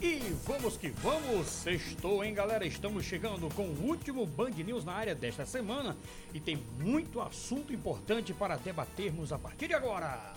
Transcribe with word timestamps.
E 0.00 0.18
vamos 0.44 0.76
que 0.76 0.90
vamos! 0.90 1.46
Sextou, 1.46 2.22
hein, 2.22 2.34
galera? 2.34 2.66
Estamos 2.66 3.02
chegando 3.02 3.48
com 3.54 3.62
o 3.62 3.86
último 3.86 4.26
Band 4.26 4.50
News 4.50 4.84
na 4.84 4.92
área 4.92 5.14
desta 5.14 5.46
semana 5.46 5.96
e 6.34 6.40
tem 6.40 6.62
muito 6.78 7.18
assunto 7.18 7.72
importante 7.72 8.34
para 8.34 8.56
debatermos 8.56 9.32
a 9.32 9.38
partir 9.38 9.68
de 9.68 9.74
agora. 9.74 10.34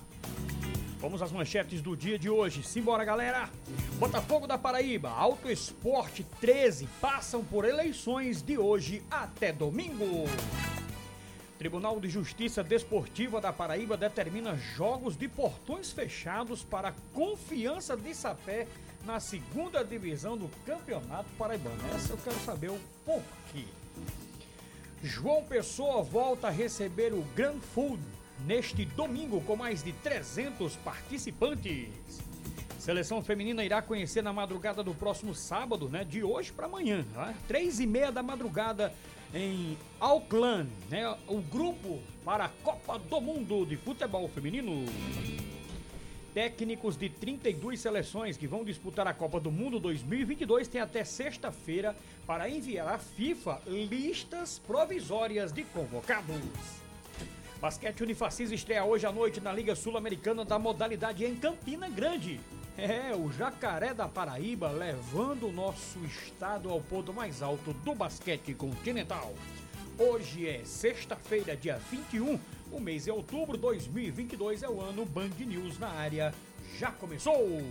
Vamos 0.99 1.21
às 1.21 1.33
manchetes 1.33 1.81
do 1.81 1.95
dia 1.95 2.17
de 2.17 2.29
hoje. 2.29 2.63
Simbora, 2.63 3.03
galera! 3.03 3.49
Botafogo 3.99 4.47
da 4.47 4.57
Paraíba, 4.57 5.09
Auto 5.09 5.51
Esporte 5.51 6.25
13 6.39 6.87
passam 7.01 7.43
por 7.43 7.65
eleições 7.65 8.41
de 8.41 8.57
hoje 8.57 9.03
até 9.11 9.51
domingo. 9.51 10.25
Tribunal 11.57 11.99
de 11.99 12.07
Justiça 12.07 12.63
Desportiva 12.63 13.41
da 13.41 13.51
Paraíba 13.51 13.97
determina 13.97 14.55
jogos 14.55 15.17
de 15.17 15.27
portões 15.27 15.91
fechados 15.91 16.63
para 16.63 16.95
confiança 17.13 17.97
de 17.97 18.15
Sapé 18.15 18.65
na 19.05 19.19
segunda 19.19 19.83
divisão 19.83 20.37
do 20.37 20.49
Campeonato 20.65 21.29
Paraibano. 21.37 21.77
Essa 21.95 22.13
eu 22.13 22.17
quero 22.17 22.39
saber 22.39 22.69
o 22.69 22.79
porquê. 23.05 23.65
João 25.01 25.43
Pessoa 25.43 26.03
volta 26.03 26.47
a 26.47 26.51
receber 26.51 27.13
o 27.13 27.21
Grand 27.35 27.59
Food 27.73 28.01
neste 28.45 28.85
domingo 28.85 29.41
com 29.41 29.55
mais 29.55 29.83
de 29.83 29.93
300 29.93 30.75
participantes. 30.77 31.89
Seleção 32.77 33.21
feminina 33.21 33.63
irá 33.63 33.81
conhecer 33.81 34.21
na 34.21 34.31
madrugada 34.31 34.81
do 34.83 34.93
próximo 34.93 35.35
sábado, 35.35 35.89
né? 35.89 36.03
De 36.03 36.23
hoje 36.23 36.51
para 36.51 36.65
amanhã, 36.65 37.05
né? 37.13 37.35
Três 37.47 37.79
e 37.79 37.85
meia 37.85 38.11
da 38.11 38.23
madrugada 38.23 38.93
em 39.33 39.77
Auckland, 39.99 40.69
né? 40.89 41.15
O 41.27 41.41
grupo 41.41 41.99
para 42.23 42.45
a 42.45 42.49
Copa 42.49 42.97
do 42.97 43.21
Mundo 43.21 43.65
de 43.65 43.75
Futebol 43.75 44.27
Feminino. 44.29 44.85
Técnicos 46.33 46.95
de 46.95 47.09
32 47.09 47.79
seleções 47.79 48.37
que 48.37 48.47
vão 48.47 48.63
disputar 48.63 49.07
a 49.07 49.13
Copa 49.13 49.39
do 49.39 49.51
Mundo 49.51 49.79
2022 49.79 50.67
têm 50.67 50.79
até 50.79 51.03
sexta-feira 51.03 51.95
para 52.27 52.47
enviar 52.47 52.87
à 52.87 52.99
FIFA 52.99 53.59
listas 53.65 54.59
provisórias 54.59 55.51
de 55.51 55.63
convocados. 55.63 56.37
Basquete 57.59 58.03
Unifacis 58.03 58.51
estreia 58.51 58.85
hoje 58.85 59.07
à 59.07 59.11
noite 59.11 59.41
na 59.41 59.51
Liga 59.51 59.75
Sul-Americana 59.75 60.45
da 60.45 60.59
modalidade 60.59 61.25
em 61.25 61.35
Campina 61.35 61.89
Grande. 61.89 62.39
É, 62.77 63.13
o 63.13 63.31
Jacaré 63.31 63.93
da 63.93 64.07
Paraíba 64.07 64.69
levando 64.69 65.47
o 65.47 65.51
nosso 65.51 65.99
estado 66.05 66.69
ao 66.69 66.79
ponto 66.79 67.11
mais 67.11 67.41
alto 67.41 67.73
do 67.73 67.95
basquete 67.95 68.53
continental. 68.53 69.33
Hoje 69.97 70.47
é 70.47 70.63
sexta-feira, 70.63 71.57
dia 71.57 71.77
21, 71.91 72.39
o 72.71 72.79
mês 72.79 73.07
é 73.07 73.13
outubro 73.13 73.57
2022, 73.57 74.63
é 74.63 74.69
o 74.69 74.81
ano 74.81 75.05
Band 75.05 75.29
News 75.39 75.79
na 75.79 75.89
área. 75.89 76.33
Já 76.77 76.91
começou! 76.91 77.61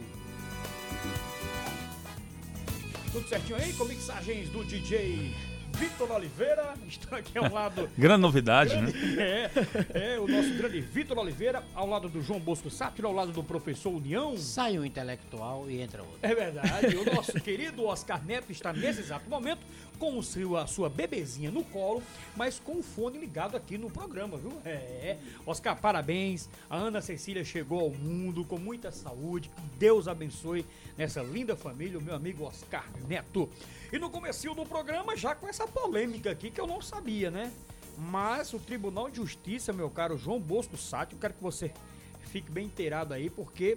Tudo 3.12 3.28
certinho 3.28 3.56
aí 3.56 3.72
com 3.72 3.84
mixagens 3.84 4.50
do 4.50 4.64
DJ 4.64 5.34
Vitor 5.78 6.10
Oliveira, 6.10 6.74
está 6.88 7.18
aqui 7.18 7.38
ao 7.38 7.52
lado. 7.52 7.88
grande 7.96 8.20
novidade, 8.20 8.70
grande, 8.70 8.92
né? 9.14 9.50
É, 9.94 10.14
é, 10.14 10.18
o 10.18 10.26
nosso 10.26 10.52
grande 10.54 10.80
Vitor 10.80 11.16
Oliveira, 11.18 11.62
ao 11.72 11.86
lado 11.86 12.08
do 12.08 12.20
João 12.20 12.40
Bosco 12.40 12.68
Sátiro, 12.68 13.06
ao 13.06 13.14
lado 13.14 13.30
do 13.30 13.44
professor 13.44 13.90
União. 13.90 14.36
Sai 14.36 14.76
um 14.76 14.84
intelectual 14.84 15.70
e 15.70 15.80
entra 15.80 16.02
outro. 16.02 16.18
É 16.20 16.34
verdade. 16.34 16.96
O 16.96 17.14
nosso 17.14 17.32
querido 17.40 17.84
Oscar 17.84 18.24
Neto 18.24 18.50
está 18.50 18.72
nesse 18.72 19.02
exato 19.02 19.30
momento 19.30 19.60
com 20.00 20.18
o 20.18 20.22
seu, 20.22 20.56
a 20.56 20.66
sua 20.66 20.88
bebezinha 20.88 21.50
no 21.50 21.62
colo, 21.62 22.02
mas 22.36 22.58
com 22.58 22.78
o 22.78 22.82
fone 22.82 23.18
ligado 23.18 23.56
aqui 23.56 23.78
no 23.78 23.88
programa, 23.88 24.36
viu? 24.36 24.60
É. 24.64 25.16
Oscar, 25.46 25.80
parabéns. 25.80 26.48
A 26.68 26.76
Ana 26.76 27.00
Cecília 27.00 27.44
chegou 27.44 27.80
ao 27.80 27.90
mundo 27.90 28.44
com 28.44 28.58
muita 28.58 28.90
saúde. 28.90 29.48
Que 29.48 29.62
Deus 29.78 30.08
abençoe 30.08 30.66
nessa 30.96 31.22
linda 31.22 31.54
família, 31.54 31.98
o 31.98 32.02
meu 32.02 32.14
amigo 32.14 32.44
Oscar 32.44 32.84
Neto. 33.06 33.48
E 33.92 33.98
no 33.98 34.10
começo 34.10 34.54
do 34.54 34.66
programa, 34.66 35.16
já 35.16 35.34
com 35.34 35.48
essa 35.48 35.66
polêmica 35.68 36.30
aqui 36.30 36.50
que 36.50 36.60
eu 36.60 36.66
não 36.66 36.80
sabia, 36.80 37.30
né? 37.30 37.52
Mas 37.96 38.52
o 38.52 38.58
Tribunal 38.58 39.10
de 39.10 39.16
Justiça, 39.16 39.72
meu 39.72 39.90
caro 39.90 40.16
João 40.16 40.40
Bosco 40.40 40.76
Sátio, 40.76 41.16
eu 41.16 41.20
quero 41.20 41.34
que 41.34 41.42
você 41.42 41.72
fique 42.20 42.50
bem 42.50 42.66
inteirado 42.66 43.12
aí, 43.12 43.28
porque 43.28 43.76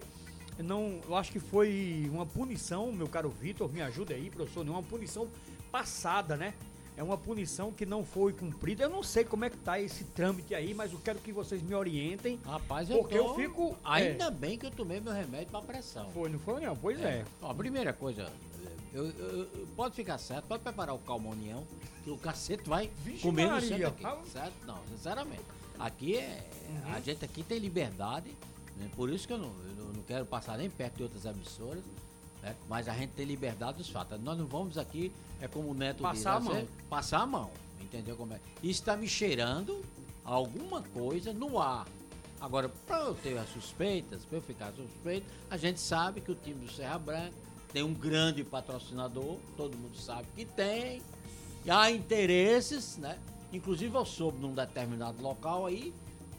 não, 0.60 1.00
eu 1.08 1.16
acho 1.16 1.32
que 1.32 1.40
foi 1.40 2.08
uma 2.12 2.26
punição, 2.26 2.92
meu 2.92 3.08
caro 3.08 3.30
Vitor, 3.30 3.72
me 3.72 3.82
ajuda 3.82 4.14
aí, 4.14 4.30
professor, 4.30 4.68
uma 4.68 4.84
punição 4.84 5.28
passada, 5.72 6.38
né? 6.38 6.54
É 6.98 7.04
uma 7.04 7.18
punição 7.18 7.72
que 7.72 7.86
não 7.86 8.04
foi 8.04 8.34
cumprida. 8.34 8.84
Eu 8.84 8.90
não 8.90 9.02
sei 9.02 9.24
como 9.24 9.46
é 9.46 9.50
que 9.50 9.58
tá 9.58 9.80
esse 9.80 10.04
trâmite 10.04 10.54
aí, 10.54 10.74
mas 10.74 10.92
eu 10.92 11.00
quero 11.00 11.20
que 11.20 11.32
vocês 11.32 11.62
me 11.62 11.74
orientem. 11.74 12.40
Rapaz, 12.46 12.90
eu 12.90 13.00
porque 13.00 13.18
tô... 13.18 13.30
eu 13.30 13.36
fico. 13.36 13.78
Ainda 13.84 14.26
é. 14.26 14.32
bem 14.32 14.58
que 14.58 14.66
eu 14.66 14.72
tomei 14.72 15.00
meu 15.00 15.14
remédio 15.14 15.48
pra 15.48 15.62
pressão. 15.62 16.12
Foi, 16.12 16.30
não 16.30 16.38
foi, 16.38 16.62
não? 16.62 16.76
Pois 16.76 17.02
é. 17.02 17.24
Ó, 17.42 17.50
a 17.50 17.56
primeira 17.56 17.94
coisa, 17.94 18.32
eu, 18.94 19.06
eu- 19.10 19.68
pode 19.76 19.96
ficar 19.96 20.18
certo, 20.18 20.46
pode 20.46 20.64
preparar 20.64 20.94
o 20.96 21.00
calmonião, 21.00 21.66
que 22.04 22.10
o 22.10 22.18
cacete 22.18 22.68
vai 22.68 22.90
Vixe 23.04 23.22
comer 23.22 23.50
no 23.50 23.62
centro 23.62 23.88
aqui. 23.88 24.30
Certo? 24.32 24.54
Não, 24.66 24.80
sinceramente. 24.90 25.44
Aqui 25.80 26.18
é. 26.18 26.50
A 26.94 27.00
gente 27.00 27.24
aqui 27.26 27.44
tem 27.44 27.60
liberdade, 27.60 28.32
né? 28.78 28.90
por 28.96 29.10
isso 29.10 29.28
que 29.28 29.34
eu 29.34 29.38
não, 29.38 29.48
eu 29.78 29.94
não- 29.96 30.04
quero 30.04 30.26
passar 30.26 30.58
nem 30.58 30.70
perto 30.70 30.98
de 30.98 31.04
outras 31.04 31.26
emissoras. 31.26 31.84
né? 32.42 32.56
Mas 32.68 32.88
a 32.88 32.94
gente 32.94 33.12
tem 33.12 33.26
liberdade 33.26 33.78
dos 33.78 33.90
fatos. 33.90 34.20
Nós 34.22 34.38
não 34.38 34.46
vamos 34.48 34.78
aqui, 34.78 35.12
é 35.40 35.48
como 35.48 35.70
o 35.70 35.74
Neto 35.74 36.02
Passar 36.02 36.40
diz, 36.40 36.50
a 36.50 36.54
né? 36.54 36.60
mão. 36.60 36.68
passar 36.90 37.20
a 37.22 37.26
mão. 37.26 37.52
Entendeu 37.80 38.16
como 38.16 38.34
é? 38.34 38.40
Isso 38.64 38.82
está 38.82 38.98
me 38.98 39.08
cheirando 39.08 39.84
alguma 40.26 40.82
coisa 40.82 41.32
no 41.34 41.60
ar. 41.60 41.88
Agora, 42.40 42.68
para 42.88 43.02
eu 43.02 43.14
ter 43.14 43.38
as 43.38 43.48
suspeitas, 43.50 44.26
para 44.26 44.38
eu 44.40 44.42
ficar 44.42 44.72
suspeito, 44.74 45.28
a 45.50 45.58
gente 45.58 45.80
sabe 45.80 46.20
que 46.22 46.32
o 46.32 46.36
time 46.36 46.66
do 46.66 46.72
Serra 46.72 46.98
Branca 46.98 47.34
tem 47.72 47.84
um 47.84 47.94
grande 47.94 48.44
patrocinador, 48.44 49.38
todo 49.56 49.78
mundo 49.78 49.98
sabe 49.98 50.28
que 50.36 50.46
tem. 50.46 51.02
E 51.64 51.72
há 51.72 51.90
interesses, 51.92 52.98
né? 52.98 53.18
Inclusive 53.54 53.96
eu 53.96 54.06
soube 54.06 54.40
num 54.40 54.54
determinado 54.54 55.22
local 55.22 55.66
aí, 55.66 55.94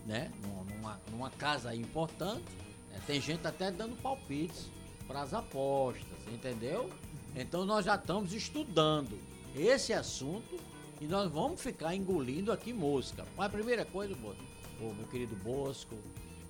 né? 0.07 0.31
Numa, 0.43 1.01
numa, 1.11 1.31
casa 1.31 1.71
aí 1.71 1.81
importante, 1.81 2.45
né? 2.91 3.01
tem 3.07 3.21
gente 3.21 3.47
até 3.47 3.71
dando 3.71 3.97
palpites 4.01 4.69
para 5.07 5.23
as 5.23 5.33
apostas, 5.33 6.19
entendeu? 6.33 6.91
Então 7.35 7.65
nós 7.65 7.85
já 7.85 7.95
estamos 7.95 8.33
estudando 8.33 9.19
esse 9.55 9.93
assunto 9.93 10.59
e 11.01 11.07
nós 11.07 11.31
vamos 11.31 11.61
ficar 11.61 11.95
engolindo 11.95 12.53
aqui 12.53 12.73
mosca. 12.73 13.25
Mas 13.37 13.47
a 13.47 13.51
primeira 13.51 13.85
coisa, 13.85 14.15
meu 14.17 15.07
querido 15.11 15.37
Bosco, 15.37 15.97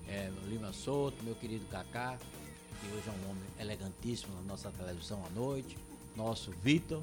é, 0.07 0.31
Lima 0.45 0.73
Souto, 0.73 1.23
meu 1.23 1.35
querido 1.35 1.65
Kaká, 1.65 2.17
que 2.83 2.95
hoje 2.95 3.07
é 3.07 3.11
um 3.11 3.29
homem 3.31 3.43
elegantíssimo 3.59 4.33
na 4.35 4.41
nossa 4.41 4.69
televisão 4.71 5.23
à 5.25 5.29
noite, 5.29 5.77
nosso 6.15 6.51
Vitor. 6.63 7.01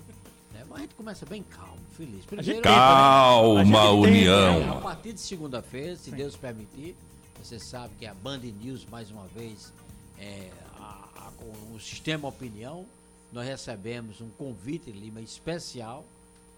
Né? 0.52 0.64
Mas 0.68 0.78
a 0.78 0.80
gente 0.82 0.94
começa 0.94 1.26
bem 1.26 1.42
calmo, 1.42 1.78
feliz. 1.96 2.24
Primeiro, 2.24 2.62
Calma, 2.62 3.60
A 3.60 3.64
gente 3.64 4.02
tem, 4.02 4.28
União. 4.28 4.78
a 4.78 4.80
partir 4.80 5.12
de 5.12 5.20
segunda-feira, 5.20 5.96
se 5.96 6.10
Deus 6.10 6.36
permitir, 6.36 6.96
você 7.42 7.58
sabe 7.58 7.94
que 7.98 8.06
a 8.06 8.14
Band 8.14 8.38
News, 8.38 8.84
mais 8.91 9.10
uma 9.10 9.26
vez, 9.28 9.72
é, 10.18 10.50
a- 10.78 11.08
a- 11.16 11.32
com 11.36 11.74
o 11.74 11.80
Sistema 11.80 12.28
Opinião, 12.28 12.84
nós 13.32 13.47
recebemos 13.47 14.20
um 14.20 14.28
convite, 14.30 14.91
Lima, 14.91 15.20
especial 15.20 16.04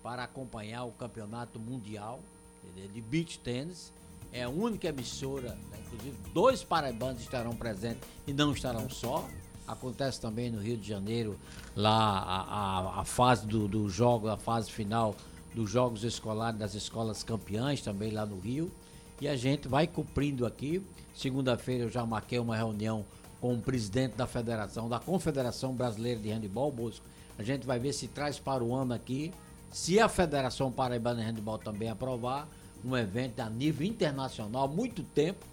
para 0.02 0.24
acompanhar 0.24 0.84
o 0.84 0.90
Campeonato 0.92 1.58
Mundial 1.58 2.18
de- 2.74 2.88
de 2.88 3.00
Beach 3.00 3.38
Tennis. 3.38 3.92
É 4.32 4.42
a 4.44 4.48
única 4.48 4.88
emissora, 4.88 5.50
né, 5.70 5.78
inclusive 5.86 6.16
dois 6.32 6.62
paraibanos 6.64 7.20
estarão 7.20 7.54
presentes 7.54 8.02
e 8.26 8.32
não 8.32 8.52
estarão 8.52 8.88
só. 8.88 9.28
Acontece 9.66 10.20
também 10.20 10.50
no 10.50 10.58
Rio 10.60 10.76
de 10.76 10.88
Janeiro, 10.88 11.38
lá 11.76 11.92
a, 12.18 12.40
a- 12.96 13.00
a 13.00 13.04
fase 13.04 13.46
do, 13.46 13.68
do 13.68 13.88
jogo, 13.88 14.28
a 14.28 14.36
fase 14.36 14.70
final 14.70 15.14
dos 15.54 15.70
Jogos 15.70 16.02
Escolares 16.02 16.58
das 16.58 16.74
Escolas 16.74 17.22
Campeãs, 17.22 17.80
também 17.82 18.10
lá 18.10 18.24
no 18.26 18.38
Rio. 18.40 18.72
E 19.20 19.28
a 19.28 19.36
gente 19.36 19.68
vai 19.68 19.86
cumprindo 19.86 20.44
aqui. 20.46 20.82
Segunda-feira 21.14 21.84
eu 21.84 21.90
já 21.90 22.04
marquei 22.04 22.38
uma 22.38 22.56
reunião 22.56 23.04
com 23.40 23.54
o 23.54 23.60
presidente 23.60 24.14
da 24.16 24.26
Federação, 24.26 24.88
da 24.88 24.98
Confederação 24.98 25.74
Brasileira 25.74 26.18
de 26.20 26.30
Handebol, 26.30 26.72
Bosco. 26.72 27.04
A 27.38 27.42
gente 27.42 27.66
vai 27.66 27.78
ver 27.78 27.92
se 27.92 28.08
traz 28.08 28.38
para 28.38 28.64
o 28.64 28.74
ano 28.74 28.94
aqui, 28.94 29.32
se 29.70 30.00
a 30.00 30.08
Federação 30.08 30.72
Paraibana 30.72 31.22
de 31.22 31.28
Handebol 31.28 31.58
também 31.58 31.88
aprovar, 31.88 32.48
um 32.84 32.96
evento 32.96 33.40
a 33.40 33.48
nível 33.48 33.86
internacional, 33.86 34.64
há 34.64 34.68
muito 34.68 35.02
tempo. 35.02 35.46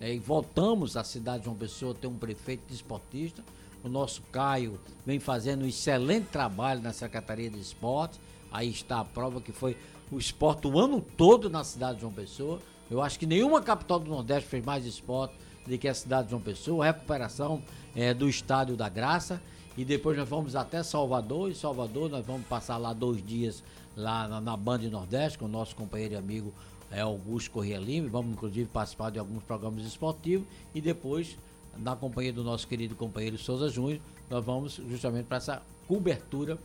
né, 0.00 0.14
e 0.14 0.18
voltamos 0.18 0.96
à 0.96 1.04
cidade 1.04 1.40
de 1.40 1.44
João 1.44 1.56
Pessoa 1.56 1.94
ter 1.94 2.06
um 2.06 2.16
prefeito 2.16 2.62
desportista. 2.68 3.42
O 3.84 3.88
nosso 3.88 4.22
Caio 4.30 4.78
vem 5.04 5.18
fazendo 5.18 5.64
um 5.64 5.68
excelente 5.68 6.26
trabalho 6.26 6.80
na 6.80 6.92
Secretaria 6.92 7.50
de 7.50 7.60
Esporte. 7.60 8.20
Aí 8.50 8.68
está 8.70 9.00
a 9.00 9.04
prova 9.04 9.40
que 9.40 9.52
foi 9.52 9.76
o 10.10 10.18
esporte 10.18 10.66
o 10.66 10.78
ano 10.78 11.00
todo 11.00 11.48
na 11.48 11.64
cidade 11.64 11.96
de 11.96 12.02
João 12.02 12.12
Pessoa. 12.12 12.60
Eu 12.90 13.00
acho 13.00 13.18
que 13.18 13.26
nenhuma 13.26 13.62
capital 13.62 13.98
do 13.98 14.10
Nordeste 14.10 14.48
fez 14.48 14.64
mais 14.64 14.84
esporte 14.84 15.34
do 15.66 15.78
que 15.78 15.88
a 15.88 15.94
cidade 15.94 16.24
de 16.24 16.30
João 16.30 16.42
Pessoa. 16.42 16.84
Recuperação 16.84 17.62
eh, 17.96 18.12
do 18.12 18.28
Estádio 18.28 18.76
da 18.76 18.88
Graça. 18.88 19.40
E 19.76 19.84
depois 19.84 20.18
nós 20.18 20.28
vamos 20.28 20.54
até 20.54 20.82
Salvador. 20.82 21.50
Em 21.50 21.54
Salvador 21.54 22.10
nós 22.10 22.24
vamos 22.26 22.46
passar 22.46 22.76
lá 22.76 22.92
dois 22.92 23.24
dias 23.24 23.64
lá 23.96 24.28
na, 24.28 24.40
na 24.40 24.56
Nordeste 24.56 25.38
com 25.38 25.46
o 25.46 25.48
nosso 25.48 25.74
companheiro 25.74 26.14
e 26.14 26.16
amigo 26.16 26.52
é, 26.92 27.00
Augusto 27.00 27.50
Corrêa 27.50 27.78
Lima. 27.78 28.08
Vamos 28.08 28.32
inclusive 28.32 28.68
participar 28.68 29.10
de 29.10 29.18
alguns 29.18 29.42
programas 29.42 29.84
esportivos. 29.84 30.46
E 30.74 30.80
depois, 30.80 31.36
na 31.78 31.96
companhia 31.96 32.32
do 32.32 32.44
nosso 32.44 32.68
querido 32.68 32.94
companheiro 32.94 33.38
Souza 33.38 33.68
Júnior, 33.68 34.00
nós 34.30 34.44
vamos 34.44 34.80
justamente 34.88 35.26
para 35.26 35.38
essa 35.38 35.62
cobertura 35.88 36.58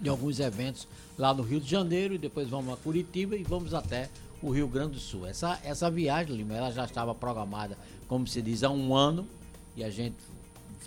de 0.00 0.08
alguns 0.08 0.40
eventos 0.40 0.88
lá 1.16 1.32
no 1.32 1.42
Rio 1.42 1.60
de 1.60 1.70
Janeiro 1.70 2.14
e 2.14 2.18
depois 2.18 2.48
vamos 2.48 2.72
a 2.72 2.76
Curitiba 2.76 3.36
e 3.36 3.42
vamos 3.42 3.72
até 3.72 4.10
o 4.42 4.50
Rio 4.50 4.68
Grande 4.68 4.94
do 4.94 5.00
Sul. 5.00 5.26
Essa, 5.26 5.58
essa 5.64 5.90
viagem, 5.90 6.36
Lima, 6.36 6.54
ela 6.54 6.70
já 6.70 6.84
estava 6.84 7.14
programada, 7.14 7.78
como 8.06 8.26
se 8.26 8.42
diz, 8.42 8.62
há 8.62 8.70
um 8.70 8.94
ano 8.94 9.26
e 9.74 9.82
a 9.82 9.90
gente 9.90 10.16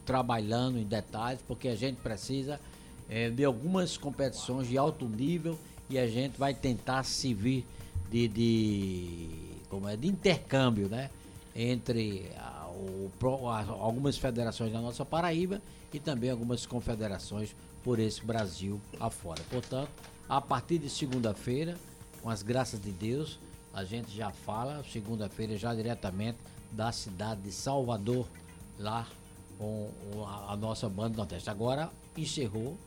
trabalhando 0.05 0.77
em 0.77 0.83
detalhes, 0.83 1.41
porque 1.47 1.67
a 1.67 1.75
gente 1.75 1.97
precisa 1.97 2.59
é, 3.09 3.29
de 3.29 3.43
algumas 3.43 3.97
competições 3.97 4.67
de 4.67 4.77
alto 4.77 5.05
nível 5.05 5.57
e 5.89 5.97
a 5.97 6.07
gente 6.07 6.37
vai 6.37 6.53
tentar 6.53 7.03
se 7.03 7.33
vir 7.33 7.65
de, 8.09 8.27
de 8.27 9.29
como 9.69 9.87
é, 9.87 9.95
de 9.95 10.07
intercâmbio, 10.07 10.89
né? 10.89 11.09
Entre 11.55 12.31
a, 12.37 12.67
o, 12.69 13.11
a, 13.47 13.63
algumas 13.65 14.17
federações 14.17 14.71
da 14.71 14.79
nossa 14.79 15.05
Paraíba 15.05 15.61
e 15.93 15.99
também 15.99 16.29
algumas 16.29 16.65
confederações 16.65 17.55
por 17.83 17.99
esse 17.99 18.23
Brasil 18.23 18.79
afora. 18.99 19.41
Portanto, 19.49 19.89
a 20.27 20.39
partir 20.39 20.77
de 20.77 20.89
segunda-feira, 20.89 21.77
com 22.21 22.29
as 22.29 22.43
graças 22.43 22.81
de 22.81 22.91
Deus, 22.91 23.39
a 23.73 23.83
gente 23.83 24.15
já 24.15 24.31
fala, 24.31 24.83
segunda-feira, 24.91 25.57
já 25.57 25.73
diretamente 25.73 26.37
da 26.71 26.91
cidade 26.91 27.41
de 27.41 27.51
Salvador, 27.51 28.27
lá 28.77 29.07
com 29.57 29.89
a, 30.47 30.55
nossa 30.55 30.87
banda 30.87 31.17
Nordeste. 31.17 31.49
Agora 31.49 31.89
encerrou, 32.17 32.77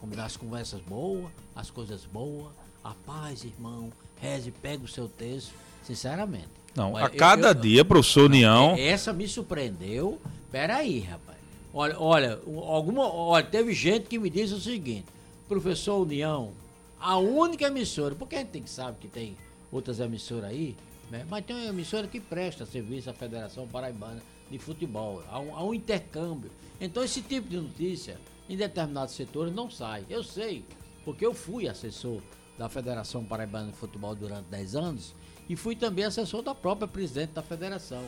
como 0.00 0.18
as 0.20 0.36
conversas 0.36 0.80
boas, 0.82 1.30
as 1.54 1.70
coisas 1.70 2.04
boas, 2.04 2.52
a 2.84 2.94
paz, 3.06 3.44
irmão, 3.44 3.92
reze, 4.20 4.50
pega 4.50 4.84
o 4.84 4.88
seu 4.88 5.08
texto, 5.08 5.52
sinceramente. 5.82 6.48
Não, 6.74 6.96
a 6.96 7.08
cada 7.08 7.48
eu, 7.48 7.54
dia, 7.54 7.84
professor 7.84 8.26
União. 8.26 8.76
Essa 8.78 9.12
me 9.12 9.26
surpreendeu. 9.26 10.20
Peraí, 10.50 11.00
rapaz. 11.00 11.38
Olha, 11.72 12.00
olha, 12.00 12.40
alguma, 12.66 13.12
olha, 13.12 13.44
teve 13.44 13.72
gente 13.74 14.06
que 14.06 14.18
me 14.18 14.30
disse 14.30 14.54
o 14.54 14.60
seguinte, 14.60 15.06
professor 15.48 16.00
União, 16.00 16.52
a 17.00 17.18
única 17.18 17.66
emissora, 17.66 18.14
porque 18.14 18.36
a 18.36 18.38
gente 18.38 18.50
tem 18.50 18.62
que 18.62 18.70
saber 18.70 18.96
que 19.00 19.08
tem 19.08 19.36
outras 19.70 20.00
emissoras 20.00 20.50
aí, 20.50 20.74
né? 21.10 21.26
mas 21.28 21.44
tem 21.44 21.54
uma 21.54 21.66
emissora 21.66 22.06
que 22.06 22.20
presta 22.20 22.64
serviço 22.64 23.10
à 23.10 23.12
Federação 23.12 23.66
Paraibana 23.66 24.22
de 24.50 24.58
Futebol, 24.58 25.22
há 25.28 25.38
um, 25.38 25.56
há 25.56 25.64
um 25.64 25.74
intercâmbio. 25.74 26.50
Então 26.80 27.04
esse 27.04 27.20
tipo 27.20 27.48
de 27.48 27.58
notícia, 27.58 28.18
em 28.48 28.56
determinados 28.56 29.14
setores, 29.14 29.54
não 29.54 29.70
sai. 29.70 30.04
Eu 30.08 30.24
sei, 30.24 30.64
porque 31.04 31.24
eu 31.24 31.34
fui 31.34 31.68
assessor 31.68 32.20
da 32.58 32.68
Federação 32.68 33.24
Paraibana 33.24 33.70
de 33.70 33.76
Futebol 33.76 34.14
durante 34.14 34.46
10 34.46 34.74
anos 34.74 35.14
e 35.48 35.56
fui 35.56 35.76
também 35.76 36.04
assessor 36.04 36.42
da 36.42 36.54
própria 36.54 36.88
presidente 36.88 37.30
da 37.30 37.42
federação. 37.42 38.04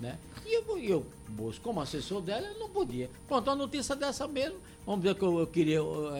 Né? 0.00 0.18
E 0.44 0.54
eu, 0.54 0.78
eu, 0.78 1.06
como 1.62 1.80
assessor 1.80 2.20
dela, 2.20 2.46
eu 2.48 2.58
não 2.58 2.68
podia. 2.68 3.08
Pronto, 3.28 3.48
uma 3.48 3.56
notícia 3.56 3.94
dessa 3.94 4.26
mesmo, 4.26 4.58
vamos 4.84 5.02
dizer 5.02 5.14
que 5.14 5.22
eu, 5.22 5.38
eu 5.38 5.46
queria, 5.46 5.76
eu, 5.76 6.10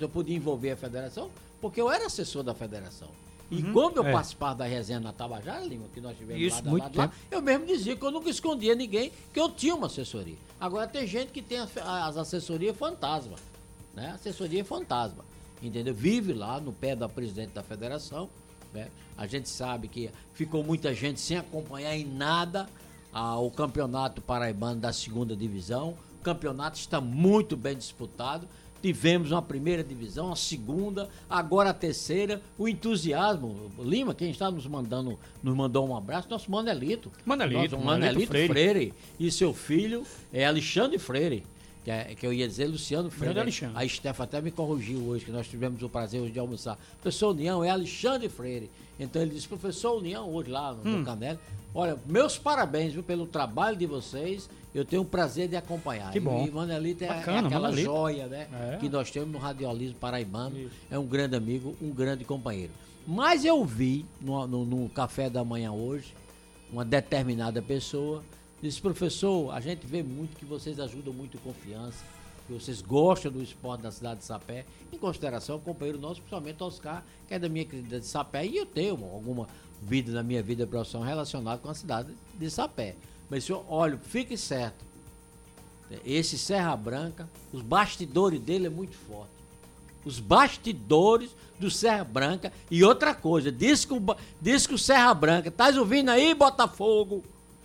eu 0.00 0.08
podia 0.08 0.36
envolver 0.36 0.70
a 0.70 0.76
federação, 0.76 1.28
porque 1.60 1.80
eu 1.80 1.90
era 1.90 2.06
assessor 2.06 2.44
da 2.44 2.54
federação. 2.54 3.08
E 3.50 3.56
uhum, 3.56 3.72
quando 3.74 3.98
eu 3.98 4.06
é. 4.06 4.12
participava 4.12 4.54
da 4.54 4.64
resenha 4.64 4.98
na 4.98 5.12
Tabajara, 5.12 5.62
Lima, 5.62 5.84
que 5.92 6.00
nós 6.00 6.16
tivemos 6.16 6.40
Isso, 6.40 6.64
lá, 6.64 6.72
lá, 6.72 6.90
lá, 6.94 7.12
eu 7.30 7.42
mesmo 7.42 7.66
dizia 7.66 7.94
que 7.94 8.02
eu 8.02 8.10
nunca 8.10 8.30
escondia 8.30 8.74
ninguém, 8.74 9.12
que 9.30 9.38
eu 9.38 9.50
tinha 9.50 9.74
uma 9.74 9.88
assessoria. 9.88 10.36
Agora 10.58 10.86
tem 10.86 11.06
gente 11.06 11.32
que 11.32 11.42
tem 11.42 11.58
as, 11.58 11.76
as 11.76 12.16
assessorias 12.16 12.74
fantasma, 12.74 13.36
né? 13.94 14.12
Assessoria 14.14 14.64
fantasma, 14.64 15.22
entendeu? 15.62 15.94
Vive 15.94 16.32
lá 16.32 16.60
no 16.60 16.72
pé 16.72 16.96
da 16.96 17.08
presidente 17.08 17.52
da 17.52 17.62
federação, 17.62 18.28
né? 18.72 18.88
A 19.16 19.26
gente 19.26 19.48
sabe 19.48 19.88
que 19.88 20.10
ficou 20.34 20.64
muita 20.64 20.94
gente 20.94 21.20
sem 21.20 21.36
acompanhar 21.36 21.96
em 21.96 22.04
nada 22.04 22.66
ah, 23.12 23.38
o 23.38 23.50
campeonato 23.50 24.20
paraibano 24.20 24.80
da 24.80 24.92
segunda 24.92 25.36
divisão. 25.36 25.94
O 26.20 26.22
campeonato 26.22 26.78
está 26.78 27.00
muito 27.00 27.56
bem 27.56 27.76
disputado. 27.76 28.48
Tivemos 28.80 29.30
uma 29.30 29.40
primeira 29.40 29.84
divisão, 29.84 30.26
uma 30.26 30.36
segunda, 30.36 31.08
agora 31.30 31.70
a 31.70 31.74
terceira. 31.74 32.42
O 32.58 32.66
entusiasmo. 32.66 33.70
Lima, 33.78 34.12
quem 34.12 34.30
está 34.30 34.50
nos 34.50 34.66
mandando, 34.66 35.16
nos 35.40 35.54
mandou 35.54 35.86
um 35.86 35.96
abraço, 35.96 36.28
nosso 36.28 36.50
Manelito. 36.50 37.12
Manelito, 37.24 37.76
nosso 37.76 37.84
Manelito, 37.84 38.12
Manelito 38.12 38.30
Freire. 38.30 38.52
Freire. 38.52 38.94
E 39.20 39.30
seu 39.30 39.54
filho 39.54 40.04
é 40.32 40.44
Alexandre 40.44 40.98
Freire. 40.98 41.44
Que, 41.84 41.90
é, 41.90 42.14
que, 42.14 42.24
eu 42.24 42.32
ia 42.32 42.46
dizer 42.46 42.66
Luciano 42.66 43.10
Freire. 43.10 43.40
Alexandre. 43.40 43.76
A 43.76 43.84
Estefa 43.84 44.24
até 44.24 44.40
me 44.40 44.50
corrigiu 44.50 45.00
hoje, 45.00 45.24
que 45.24 45.32
nós 45.32 45.48
tivemos 45.48 45.82
o 45.82 45.88
prazer 45.88 46.20
hoje 46.20 46.32
de 46.32 46.38
almoçar. 46.38 46.78
Professor 47.00 47.30
União 47.30 47.64
é 47.64 47.70
Alexandre 47.70 48.28
Freire. 48.28 48.70
Então 49.00 49.20
ele 49.20 49.34
disse, 49.34 49.48
professor 49.48 49.98
União, 49.98 50.32
hoje 50.32 50.50
lá 50.50 50.72
no, 50.72 50.98
hum. 50.98 51.04
Canela, 51.04 51.40
olha, 51.74 51.98
meus 52.06 52.38
parabéns 52.38 52.92
viu, 52.92 53.02
pelo 53.02 53.26
trabalho 53.26 53.76
de 53.76 53.86
vocês 53.86 54.48
eu 54.74 54.84
tenho 54.84 55.02
o 55.02 55.04
prazer 55.04 55.48
de 55.48 55.56
acompanhar. 55.56 56.10
Que 56.12 56.20
bom. 56.20 56.46
E 56.46 56.50
Manelito 56.50 57.04
é, 57.04 57.08
Bacana, 57.08 57.42
é 57.42 57.46
aquela 57.46 57.68
Manelito. 57.68 57.84
joia 57.84 58.26
né, 58.26 58.48
é. 58.52 58.76
que 58.78 58.88
nós 58.88 59.10
temos 59.10 59.30
no 59.30 59.38
radiolismo 59.38 59.96
paraibano. 59.98 60.58
Isso. 60.58 60.74
É 60.90 60.98
um 60.98 61.04
grande 61.04 61.36
amigo, 61.36 61.76
um 61.80 61.90
grande 61.90 62.24
companheiro. 62.24 62.72
Mas 63.06 63.44
eu 63.44 63.62
vi 63.64 64.06
no, 64.20 64.46
no, 64.46 64.64
no 64.64 64.88
café 64.88 65.28
da 65.28 65.44
manhã 65.44 65.72
hoje, 65.72 66.14
uma 66.72 66.84
determinada 66.84 67.60
pessoa 67.60 68.22
disse, 68.62 68.80
professor, 68.80 69.52
a 69.52 69.60
gente 69.60 69.84
vê 69.86 70.02
muito 70.02 70.36
que 70.36 70.44
vocês 70.44 70.78
ajudam 70.78 71.12
muito 71.12 71.36
confiança, 71.38 72.04
que 72.46 72.52
vocês 72.52 72.80
gostam 72.80 73.32
do 73.32 73.42
esporte 73.42 73.82
da 73.82 73.90
cidade 73.90 74.20
de 74.20 74.26
Sapé, 74.26 74.64
em 74.92 74.96
consideração 74.96 75.56
o 75.56 75.60
companheiro 75.60 75.98
nosso, 75.98 76.20
principalmente 76.20 76.62
Oscar, 76.62 77.04
que 77.26 77.34
é 77.34 77.38
da 77.38 77.48
minha 77.48 77.64
querida 77.64 77.98
de 77.98 78.06
Sapé, 78.06 78.46
e 78.46 78.56
eu 78.56 78.64
tenho 78.64 78.92
alguma 79.12 79.48
vida 79.82 80.12
na 80.12 80.22
minha 80.22 80.42
vida 80.42 80.64
profissional 80.64 81.08
relacionada 81.08 81.60
com 81.60 81.68
a 81.68 81.74
cidade 81.74 82.14
de 82.34 82.50
Sapé. 82.50 82.94
Mas, 83.28 83.44
senhor, 83.44 83.64
olha, 83.68 83.98
fique 83.98 84.36
certo. 84.36 84.84
Esse 86.06 86.38
Serra 86.38 86.76
Branca, 86.76 87.28
os 87.52 87.62
bastidores 87.62 88.40
dele 88.40 88.66
é 88.66 88.70
muito 88.70 88.96
forte. 88.96 89.32
Os 90.04 90.20
bastidores 90.20 91.30
do 91.58 91.70
Serra 91.70 92.04
Branca. 92.04 92.52
E 92.70 92.82
outra 92.82 93.14
coisa, 93.14 93.50
diz 93.50 93.84
que 93.84 93.92
o, 93.92 94.00
diz 94.40 94.66
que 94.66 94.74
o 94.74 94.78
Serra 94.78 95.12
Branca, 95.14 95.50
tá 95.50 95.68
ouvindo 95.68 96.10
aí, 96.10 96.34
Botafogo? 96.34 97.22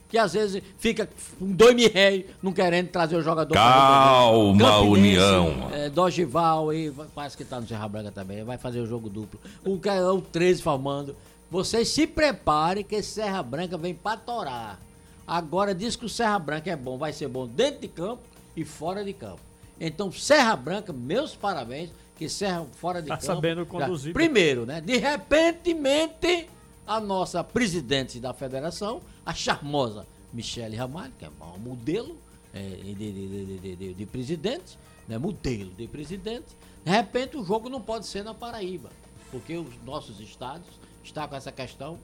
Que 0.09 0.17
às 0.17 0.33
vezes 0.33 0.63
fica 0.77 1.09
com 1.37 1.51
dois 1.51 1.75
mil 1.75 1.91
réis 1.91 2.25
não 2.41 2.53
querendo 2.53 2.87
trazer 2.89 3.17
o 3.17 3.21
jogador 3.21 3.53
Calma, 3.53 4.79
União. 4.79 5.69
É, 5.73 5.89
Dogival 5.89 6.73
e 6.73 6.91
parece 7.13 7.35
que 7.35 7.43
tá 7.43 7.59
no 7.59 7.67
Serra 7.67 7.87
Branca 7.89 8.11
também, 8.11 8.43
vai 8.43 8.57
fazer 8.57 8.79
o 8.79 8.85
jogo 8.85 9.09
duplo. 9.09 9.39
O, 9.65 9.73
o 9.75 10.21
13 10.21 10.61
formando. 10.61 11.15
Vocês 11.49 11.89
se 11.89 12.05
preparem 12.07 12.83
que 12.83 12.95
esse 12.95 13.11
Serra 13.11 13.41
Branca 13.43 13.77
vem 13.77 13.93
pra 13.93 14.17
torar. 14.17 14.79
Agora 15.25 15.75
diz 15.75 15.95
que 15.95 16.05
o 16.05 16.09
Serra 16.09 16.39
Branca 16.39 16.69
é 16.71 16.75
bom, 16.75 16.97
vai 16.97 17.11
ser 17.11 17.27
bom 17.27 17.45
dentro 17.45 17.81
de 17.81 17.87
campo 17.89 18.21
e 18.55 18.63
fora 18.63 19.03
de 19.03 19.11
campo. 19.11 19.39
Então, 19.79 20.11
Serra 20.11 20.55
Branca, 20.55 20.91
meus 20.91 21.35
parabéns, 21.35 21.89
que 22.17 22.27
Serra 22.27 22.65
fora 22.79 23.01
de 23.01 23.09
tá 23.09 23.15
campo. 23.17 23.25
sabendo 23.25 23.65
conduzir. 23.65 24.11
Já, 24.11 24.13
primeiro, 24.13 24.65
né? 24.65 24.81
De 24.81 24.97
repentemente, 24.97 26.49
a 26.85 26.99
nossa 26.99 27.43
presidente 27.43 28.19
da 28.19 28.33
federação, 28.33 29.01
a 29.27 29.33
charmosa 29.33 30.07
Michele 30.31 30.77
Ramalho, 30.77 31.11
que 31.19 31.25
é 31.25 31.29
um 31.29 31.59
modelo 31.59 32.15
é, 32.53 32.61
de, 32.61 32.93
de, 32.95 33.75
de, 33.75 33.93
de, 33.93 34.05
presidente, 34.05 34.79
né? 35.05 35.17
modelo 35.17 35.69
de 35.71 35.85
presidente. 35.85 36.45
De 36.85 36.89
repente, 36.89 37.35
o 37.35 37.43
jogo 37.43 37.67
não 37.67 37.81
pode 37.81 38.05
ser 38.05 38.23
na 38.23 38.33
Paraíba, 38.33 38.89
porque 39.29 39.57
os 39.57 39.67
nossos 39.85 40.21
estados 40.21 40.67
estão 41.03 41.27
com 41.27 41.35
essa 41.35 41.51
questão 41.51 41.99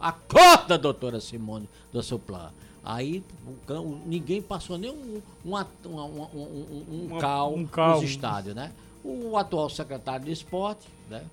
Acorda, 0.00 0.78
doutora 0.78 1.20
Simone 1.20 1.68
do 1.92 2.02
Soplar. 2.02 2.54
Aí 2.82 3.24
ninguém 4.06 4.40
passou 4.40 4.78
nem 4.78 4.90
um, 4.90 5.20
um, 5.44 5.56
um, 5.56 5.90
um, 5.90 7.14
um 7.14 7.18
cal, 7.18 7.54
um 7.54 7.66
cal 7.66 8.00
nos 8.00 8.08
estádios, 8.08 8.54
né? 8.54 8.72
O 9.02 9.36
atual 9.36 9.68
secretário 9.68 10.26
de 10.26 10.32
esporte, 10.32 10.86
né? 11.10 11.24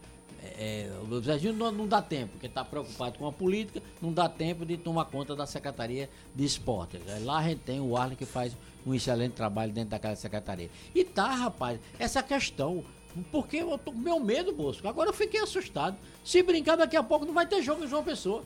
É, 0.43 0.87
é 0.87 1.13
o 1.13 1.21
Zezinho 1.21 1.53
não, 1.53 1.71
não, 1.71 1.87
dá 1.87 2.01
tempo, 2.01 2.31
porque 2.33 2.47
está 2.47 2.65
preocupado 2.65 3.19
com 3.19 3.27
a 3.27 3.31
política, 3.31 3.81
não 4.01 4.11
dá 4.11 4.27
tempo 4.27 4.65
de 4.65 4.77
tomar 4.77 5.05
conta 5.05 5.35
da 5.35 5.45
Secretaria 5.45 6.09
de 6.33 6.43
Esporte. 6.43 6.99
Lá 7.23 7.39
a 7.39 7.43
gente 7.43 7.59
tem 7.59 7.79
o 7.79 7.95
Arlen 7.95 8.17
que 8.17 8.25
faz 8.25 8.55
um 8.85 8.93
excelente 8.93 9.33
trabalho 9.33 9.71
dentro 9.71 9.91
daquela 9.91 10.15
secretaria. 10.15 10.69
E 10.95 11.03
tá, 11.03 11.27
rapaz, 11.27 11.79
essa 11.99 12.23
questão 12.23 12.83
porque 13.31 13.57
eu 13.57 13.77
tô 13.77 13.91
com 13.91 13.97
meu 13.97 14.19
medo, 14.19 14.53
Bosco. 14.53 14.87
Agora 14.87 15.09
eu 15.09 15.13
fiquei 15.13 15.41
assustado. 15.41 15.97
Se 16.23 16.41
brincar, 16.41 16.77
daqui 16.77 16.95
a 16.95 17.03
pouco 17.03 17.25
não 17.25 17.33
vai 17.33 17.45
ter 17.45 17.61
jogo 17.61 17.83
em 17.83 17.87
João 17.87 18.03
Pessoa. 18.03 18.43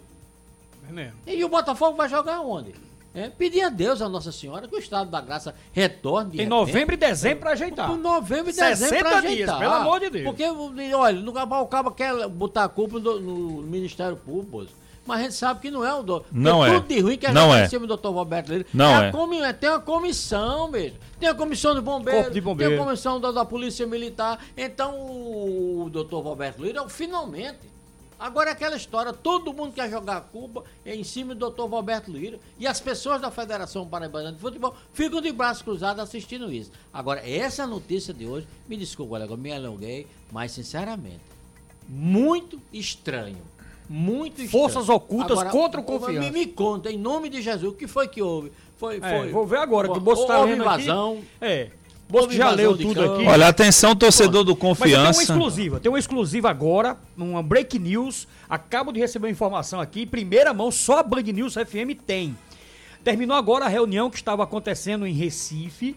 É 1.25 1.35
e 1.35 1.43
o 1.43 1.49
Botafogo 1.49 1.95
vai 1.97 2.07
jogar 2.09 2.41
onde? 2.41 2.73
É, 3.15 3.29
pedir 3.29 3.61
a 3.61 3.69
Deus, 3.69 4.01
a 4.01 4.09
Nossa 4.09 4.31
Senhora, 4.31 4.67
que 4.67 4.75
o 4.75 4.79
Estado 4.79 5.09
da 5.09 5.21
Graça 5.21 5.55
retorne. 5.71 6.31
De 6.31 6.37
Tem 6.37 6.47
novembro 6.47 6.95
e 6.95 6.97
dezembro 6.97 7.39
para 7.39 7.51
ajeitar. 7.51 7.95
Novembro 7.95 8.51
e 8.51 8.53
dezembro 8.53 8.99
para 8.99 9.17
ajeitar. 9.19 9.35
Dias, 9.35 9.57
pelo 9.57 9.73
amor 9.73 9.99
de 10.01 10.09
Deus. 10.09 10.25
Porque, 10.25 10.43
olha, 10.93 11.21
no, 11.21 11.31
o 11.31 11.67
Cabo 11.67 11.91
quer 11.91 12.27
botar 12.27 12.65
a 12.65 12.69
culpa 12.69 12.99
no, 12.99 13.19
no 13.19 13.61
Ministério 13.61 14.17
Público, 14.17 14.73
mas 15.05 15.19
a 15.19 15.23
gente 15.23 15.35
sabe 15.35 15.61
que 15.61 15.71
não 15.71 15.85
é 15.85 15.93
o 15.93 16.03
doutor. 16.03 16.27
Não 16.31 16.65
é. 16.65 16.73
Tudo 16.73 16.87
de 16.87 16.99
ruim 16.99 17.17
que 17.17 17.25
a 17.25 17.29
gente 17.29 17.37
não 17.37 17.55
é. 17.55 17.69
cima 17.69 17.81
do 17.81 17.87
doutor 17.87 18.11
Roberto 18.11 18.49
Lira. 18.49 18.65
Não 18.73 19.03
é. 19.03 19.07
é. 19.07 19.11
Comi, 19.11 19.37
tem 19.53 19.69
uma 19.69 19.79
comissão 19.79 20.67
mesmo. 20.69 20.97
Tem 21.19 21.29
a 21.29 21.35
comissão 21.35 21.73
do 21.73 21.81
bombeiro, 21.81 22.31
de 22.31 22.41
bombeiro. 22.41 22.73
tem 22.73 22.81
a 22.81 22.83
comissão 22.83 23.21
da, 23.21 23.31
da 23.31 23.45
Polícia 23.45 23.85
Militar. 23.85 24.39
Então 24.57 24.95
o 24.99 25.89
doutor 25.91 26.21
Roberto 26.21 26.61
Lira, 26.61 26.89
finalmente, 26.89 27.74
Agora 28.19 28.49
é 28.49 28.53
aquela 28.53 28.75
história, 28.75 29.11
todo 29.11 29.53
mundo 29.53 29.73
quer 29.73 29.89
jogar 29.89 30.17
a 30.17 30.21
culpa 30.21 30.63
em 30.85 31.03
cima 31.03 31.33
do 31.33 31.39
doutor 31.39 31.69
Roberto 31.69 32.09
Lira 32.11 32.39
e 32.57 32.65
as 32.65 32.79
pessoas 32.79 33.21
da 33.21 33.29
Federação 33.29 33.87
Paraibana 33.87 34.31
de 34.31 34.39
Futebol 34.39 34.73
ficam 34.93 35.21
de 35.21 35.31
braços 35.31 35.61
cruzados 35.63 36.01
assistindo 36.01 36.51
isso. 36.51 36.71
Agora, 36.93 37.27
essa 37.29 37.67
notícia 37.67 38.13
de 38.13 38.25
hoje, 38.25 38.47
me 38.67 38.77
desculpa, 38.77 39.17
eu 39.17 39.37
me 39.37 39.51
alonguei, 39.51 40.07
mas 40.31 40.51
sinceramente, 40.51 41.21
muito 41.87 42.59
estranho. 42.71 43.37
Muito 43.87 44.41
estranho. 44.41 44.49
Forças 44.49 44.89
ocultas 44.89 45.43
contra 45.51 45.79
o 45.79 45.83
confiança. 45.83 46.31
Me, 46.31 46.31
me 46.31 46.47
conta, 46.47 46.91
em 46.91 46.97
nome 46.97 47.29
de 47.29 47.41
Jesus, 47.41 47.71
o 47.71 47.75
que 47.75 47.87
foi 47.87 48.07
que 48.07 48.21
houve? 48.21 48.51
Foi, 48.77 48.97
É, 48.97 48.99
foi, 48.99 49.31
vou 49.31 49.45
ver 49.45 49.59
agora, 49.59 49.89
que 49.89 49.97
o 49.97 50.01
Bolso 50.01 50.25
tá 50.25 50.39
houve 50.39 50.53
lendo 50.53 50.67
aqui. 50.67 50.83
invasão. 50.83 51.21
É. 51.39 51.69
Bosco 52.07 52.31
já 52.33 52.51
leu 52.51 52.77
tudo 52.77 52.93
campo. 52.93 53.15
aqui. 53.15 53.25
Olha, 53.25 53.47
atenção, 53.47 53.95
torcedor 53.95 54.43
do 54.43 54.51
Mas 54.51 54.63
eu 54.63 54.75
tenho 54.75 54.97
uma 54.99 55.05
Confiança. 55.07 55.21
exclusiva, 55.23 55.79
tem 55.79 55.91
uma 55.91 55.99
exclusiva 55.99 56.49
agora, 56.49 56.97
uma 57.17 57.41
break 57.41 57.79
news. 57.79 58.27
Acabo 58.47 58.91
de 58.91 58.99
receber 58.99 59.27
uma 59.27 59.31
informação 59.31 59.79
aqui, 59.81 60.03
em 60.03 60.07
primeira 60.07 60.53
mão, 60.53 60.71
só 60.71 60.99
a 60.99 61.03
Band 61.03 61.23
News 61.23 61.55
FM 61.55 61.97
tem. 62.05 62.37
Terminou 63.03 63.35
agora 63.35 63.65
a 63.65 63.67
reunião 63.67 64.09
que 64.09 64.17
estava 64.17 64.43
acontecendo 64.43 65.05
em 65.05 65.13
Recife 65.13 65.95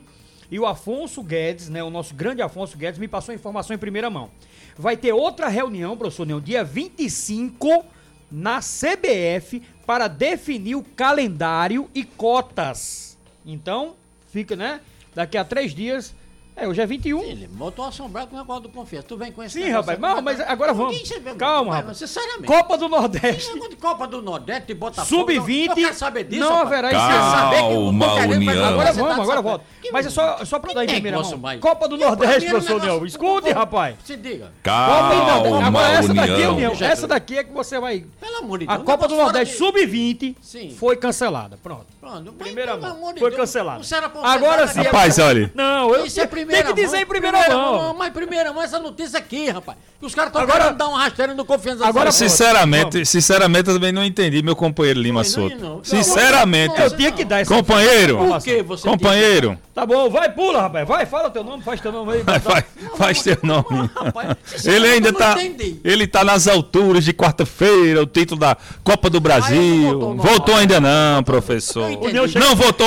e 0.50 0.58
o 0.58 0.66
Afonso 0.66 1.22
Guedes, 1.22 1.68
né, 1.68 1.82
o 1.82 1.90
nosso 1.90 2.14
grande 2.14 2.40
Afonso 2.40 2.76
Guedes, 2.76 2.98
me 2.98 3.08
passou 3.08 3.32
a 3.32 3.34
informação 3.34 3.74
em 3.74 3.78
primeira 3.78 4.08
mão. 4.08 4.30
Vai 4.76 4.96
ter 4.96 5.12
outra 5.12 5.48
reunião, 5.48 5.96
professor 5.96 6.26
Neão, 6.26 6.40
dia 6.40 6.64
25 6.64 7.84
na 8.30 8.60
CBF 8.60 9.62
para 9.86 10.08
definir 10.08 10.74
o 10.74 10.82
calendário 10.82 11.88
e 11.94 12.04
cotas. 12.04 13.16
Então, 13.44 13.94
fica, 14.30 14.54
né? 14.54 14.80
Daqui 15.18 15.36
a 15.36 15.44
três 15.44 15.74
dias. 15.74 16.14
É, 16.60 16.66
hoje 16.66 16.80
é 16.82 16.86
21. 16.86 17.22
Ele 17.22 17.46
botou 17.52 17.84
assombrado 17.84 18.26
com 18.26 18.34
o 18.36 18.38
negócio 18.40 18.62
do 18.64 18.68
confiança. 18.68 19.06
Tu 19.06 19.16
vem 19.16 19.30
com 19.30 19.42
esse 19.44 19.62
Sim, 19.62 19.70
rapaz. 19.70 19.96
Não, 19.98 20.20
mas 20.20 20.40
agora 20.40 20.72
vamos. 20.74 20.92
Ninguém 21.00 21.36
Calma, 21.36 21.70
Mas, 21.70 21.76
rapaz. 21.80 21.98
Sinceramente. 21.98 22.46
Copa 22.46 22.76
do 22.76 22.88
Nordeste. 22.88 23.68
de 23.68 23.76
Copa 23.76 24.06
do 24.08 24.20
Nordeste, 24.20 24.74
Botafogo. 24.74 25.06
Sub-20. 25.30 25.68
Eu 25.68 25.74
quero 25.76 25.94
saber 25.94 26.24
disso. 26.24 26.40
Não 26.40 26.58
haverá 26.58 26.88
Eu 26.90 26.98
quero 26.98 27.22
saber 27.30 27.56
que 27.56 27.62
eu 27.62 27.68
Calma, 27.68 28.06
tô 28.08 28.16
mas 28.16 28.36
União. 28.36 28.64
Agora 28.64 28.92
vamos, 28.92 29.18
agora 29.20 29.40
volta. 29.42 29.64
Mas 29.92 30.06
é 30.06 30.10
só, 30.10 30.44
só 30.44 30.58
pra 30.58 30.72
dar 30.74 30.84
em 30.84 30.88
primeira 30.88 31.20
mão. 31.20 31.38
mais- 31.38 31.60
Copa 31.60 31.86
do 31.88 31.96
Nordeste, 31.96 32.46
é 32.46 32.50
professor 32.50 32.82
Neil. 32.82 33.06
Escute, 33.06 33.50
rapaz. 33.52 33.96
Se 34.04 34.16
diga. 34.16 34.52
Copa 34.64 35.14
do 35.14 35.26
Nordeste. 35.26 35.60
Calma, 35.62 35.66
Agora 35.68 35.92
essa 35.92 36.14
daqui, 36.14 36.32
União. 36.32 36.54
União. 36.54 36.72
Essa 36.80 37.06
daqui 37.06 37.38
é 37.38 37.44
que 37.44 37.52
você 37.52 37.78
vai. 37.78 38.04
Pelo 38.20 38.36
amor 38.38 38.58
de 38.58 38.64
A 38.68 38.74
Deus. 38.74 38.84
Copa 38.84 39.06
do 39.06 39.14
Nordeste 39.16 39.56
fora 39.56 39.72
Sub-20 39.78 40.34
Sim. 40.42 40.74
foi 40.76 40.96
cancelada. 40.96 41.56
Pronto. 41.62 41.86
mas, 42.00 42.32
Primeira 42.36 42.76
mão. 42.76 43.14
Foi 43.16 43.30
cancelada. 43.30 43.80
Agora 44.24 44.66
sim. 44.66 44.80
Rapaz, 44.82 45.18
olha. 45.18 45.52
Não, 45.54 45.94
eu 45.94 46.06
É 46.48 46.62
tem 46.62 46.62
primeira 46.64 46.68
que 46.68 46.74
dizer 46.74 46.96
mão. 46.96 47.02
em 47.02 47.06
primeira 47.06 47.48
mão. 47.48 47.94
Mas 47.94 48.12
primeira 48.12 48.52
mão, 48.52 48.62
essa 48.62 48.78
notícia 48.78 49.18
aqui, 49.18 49.50
rapaz. 49.50 49.76
Que 50.00 50.06
os 50.06 50.14
caras 50.14 50.28
estão 50.30 50.42
Agora- 50.42 50.58
querendo 50.64 50.76
dar 50.78 50.88
uma 50.88 50.98
rasteira 51.02 51.34
no 51.34 51.44
confiança. 51.44 51.84
Agora, 51.86 52.12
Sinceramente, 52.12 53.04
sinceramente, 53.04 53.68
eu 53.68 53.74
também 53.74 53.90
não 53.92 54.04
entendi, 54.04 54.42
meu 54.42 54.54
companheiro 54.54 55.00
Lima 55.00 55.22
Não, 55.22 55.28
não, 55.28 55.30
Souto. 55.48 55.56
não. 55.58 55.84
Sinceramente. 55.84 56.80
Eu 56.80 56.96
tinha 56.96 57.10
que 57.12 57.24
dar 57.24 57.40
essa 57.40 57.52
Companheiro, 57.54 58.16
Por 58.18 58.42
que 58.42 58.62
você 58.62 58.88
companheiro, 58.88 59.58
Tá 59.74 59.86
bom, 59.86 60.10
vai, 60.10 60.28
pula, 60.28 60.62
rapaz. 60.62 60.88
Vai, 60.88 61.06
fala 61.06 61.30
teu 61.30 61.44
nome, 61.44 61.62
faz 61.62 61.80
teu 61.80 61.92
nome 61.92 62.12
aí. 62.14 62.22
vai, 62.24 62.38
vai, 62.40 62.64
faz 62.96 63.22
teu 63.22 63.36
nome. 63.44 63.88
Rapaz, 63.94 64.36
Ele 64.66 64.88
ainda 64.88 65.08
eu 65.08 65.12
não 65.12 65.18
tá, 65.20 65.32
entendi. 65.40 65.80
ele 65.84 66.06
tá 66.08 66.24
nas 66.24 66.48
alturas 66.48 67.04
de 67.04 67.12
quarta-feira, 67.12 68.02
o 68.02 68.06
título 68.06 68.40
da 68.40 68.56
Copa 68.82 69.08
do 69.08 69.20
Brasil. 69.20 69.60
não 69.62 69.92
votou, 69.92 70.14
não. 70.14 70.24
Votou 70.24 70.56
ainda 70.56 70.80
não, 70.80 71.22
professor. 71.22 71.88
Chega- 72.28 72.40
Não 72.40 72.56
votou. 72.56 72.86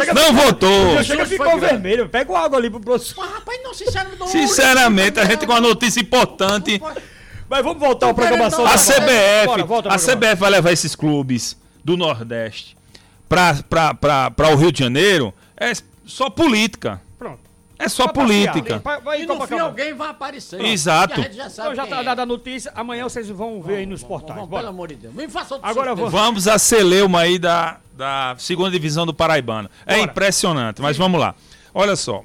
Chega- 0.00 0.14
Não 0.14 0.32
votou. 0.34 0.68
Eu 0.94 1.02
chega 1.04 1.26
Foi 1.26 1.36
ficou 1.36 1.58
vermelho. 1.58 2.08
Pega 2.08 2.30
o 2.30 2.36
água 2.36 2.58
ali 2.58 2.70
pro 2.80 2.92
professor. 2.92 3.24
Mas, 3.24 3.34
rapaz, 3.34 3.60
não, 3.62 3.74
sinceramente. 3.74 4.28
Sinceramente, 4.28 5.20
a 5.20 5.24
gente 5.24 5.46
com 5.46 5.52
uma 5.52 5.60
notícia 5.60 6.00
importante. 6.00 6.80
Mas 7.48 7.62
vamos 7.62 7.78
voltar 7.78 8.10
à 8.10 8.14
programação. 8.14 8.66
A 8.66 8.76
CBF, 8.76 9.46
Bora, 9.46 9.64
volta 9.64 9.88
a. 9.90 9.98
CBF 9.98 10.36
vai 10.36 10.50
levar 10.50 10.72
esses 10.72 10.94
clubes 10.94 11.56
do 11.82 11.96
Nordeste 11.96 12.76
para 13.28 14.52
o 14.52 14.56
Rio 14.56 14.72
de 14.72 14.80
Janeiro. 14.80 15.32
É 15.56 15.72
só 16.06 16.30
política. 16.30 17.00
Pronto. 17.18 17.40
É 17.78 17.88
só 17.88 18.04
Vai 18.04 18.14
política. 18.14 18.80
Vai, 18.82 19.00
vai 19.00 19.22
E 19.22 19.26
no 19.26 19.46
fim 19.46 19.58
alguém 19.58 19.92
vai 19.94 20.08
aparecer. 20.08 20.60
Exato. 20.64 21.20
Gente 21.20 21.34
já 21.36 21.50
sabe 21.50 21.72
Então 21.72 21.84
já 21.84 21.90
tá 21.90 22.00
é. 22.00 22.04
dada 22.04 22.22
a 22.22 22.26
notícia. 22.26 22.72
Amanhã 22.74 23.04
vocês 23.04 23.28
vão 23.28 23.60
ver 23.60 23.76
aí 23.76 23.86
nos 23.86 24.02
portais. 24.02 24.38
Vamos, 24.38 24.54
pelo 24.56 24.68
amor 24.68 24.88
de 24.88 24.94
Deus. 24.94 25.14
Me 25.14 25.28
faça 25.28 25.56
Agora 25.56 25.90
surpresa. 25.90 25.94
vamos. 25.96 26.12
Vamos 26.12 26.48
a 26.48 26.58
celeuma 26.58 27.20
aí 27.20 27.38
da, 27.38 27.78
da 27.92 28.36
segunda 28.38 28.70
divisão 28.70 29.04
do 29.04 29.12
Paraibano. 29.12 29.68
É 29.86 29.96
Bora. 29.96 30.10
impressionante, 30.10 30.80
mas 30.80 30.96
vamos 30.96 31.20
lá. 31.20 31.34
Olha 31.74 31.96
só. 31.96 32.22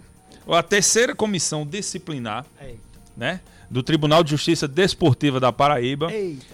A 0.51 0.63
terceira 0.63 1.13
comissão 1.13 1.65
disciplinar 1.65 2.45
Eita. 2.59 2.79
né, 3.15 3.39
do 3.69 3.83
Tribunal 3.83 4.23
de 4.23 4.31
Justiça 4.31 4.67
Desportiva 4.67 5.39
da 5.39 5.51
Paraíba 5.51 6.09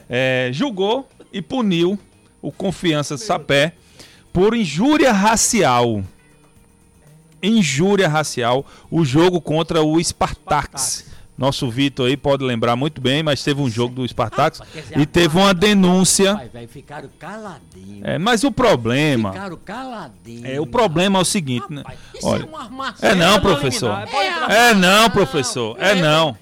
é, 0.09 0.49
julgou 0.51 1.07
e 1.31 1.41
puniu 1.41 1.97
o 2.41 2.51
Confiança 2.51 3.17
Sapé 3.17 3.73
por 4.33 4.55
injúria 4.55 5.11
racial. 5.11 6.03
Injúria 7.41 8.07
racial, 8.07 8.65
o 8.89 9.05
jogo 9.05 9.39
contra 9.39 9.81
o 9.81 10.01
Spartax. 10.03 11.14
Nosso 11.37 11.69
Vitor 11.69 12.07
aí 12.07 12.15
pode 12.15 12.43
lembrar 12.43 12.75
muito 12.75 13.01
bem, 13.01 13.21
mas 13.21 13.43
teve 13.43 13.61
um 13.61 13.69
jogo 13.69 13.95
do 13.95 14.05
quer 14.71 14.81
dizer, 14.81 14.99
e 14.99 15.05
teve 15.05 15.37
uma 15.37 15.53
denúncia. 15.53 16.49
Ficaram 16.69 17.09
caladinhos. 17.19 18.03
É, 18.03 18.17
mas 18.17 18.43
o 18.43 18.51
problema, 18.51 19.33
Ficaram 19.33 19.57
caladinhos. 19.57 20.45
é, 20.45 20.61
o 20.61 20.65
problema 20.65 21.19
é 21.19 21.21
o 21.21 21.25
seguinte, 21.25 21.65
né? 21.69 21.77
Rapaz, 21.81 21.99
isso 22.15 22.27
Olha, 22.27 22.43
é 22.43 22.45
uma 22.45 22.61
armação. 22.61 23.09
é 23.09 23.15
não, 23.15 23.41
professor. 23.41 24.01
entrar. 24.01 24.51
É 24.51 24.73
não, 24.73 25.09
professor. 25.09 25.77
É 25.79 25.95
não. 25.95 26.37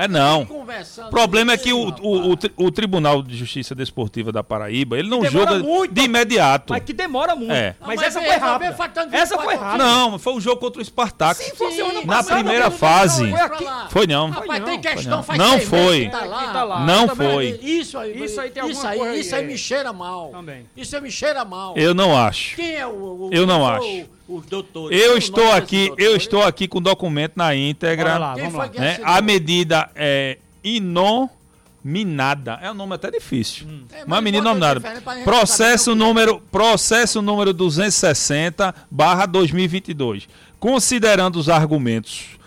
É 0.00 0.08
não. 0.08 0.42
O 0.44 1.10
problema 1.10 1.52
é 1.52 1.58
que 1.58 1.74
o, 1.74 1.88
o, 2.00 2.32
o, 2.32 2.38
o 2.56 2.70
Tribunal 2.70 3.22
de 3.22 3.36
Justiça 3.36 3.74
Desportiva 3.74 4.32
da 4.32 4.42
Paraíba, 4.42 4.98
ele 4.98 5.10
não 5.10 5.22
joga 5.26 5.58
muito 5.58 5.92
de 5.92 6.00
imediato. 6.00 6.72
Mas 6.72 6.84
que 6.84 6.94
demora 6.94 7.36
muito. 7.36 7.52
É. 7.52 7.76
Mas, 7.78 7.80
Não, 7.80 7.86
mas 7.86 8.02
essa 8.02 8.20
vem, 8.20 8.30
foi 8.30 8.38
rápida. 8.38 8.76
Essa 9.12 9.36
foi 9.36 9.52
24 9.52 9.58
rápida. 9.58 9.84
Não, 9.84 10.18
foi 10.18 10.32
um 10.32 10.40
jogo 10.40 10.58
contra 10.58 10.80
o 10.80 10.84
Spartax. 10.84 11.44
Se 11.44 11.54
fosse 11.54 11.82
ano 11.82 12.02
Na 12.06 12.24
primeira 12.24 12.70
não, 12.70 12.70
fase. 12.70 13.30
Foi. 13.30 13.68
Foi 13.90 14.06
não. 14.06 14.30
Rapaz, 14.30 14.46
Foi 14.46 14.60
tem 14.60 14.74
não, 14.74 14.80
questão, 14.80 15.16
não. 15.18 15.22
faz 15.22 15.38
Não 15.38 15.60
foi. 15.60 16.04
que 16.06 16.10
Tá 16.10 16.24
lá. 16.24 16.46
Que 16.46 16.52
tá 16.54 16.64
lá. 16.64 16.86
Não 16.86 17.08
foi. 17.14 17.60
Isso 17.62 17.98
aí, 17.98 18.24
Isso 18.24 18.40
aí 18.40 18.50
tem 18.50 18.70
isso 18.70 18.78
alguma 18.78 18.90
aí, 18.92 18.98
coisa 18.98 19.16
isso 19.16 19.34
aí, 19.34 19.44
é. 19.44 19.46
me 19.46 19.58
cheira 19.58 19.92
mal. 19.92 20.30
Também. 20.30 20.66
Isso 20.74 20.96
aí 20.96 21.02
me 21.02 21.10
cheira 21.10 21.44
mal. 21.44 21.74
Eu 21.76 21.92
não 21.92 22.16
acho. 22.16 22.56
Quem 22.56 22.74
é 22.74 22.86
o, 22.86 22.90
o 22.90 23.30
Eu 23.30 23.46
não 23.46 23.68
acho. 23.68 24.08
Os 24.36 24.46
doutores? 24.46 24.98
Eu 25.00 25.14
é 25.14 25.18
estou 25.18 25.50
aqui, 25.52 25.92
eu 25.98 26.16
estou 26.16 26.42
aqui 26.42 26.66
com 26.68 26.78
o 26.78 26.80
documento 26.80 27.32
na 27.36 27.54
íntegra. 27.54 28.18
lá, 28.18 28.34
vamos 28.34 28.52
foi 28.52 28.66
lá. 28.66 28.72
né? 28.80 28.98
A 29.02 29.20
medida 29.20 29.90
é 29.94 30.38
inominada. 30.62 32.58
É 32.62 32.70
um 32.70 32.74
nome 32.74 32.94
até 32.94 33.10
difícil. 33.10 33.66
É, 33.92 33.98
mas 33.98 34.06
Uma 34.06 34.20
menina 34.20 34.44
nominada. 34.44 34.80
gente 34.80 35.24
Processo 35.24 35.90
é. 35.92 35.94
número, 35.94 36.40
processo 36.50 37.22
número 37.22 37.52
260 37.52 38.74
barra 38.90 39.26
2022. 39.26 40.28
Considerando 40.58 41.36
os 41.36 41.48
argumentos 41.48 42.38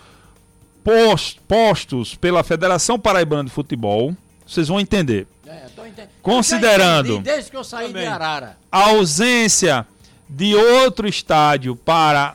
pos- 0.84 1.36
postos 1.48 2.14
pela 2.14 2.42
Federação 2.44 2.98
Paraibana 2.98 3.44
de 3.44 3.50
Futebol, 3.50 4.14
vocês 4.46 4.68
vão 4.68 4.78
entender. 4.78 5.26
É, 5.46 5.66
tô 5.74 5.84
entendendo. 5.84 6.10
Considerando- 6.22 7.12
entendi 7.14 7.24
Desde 7.24 7.50
que 7.50 7.56
eu 7.56 7.64
saí 7.64 7.88
Também. 7.88 8.02
de 8.02 8.08
Arara. 8.08 8.56
a 8.70 8.88
ausência 8.90 9.86
de 10.34 10.54
outro 10.56 11.06
estádio 11.06 11.76
para 11.76 12.34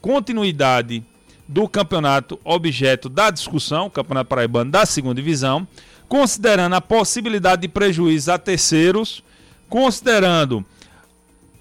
continuidade 0.00 1.04
do 1.46 1.68
campeonato 1.68 2.40
objeto 2.42 3.08
da 3.08 3.30
discussão, 3.30 3.88
Campeonato 3.88 4.28
Paraibano 4.28 4.72
da 4.72 4.84
segunda 4.84 5.14
divisão, 5.14 5.68
considerando 6.08 6.74
a 6.74 6.80
possibilidade 6.80 7.62
de 7.62 7.68
prejuízo 7.68 8.32
a 8.32 8.38
terceiros, 8.38 9.22
considerando 9.68 10.64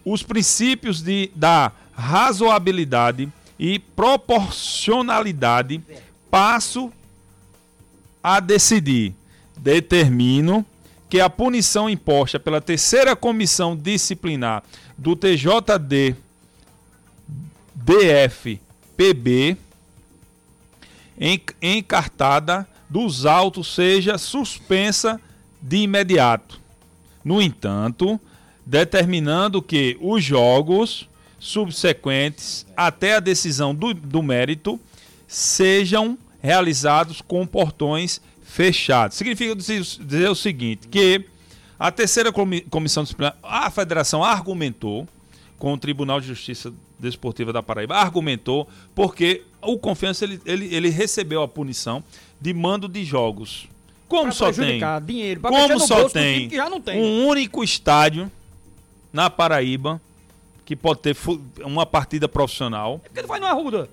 os 0.03 0.24
princípios 0.24 1.03
de, 1.03 1.29
da 1.35 1.71
razoabilidade 1.93 3.31
e 3.59 3.77
proporcionalidade, 3.77 5.83
passo 6.31 6.91
a 8.24 8.39
decidir. 8.39 9.13
Determino 9.55 10.65
que 11.09 11.19
a 11.19 11.29
punição 11.29 11.89
imposta 11.89 12.39
pela 12.39 12.59
terceira 12.62 13.15
comissão 13.15 13.75
disciplinar 13.75 14.63
do 14.97 15.15
TJD 15.15 16.15
DFPB 17.75 19.57
en- 21.19 21.39
encartada 21.62 22.67
dos 22.89 23.25
autos 23.25 23.74
seja 23.74 24.17
suspensa 24.17 25.19
de 25.62 25.77
imediato. 25.77 26.59
No 27.24 27.41
entanto, 27.41 28.19
determinando 28.65 29.62
que 29.62 29.97
os 30.01 30.24
jogos 30.24 31.07
subsequentes 31.39 32.65
até 32.75 33.15
a 33.15 33.19
decisão 33.19 33.74
do, 33.74 33.93
do 33.93 34.24
mérito 34.24 34.79
sejam 35.27 36.17
realizados 36.41 37.21
com 37.21 37.45
portões 37.45 38.21
fechados. 38.55 39.17
Significa 39.17 39.53
dizer, 39.53 40.29
o 40.29 40.35
seguinte, 40.35 40.88
que 40.88 41.25
a 41.77 41.91
terceira 41.91 42.31
comi- 42.31 42.62
comissão 42.62 43.03
disciplinar, 43.03 43.35
a 43.43 43.69
federação 43.69 44.24
argumentou 44.24 45.05
com 45.59 45.74
o 45.74 45.77
Tribunal 45.77 46.21
de 46.21 46.27
Justiça 46.27 46.71
Desportiva 46.97 47.51
da 47.51 47.62
Paraíba, 47.62 47.95
argumentou 47.97 48.65
porque 48.95 49.43
o 49.62 49.77
Confiança 49.77 50.24
ele, 50.24 50.39
ele, 50.45 50.74
ele 50.74 50.89
recebeu 50.89 51.41
a 51.43 51.47
punição 51.50 52.01
de 52.39 52.53
mando 52.53 52.88
de 52.88 53.03
jogos. 53.03 53.67
Como 54.07 54.31
só 54.31 54.51
tem? 54.53 54.79
dinheiro, 55.05 55.41
Como 55.41 55.79
só 55.81 56.07
tem 56.07 56.35
time 56.38 56.50
que 56.50 56.55
já 56.55 56.69
não 56.69 56.79
tem. 56.79 56.97
um 57.01 57.27
único 57.27 57.62
estádio 57.62 58.31
na 59.12 59.29
Paraíba 59.29 60.00
que 60.63 60.75
pode 60.77 61.01
ter 61.01 61.17
uma 61.65 61.85
partida 61.85 62.29
profissional? 62.29 63.00
Por 63.00 63.12
que 63.12 63.21
não 63.21 63.27
vai 63.27 63.39
no 63.41 63.47
Arruda? 63.47 63.89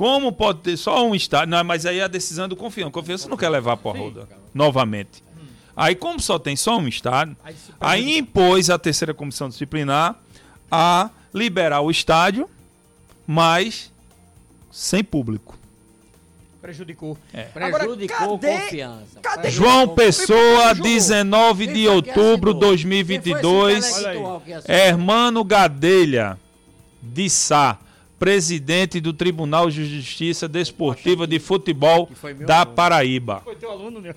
Como 0.00 0.32
pode 0.32 0.60
ter 0.60 0.78
só 0.78 1.06
um 1.06 1.14
estádio? 1.14 1.50
Não, 1.50 1.62
mas 1.62 1.84
aí 1.84 1.98
é 1.98 2.04
a 2.04 2.08
decisão 2.08 2.48
do 2.48 2.56
Confiança. 2.56 2.90
Confiança 2.90 3.28
não 3.28 3.36
quer 3.36 3.50
levar 3.50 3.76
para 3.76 3.98
Arruda 3.98 4.26
novamente. 4.54 5.22
Aí, 5.76 5.94
como 5.94 6.18
só 6.18 6.38
tem 6.38 6.56
só 6.56 6.78
um 6.78 6.88
estádio, 6.88 7.36
Aí 7.78 8.16
impôs 8.16 8.70
a 8.70 8.78
terceira 8.78 9.12
comissão 9.12 9.50
disciplinar 9.50 10.16
a 10.72 11.10
liberar 11.34 11.82
o 11.82 11.90
estádio, 11.90 12.48
mas 13.26 13.92
sem 14.72 15.04
público. 15.04 15.58
Prejudicou. 16.62 17.18
É. 17.34 17.42
Prejudicou 17.42 18.38
cadê- 18.38 18.58
confiança. 18.58 19.20
cadê- 19.20 19.50
João. 19.50 19.88
Pessoa, 19.88 20.68
jogou? 20.74 20.82
19 20.82 21.66
Quem 21.66 21.74
de 21.74 21.80
que 21.82 21.88
outubro 21.88 22.54
de 22.54 22.58
assinou? 22.58 22.70
2022. 22.70 23.74
Quem 23.74 23.82
foi 23.82 23.90
esse 23.90 23.98
Olha 23.98 24.08
aí. 24.08 24.16
intelectual 24.16 24.40
que 24.40 24.52
assinou? 24.54 24.78
Hermano 24.78 25.44
Gadelha 25.44 26.38
de 27.02 27.28
Sá, 27.28 27.78
presidente 28.20 29.00
do 29.00 29.14
Tribunal 29.14 29.70
de 29.70 29.84
Justiça 29.86 30.46
Desportiva 30.46 31.26
de 31.26 31.38
Futebol 31.40 32.06
da 32.46 32.60
aluno. 32.60 32.76
Paraíba. 32.76 33.40
Foi 33.42 33.56
teu 33.56 33.70
aluno, 33.70 33.98
né? 33.98 34.14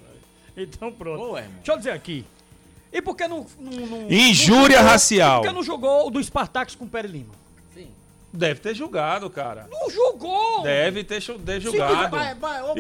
Então 0.58 0.92
pronto. 0.92 1.24
Irmão. 1.38 1.52
Deixa 1.56 1.72
eu 1.72 1.78
dizer 1.78 1.92
aqui. 1.92 2.26
E 2.92 3.02
por 3.02 3.16
que 3.16 3.26
não. 3.28 3.48
não, 3.58 3.72
não 3.72 4.12
Injúria 4.12 4.60
não 4.68 4.74
jogou- 4.76 4.92
racial. 4.92 5.42
Por 5.42 5.48
que 5.48 5.56
não 5.56 5.64
jogou 5.64 6.08
o 6.08 6.12
do 6.12 6.22
Spartax 6.22 6.76
com 6.76 6.84
o 6.84 6.88
Pere 6.88 7.08
Lima? 7.08 7.34
Sim. 7.74 7.88
Deve 8.32 8.60
ter 8.60 8.76
julgado, 8.76 9.30
cara. 9.30 9.68
Não 9.72 9.90
jogou! 9.90 10.62
Deve 10.64 11.04
ter, 11.06 11.22
Sim, 11.62 11.62
julgado. 11.62 12.12
Vai, 12.16 12.36
vai, 12.36 12.62
ô, 12.62 12.74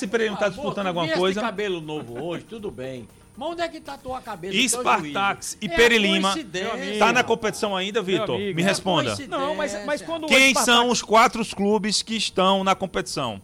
se 0.00 0.06
Pereira 0.08 0.32
não 0.32 0.38
tá 0.38 0.46
Ah, 0.46 0.50
disputando 0.50 0.88
alguma 0.88 1.08
coisa? 1.08 1.40
cabelo 1.40 1.80
novo 1.80 2.22
hoje, 2.22 2.44
tudo 2.44 2.72
bem. 2.72 3.08
Mas 3.36 3.48
onde 3.50 3.60
é 3.62 3.68
que 3.68 3.80
tá 3.80 3.94
a 3.94 3.98
tua 3.98 4.20
cabeça? 4.20 4.54
E 4.56 4.68
Spartax 4.68 5.50
juízo? 5.52 5.58
e 5.62 5.66
É 5.68 5.74
a 5.74 5.76
Pere 5.76 5.98
Lima 5.98 6.32
coincidência. 6.32 6.98
Tá 6.98 7.12
na 7.12 7.22
competição 7.22 7.76
ainda, 7.76 8.00
Vitor? 8.02 8.38
Me 8.38 8.62
é 8.62 8.64
responda. 8.64 9.10
coincidência. 9.14 9.38
Não, 9.38 9.54
mas, 9.54 9.84
mas 9.84 10.00
quando 10.02 10.26
Quem 10.26 10.50
Spartax- 10.50 10.64
são 10.64 10.88
os 10.90 11.02
quatro 11.02 11.44
clubes 11.54 12.00
que 12.02 12.16
estão 12.16 12.64
na 12.64 12.74
competição? 12.74 13.40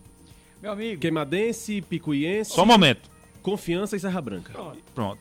Meu 0.63 0.73
amigo. 0.73 1.01
Queimadense, 1.01 1.83
Picuiense, 1.83 2.53
Só 2.53 2.63
um 2.63 2.67
momento. 2.67 3.11
Confiança 3.43 3.97
e 3.97 4.01
Serra 4.01 4.21
Branca. 4.21 4.53
Pronto. 4.95 5.19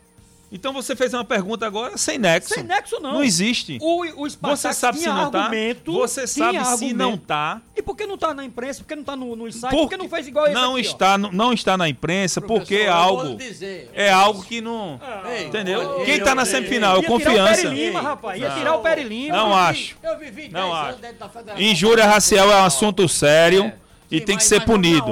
Então 0.54 0.70
você 0.72 0.94
fez 0.94 1.14
uma 1.14 1.24
pergunta 1.24 1.66
agora 1.66 1.96
sem 1.96 2.18
nexo. 2.18 2.52
Sem 2.52 2.62
nexo, 2.62 3.00
não. 3.00 3.14
Não 3.14 3.24
existe. 3.24 3.78
O, 3.80 4.22
o 4.22 4.28
Spartax 4.28 4.60
Você 4.60 4.72
sabe 4.74 4.98
se 4.98 5.06
não 5.06 5.30
tá? 5.30 5.50
Você 5.86 6.26
sabe 6.26 6.50
tinha 6.50 6.64
se 6.76 6.92
não 6.92 7.16
tá? 7.16 7.62
E 7.74 7.80
por 7.80 7.96
que 7.96 8.06
não 8.06 8.18
tá 8.18 8.34
na 8.34 8.44
imprensa? 8.44 8.80
Por 8.82 8.88
que 8.88 8.94
não 8.94 9.02
tá 9.02 9.16
no, 9.16 9.34
no 9.34 9.50
site? 9.50 9.70
Por 9.70 9.80
Por 9.84 9.88
que 9.88 9.96
não 9.96 10.08
fez 10.10 10.26
igual 10.28 10.44
esse 10.46 10.54
não 10.54 10.72
aqui, 10.76 10.80
está, 10.86 11.16
no- 11.16 11.32
não 11.32 11.52
está 11.54 11.76
na 11.78 11.88
imprensa 11.88 12.40
porque 12.40 12.74
é 12.74 12.88
eu 12.88 12.92
algo 12.92 13.34
dizer. 13.36 13.90
é 13.94 14.10
algo 14.10 14.42
que 14.42 14.60
não, 14.60 15.00
Ei, 15.26 15.46
entendeu? 15.46 16.02
Quem 16.04 16.18
eu- 16.18 16.24
tá 16.24 16.34
na 16.34 16.42
eu- 16.42 16.46
semifinal, 16.46 16.96
é 16.96 16.98
o 16.98 17.02
Ia 17.02 17.02
tirar 17.02 17.14
o 17.14 17.24
confiança. 17.24 17.68
Lima, 17.68 18.00
rapaz. 18.02 18.40
Ia 18.40 18.48
Não. 18.50 18.56
tirar 18.58 18.76
o 18.76 18.82
Lima. 19.08 19.36
Não 19.36 19.48
Eu 19.48 19.54
acho. 19.54 19.96
Eu 20.02 20.18
vivi 20.18 20.42
10 20.42 20.52
Não 20.52 20.72
anos 20.74 20.88
acho. 20.90 20.98
dentro 20.98 21.18
da 21.18 21.28
federação. 21.30 21.62
Injúria 21.64 22.04
racial 22.06 22.50
é 22.52 22.56
um 22.56 22.64
assunto 22.64 23.08
sério 23.08 23.64
É. 23.64 23.74
e 24.10 24.20
tem 24.20 24.36
que 24.36 24.44
ser 24.44 24.60
punido. 24.66 25.06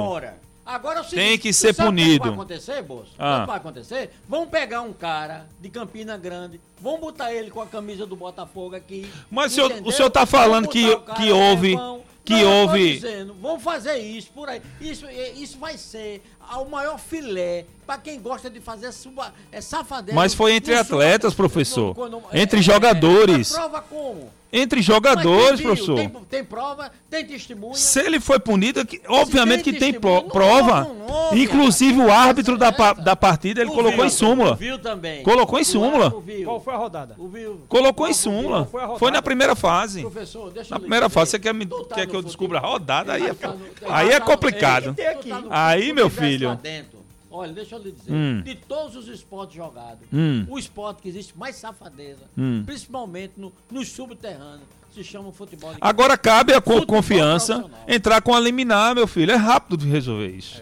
Agora 0.65 0.99
é 0.99 1.01
o 1.01 1.03
seguinte, 1.03 1.27
Tem 1.27 1.37
que 1.37 1.51
ser 1.53 1.73
sabe 1.73 1.89
o 1.89 1.91
que 1.95 2.01
punido. 2.03 2.23
vai 2.25 2.33
acontecer, 2.33 2.81
Bolso? 2.83 3.11
Ah. 3.17 3.41
Que 3.41 3.47
vai 3.47 3.57
acontecer? 3.57 4.09
Vão 4.29 4.47
pegar 4.47 4.81
um 4.81 4.93
cara 4.93 5.47
de 5.59 5.69
Campina 5.69 6.17
Grande, 6.17 6.59
vão 6.79 6.99
botar 6.99 7.33
ele 7.33 7.49
com 7.49 7.61
a 7.61 7.65
camisa 7.65 8.05
do 8.05 8.15
Botafogo 8.15 8.75
aqui. 8.75 9.09
Mas 9.29 9.51
o 9.51 9.55
senhor- 9.55 9.81
o 9.83 9.91
senhor 9.91 10.09
tá 10.09 10.25
falando 10.25 10.67
que- 10.67 10.95
que 11.17 11.31
houve- 11.31 11.75
que 12.23 12.43
Não, 12.43 12.61
houve- 12.61 12.93
dizendo, 12.93 13.33
vão 13.33 13.59
fazer 13.59 13.97
isso 13.97 14.29
por 14.31 14.47
aí. 14.47 14.61
Isso, 14.79 15.05
é- 15.07 15.31
isso 15.31 15.57
vai 15.57 15.75
ser 15.77 16.21
o 16.57 16.69
maior 16.69 16.97
filé 16.99 17.65
para 17.85 17.97
quem 17.97 18.19
gosta 18.19 18.49
de 18.49 18.59
fazer 18.61 18.91
suba, 18.91 19.33
é, 19.51 19.59
safadeza. 19.61 20.15
Mas 20.15 20.33
foi 20.33 20.53
entre 20.53 20.75
suba- 20.77 20.81
atletas, 20.95 21.33
professor. 21.33 21.93
quando- 21.95 22.21
Entre 22.33 22.61
jogadores. 22.61 23.53
a 23.53 23.59
prova 23.61 23.81
como? 23.81 24.29
Entre 24.53 24.81
jogadores, 24.81 25.61
professor. 25.61 25.95
Tem, 25.95 26.09
tem 26.29 26.43
prova, 26.43 26.91
tem 27.09 27.25
testemunha. 27.25 27.73
Se 27.73 28.01
ele 28.01 28.19
foi 28.19 28.37
punido, 28.37 28.85
que- 28.85 28.99
obviamente 29.07 29.63
que 29.63 29.71
tem 29.71 29.93
pro- 29.93 30.23
não 30.23 30.29
prova. 30.29 30.79
houve, 30.89 30.99
não 30.99 31.07
houve, 31.25 31.41
Inclusive 31.43 31.97
o 32.01 32.11
árbitro 32.11 32.57
da, 32.57 32.69
da 32.69 33.15
partida, 33.15 33.61
ele 33.61 33.69
O 33.69 33.73
colocou 33.73 34.03
em 34.03 34.09
Viu, 34.09 34.17
súmula. 34.17 34.51
O 34.51 34.55
Viu 34.55 34.77
também. 34.77 35.23
Colocou 35.23 35.57
em 35.57 35.63
súmula. 35.63 36.11
Qual 36.43 36.59
foi 36.61 36.73
a 36.73 36.77
rodada? 36.77 37.15
O 37.17 37.29
Viu. 37.29 37.61
Colocou 37.69 38.09
em 38.09 38.13
súmula. 38.13 38.65
foi? 38.65 38.81
Foi 38.99 39.09
na 39.11 39.21
primeira 39.21 39.55
fase. 39.55 40.01
Professor, 40.01 40.51
deixa 40.51 40.69
Na 40.75 40.79
primeira 40.81 41.05
dizer, 41.07 41.13
fase, 41.13 41.31
você 41.31 41.39
quer, 41.39 41.53
me- 41.53 41.65
tá 41.65 41.95
quer 41.95 42.07
que 42.07 42.13
eu 42.15 42.21
descubra 42.21 42.57
a 42.57 42.61
rodada? 42.61 43.13
Aí 43.13 43.27
é, 43.27 43.33
tá 43.33 43.55
aí 43.87 44.09
é 44.09 44.19
tá 44.19 44.25
complicado. 44.25 44.93
Tem 44.93 45.07
Aí, 45.49 45.93
meu 45.93 46.09
filho. 46.09 46.40
Lá 46.49 46.55
dentro. 46.55 46.99
Olha, 47.33 47.53
deixa 47.53 47.75
eu 47.75 47.79
lhe 47.81 47.91
dizer. 47.91 48.11
Hum. 48.11 48.41
De 48.41 48.55
todos 48.55 48.95
os 48.95 49.07
esportes 49.07 49.55
jogados, 49.55 49.99
Hum. 50.11 50.45
o 50.49 50.59
esporte 50.59 51.01
que 51.01 51.07
existe 51.09 51.37
mais 51.37 51.55
safadeza, 51.55 52.23
Hum. 52.37 52.63
principalmente 52.65 53.33
no, 53.37 53.53
nos 53.71 53.87
subterrâneos, 53.89 54.67
se 54.93 55.01
chama 55.01 55.31
futebol 55.31 55.71
de 55.71 55.77
Agora 55.79 56.17
cabe 56.17 56.53
a 56.53 56.59
co- 56.59 56.73
Futebol 56.73 56.97
confiança 56.97 57.63
entrar 57.87 58.21
com 58.21 58.35
a 58.35 58.39
liminar, 58.39 58.93
meu 58.93 59.07
filho. 59.07 59.31
É 59.31 59.35
rápido 59.37 59.77
de 59.77 59.87
resolver 59.87 60.27
isso. 60.29 60.61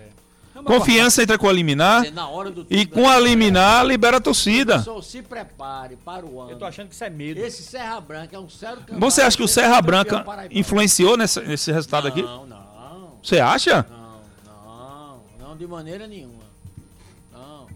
Confiança 0.63 1.23
entra 1.23 1.37
com 1.37 1.47
a 1.47 1.53
liminar 1.53 2.01
dizer, 2.01 2.13
na 2.13 2.27
hora 2.27 2.51
do 2.51 2.67
e 2.69 2.85
com 2.85 3.07
a 3.09 3.17
liminar 3.17 3.83
libera 3.85 4.17
a 4.17 4.19
torcida. 4.21 4.73
Professor, 4.73 5.01
se 5.03 5.21
prepare 5.21 5.95
para 5.95 6.25
o 6.25 6.39
ano. 6.41 6.51
Eu 6.51 6.57
tô 6.59 6.65
achando 6.65 6.89
que 6.89 6.93
isso 6.95 7.03
é 7.03 7.09
medo. 7.09 7.39
Esse 7.39 7.63
Serra 7.63 7.99
Branca 8.01 8.35
é 8.35 8.39
um 8.39 8.49
sério 8.49 8.77
Você 8.99 9.21
acha 9.21 9.37
que 9.37 9.43
o 9.43 9.47
Serra 9.47 9.81
Branca 9.81 10.23
influenciou 10.51 11.15
nessa- 11.15 11.41
nesse 11.41 11.71
resultado 11.71 12.09
aqui? 12.09 12.21
Não, 12.21 12.45
não, 12.45 12.59
Você 13.23 13.39
acha? 13.39 13.85
não, 13.89 13.97
não, 13.97 13.98
não 13.98 13.98
de 15.59 15.67
maneira 15.67 16.07
nenhuma. 16.07 16.47
Não. 17.33 17.67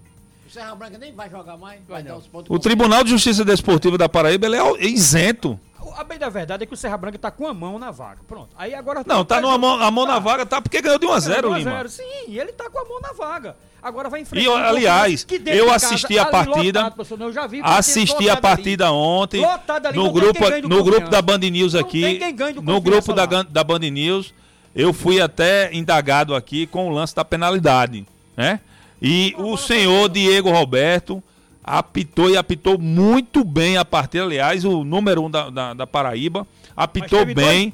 O 0.47 0.49
Serra 0.49 0.73
Branca 0.73 0.97
nem 0.97 1.11
vai 1.13 1.29
jogar 1.29 1.57
mais, 1.57 1.81
vai, 1.87 2.01
dar 2.01 2.15
os 2.15 2.25
pontos. 2.25 2.49
O 2.49 2.57
Tribunal 2.57 3.03
de 3.03 3.09
Justiça 3.09 3.43
Desportiva 3.43 3.97
da 3.97 4.07
Paraíba 4.07 4.45
ele 4.45 4.55
é 4.55 4.85
isento. 4.85 5.59
A 5.97 6.03
bem 6.03 6.17
da 6.17 6.29
verdade 6.29 6.63
é 6.63 6.65
que 6.65 6.73
o 6.73 6.77
Serra 6.77 6.95
Branca 6.97 7.17
tá 7.19 7.29
com 7.29 7.45
a 7.45 7.53
mão 7.53 7.77
na 7.77 7.91
vaga. 7.91 8.21
Pronto. 8.25 8.47
Aí 8.57 8.73
agora. 8.73 9.03
Não, 9.05 9.25
tá 9.25 9.41
numa 9.41 9.57
mão, 9.57 9.81
a 9.81 9.91
mão 9.91 10.05
na 10.05 10.13
Tá. 10.13 10.19
vaga, 10.19 10.45
tá 10.45 10.61
porque 10.61 10.81
ganhou 10.81 10.97
de 10.97 11.05
1 11.05 11.11
a 11.11 11.19
0 11.19 11.49
1 11.49 11.53
a 11.53 11.57
Lima. 11.59 11.71
0. 11.71 11.89
Sim, 11.89 12.03
ele 12.39 12.53
tá 12.53 12.69
com 12.69 12.79
a 12.79 12.85
mão 12.85 13.01
na 13.01 13.11
vaga. 13.11 13.57
Agora 13.81 14.09
vai 14.09 14.21
E, 14.21 14.23
enfrentar. 14.23 14.45
eu, 14.45 14.53
um 14.53 14.55
aliás, 14.55 15.25
que 15.25 15.41
eu 15.45 15.69
assisti 15.73 16.17
a 16.17 16.21
ali 16.23 16.31
partida, 16.31 16.79
lotado, 16.79 16.95
professor, 16.95 17.19
eu 17.21 17.33
já 17.33 17.45
vi 17.47 17.59
assisti 17.61 18.11
a 18.13 18.13
lotadas 18.13 18.31
ali. 18.31 18.41
partida 18.41 18.91
ontem 18.93 19.41
Lotada 19.41 19.89
ali, 19.89 19.97
no 19.97 20.09
grupo, 20.09 20.39
no 20.69 20.83
grupo 20.85 21.09
da 21.09 21.21
Band 21.21 21.39
News 21.39 21.73
Não 21.73 21.81
aqui, 21.81 22.01
tem 22.01 22.17
quem 22.19 22.33
ganhe 22.33 22.53
do 22.53 22.61
no 22.61 22.79
grupo 22.79 23.11
da, 23.11 23.25
lá. 23.29 23.43
Da 23.43 23.61
Band 23.61 23.79
News, 23.79 24.33
eu 24.75 24.91
fui 24.93 25.21
até 25.21 25.73
indagado 25.73 26.33
aqui 26.35 26.65
com 26.67 26.87
o 26.89 26.91
lance 26.93 27.15
da 27.15 27.23
penalidade, 27.25 28.05
né? 28.35 28.59
E 29.01 29.33
o 29.37 29.57
senhor 29.57 30.09
Diego 30.09 30.49
Roberto 30.49 31.21
apitou 31.63 32.29
e 32.29 32.37
apitou 32.37 32.77
muito 32.79 33.43
bem 33.43 33.77
a 33.77 33.85
partida, 33.85 34.23
aliás, 34.23 34.63
o 34.65 34.83
número 34.83 35.23
um 35.23 35.29
da, 35.29 35.49
da, 35.49 35.73
da 35.73 35.87
Paraíba, 35.87 36.47
apitou 36.75 37.19
bem. 37.35 37.69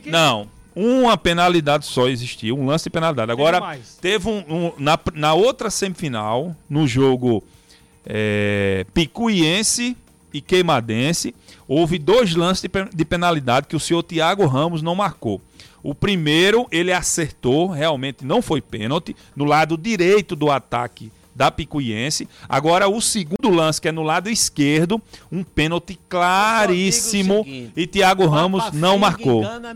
que. 0.00 0.10
Não, 0.10 0.46
uma 0.76 1.16
penalidade 1.16 1.86
só 1.86 2.08
existiu, 2.08 2.58
um 2.58 2.66
lance 2.66 2.84
de 2.84 2.90
penalidade. 2.90 3.30
Agora, 3.30 3.58
teve 4.00 4.28
um, 4.28 4.38
um- 4.48 4.72
na, 4.78 4.98
na 5.14 5.34
outra 5.34 5.70
semifinal, 5.70 6.54
no 6.68 6.86
jogo 6.86 7.42
é, 8.04 8.84
Picuiense 8.92 9.96
e 10.32 10.40
Queimadense, 10.40 11.34
houve 11.66 11.98
dois 11.98 12.34
lances 12.34 12.62
de, 12.62 12.68
de 12.94 13.04
penalidade 13.04 13.66
que 13.68 13.76
o 13.76 13.80
senhor 13.80 14.02
Thiago 14.02 14.46
Ramos 14.46 14.82
não 14.82 14.94
marcou. 14.94 15.40
O 15.84 15.94
primeiro, 15.94 16.66
ele 16.72 16.92
acertou, 16.92 17.68
realmente 17.68 18.24
não 18.24 18.40
foi 18.42 18.60
pênalti, 18.60 19.14
no 19.36 19.44
lado 19.44 19.76
direito 19.76 20.34
do 20.34 20.50
ataque 20.50 21.12
da 21.34 21.50
Picuiense. 21.50 22.26
Agora, 22.48 22.88
o 22.88 23.00
segundo 23.02 23.50
lance, 23.50 23.80
que 23.80 23.88
é 23.88 23.92
no 23.92 24.02
lado 24.02 24.30
esquerdo, 24.30 25.00
um 25.30 25.44
pênalti 25.44 25.98
claríssimo, 26.08 27.44
seguinte, 27.44 27.72
e 27.76 27.86
Thiago 27.86 28.26
Ramos 28.26 28.64
Papa 28.64 28.76
não 28.76 28.98
marcou. 28.98 29.42
engana? 29.42 29.74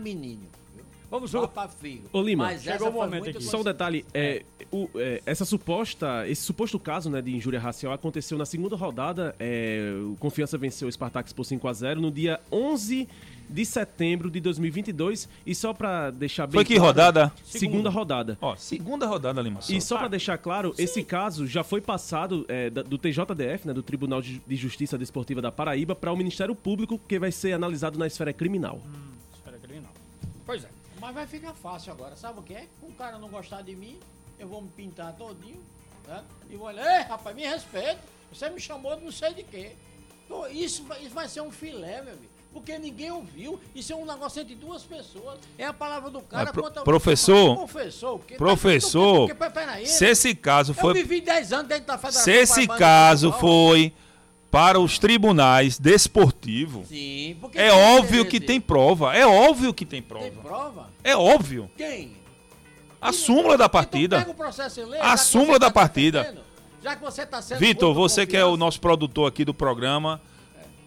Vamos 1.11 1.31
Figo. 1.79 2.03
Ô, 2.13 2.21
Lima, 2.21 2.45
Mas 2.45 2.61
chegou 2.61 2.89
o 2.89 2.93
momento 2.93 3.29
aqui. 3.29 3.43
Só 3.43 3.59
um 3.59 3.63
detalhe, 3.63 4.05
é, 4.13 4.43
o- 4.71 4.87
é, 4.95 5.21
essa 5.25 5.43
suposta, 5.43 6.27
esse 6.27 6.43
suposto 6.43 6.77
caso 6.79 7.09
né, 7.09 7.19
de 7.19 7.35
injúria 7.35 7.59
racial 7.59 7.91
aconteceu 7.93 8.37
na 8.37 8.45
segunda 8.45 8.75
rodada. 8.75 9.35
é, 9.39 9.91
o 10.03 10.15
Confiança 10.19 10.55
venceu 10.57 10.87
o 10.87 10.91
Spartak 10.91 11.33
por 11.33 11.43
5 11.45 11.67
a 11.67 11.73
0 11.73 11.99
no 11.99 12.11
dia 12.11 12.39
11 12.51 13.07
de 13.49 13.65
setembro 13.65 14.29
de 14.29 14.39
2022. 14.39 15.27
E 15.45 15.55
só 15.55 15.73
pra 15.73 16.11
deixar 16.11 16.45
bem 16.47 16.53
Foi 16.53 16.65
que 16.65 16.75
claro- 16.75 16.87
rodada? 16.87 17.33
Segunda 17.43 17.89
rodada. 17.89 18.37
Ó, 18.39 18.55
segunda 18.55 19.05
rodada, 19.07 19.41
Lima. 19.41 19.59
E 19.67 19.81
só 19.81 19.97
pra 19.97 20.07
deixar 20.07 20.37
claro, 20.37 20.73
esse 20.77 21.03
caso 21.03 21.47
já 21.47 21.63
foi 21.63 21.81
passado 21.81 22.45
é, 22.47 22.69
do 22.69 22.97
TJDF, 22.97 23.67
né, 23.67 23.73
do 23.73 23.81
Tribunal 23.83 24.21
de 24.21 24.41
Justiça 24.55 24.97
Desportiva 24.97 25.41
da 25.41 25.51
Paraíba, 25.51 25.95
para 25.95 26.11
o 26.13 26.15
Ministério 26.17 26.53
Público, 26.55 26.99
que 27.07 27.17
vai 27.19 27.31
ser 27.31 27.53
analisado 27.53 27.97
na 27.97 28.05
esfera 28.07 28.31
criminal. 28.31 28.79
Espera, 29.33 29.57
criminal. 29.57 29.91
Pois 30.45 30.63
é. 30.63 30.69
Mas 31.01 31.13
vai 31.15 31.25
ficar 31.25 31.53
fácil 31.53 31.91
agora. 31.93 32.15
Sabe 32.15 32.39
o 32.39 32.43
que 32.43 32.53
é? 32.53 32.67
Um 32.83 32.91
cara 32.91 33.17
não 33.17 33.29
gostar 33.29 33.61
de 33.61 33.75
mim, 33.75 33.97
eu 34.37 34.47
vou 34.47 34.61
me 34.61 34.69
pintar 34.69 35.13
todinho, 35.13 35.59
né? 36.07 36.21
E 36.49 36.55
vou 36.55 36.67
olhar, 36.67 36.85
ei, 36.99 37.03
rapaz, 37.07 37.35
me 37.35 37.43
respeita. 37.43 37.99
Você 38.31 38.49
me 38.49 38.59
chamou 38.59 38.95
de 38.95 39.03
não 39.05 39.11
sei 39.11 39.33
de 39.33 39.43
quê. 39.43 39.71
Pô, 40.27 40.45
isso, 40.47 40.83
vai- 40.83 41.01
isso 41.03 41.15
vai 41.15 41.27
ser 41.27 41.41
um 41.41 41.49
filé, 41.51 42.01
meu 42.03 42.13
amigo. 42.13 42.31
Porque 42.53 42.77
ninguém 42.79 43.11
ouviu. 43.11 43.59
Isso 43.75 43.93
é 43.93 43.95
um 43.95 44.05
negócio 44.05 44.41
entre 44.41 44.55
duas 44.55 44.83
pessoas. 44.83 45.39
É 45.57 45.65
a 45.65 45.73
palavra 45.73 46.09
do 46.09 46.21
cara 46.21 46.51
pro- 46.51 46.63
contra 46.63 46.81
o- 46.81 46.83
professor, 46.85 47.55
Professor, 47.55 48.15
o 48.15 48.19
quê? 48.19 48.35
professor, 48.35 49.27
Porque, 49.27 49.33
porque, 49.35 49.53
peraí, 49.53 49.85
Se 49.85 50.05
esse 50.05 50.33
caso 50.35 50.71
eu 50.71 50.75
foi 50.75 50.93
vivi 50.93 51.21
10 51.21 51.53
anos 51.53 51.67
dentro 51.67 51.85
da 51.85 51.97
federação. 51.97 52.23
Se 52.23 52.31
esse 52.31 52.67
caso 52.67 53.31
foi 53.33 53.93
para 54.51 54.79
os 54.79 54.97
tribunais 54.97 55.77
desportivos, 55.77 56.87
Sim, 56.87 57.37
porque 57.39 57.59
é 57.59 57.71
óbvio 57.71 58.25
que 58.25 58.39
tem 58.39 58.59
prova. 58.59 59.15
É 59.15 59.25
óbvio 59.27 59.73
que 59.73 59.85
tem 59.85 60.01
Tem 60.01 60.09
prova. 60.09 60.41
prova? 60.41 60.89
É 61.03 61.15
óbvio. 61.15 61.69
Quem? 61.77 62.17
A 63.01 63.13
súmula 63.13 63.57
da 63.57 63.65
Então 63.65 63.69
partida. 63.69 64.17
pega 64.19 64.31
o 64.31 64.33
processo 64.33 64.79
e 64.81 64.85
lê, 64.85 64.99
A 64.99 65.11
que 65.11 65.17
súmula 65.19 65.59
da 65.59 65.67
tá 65.67 65.71
partida. 65.73 66.35
Já 66.83 66.95
que 66.95 67.01
você 67.01 67.25
tá 67.25 67.41
sendo 67.41 67.59
Vitor, 67.59 67.93
você 67.93 68.25
que 68.25 68.35
é 68.35 68.43
o 68.43 68.57
nosso 68.57 68.79
produtor 68.81 69.27
aqui 69.27 69.45
do 69.45 69.53
programa, 69.53 70.19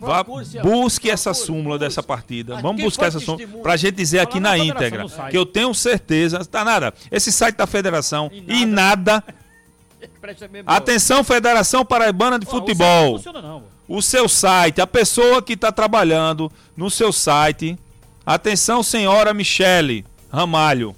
vá, 0.06 0.24
busque 0.62 1.08
essa 1.08 1.32
súmula 1.32 1.78
dessa 1.78 2.02
partida. 2.02 2.60
Vamos 2.60 2.82
buscar 2.82 3.06
essa 3.06 3.20
súmula 3.20 3.42
estimula? 3.42 3.62
pra 3.62 3.76
gente 3.76 3.94
dizer 3.94 4.18
aqui 4.18 4.40
na 4.40 4.58
íntegra. 4.58 5.06
Que 5.30 5.38
eu 5.38 5.46
tenho 5.46 5.72
certeza, 5.72 6.44
tá 6.44 6.64
nada. 6.64 6.92
Esse 7.10 7.30
site 7.30 7.56
da 7.56 7.66
federação 7.66 8.30
E 8.46 8.66
nada. 8.66 9.22
Atenção, 10.66 11.22
Federação 11.22 11.84
Paraibana 11.84 12.38
de 12.38 12.46
Futebol. 12.46 13.12
Não 13.12 13.16
funciona 13.18 13.42
não. 13.42 13.62
o 13.88 14.02
seu 14.02 14.28
site, 14.28 14.80
a 14.80 14.86
pessoa 14.86 15.40
que 15.40 15.52
está 15.52 15.70
trabalhando 15.70 16.50
no 16.76 16.90
seu 16.90 17.12
site. 17.12 17.78
Atenção, 18.24 18.82
senhora 18.82 19.34
Michele 19.34 20.04
Ramalho. 20.32 20.94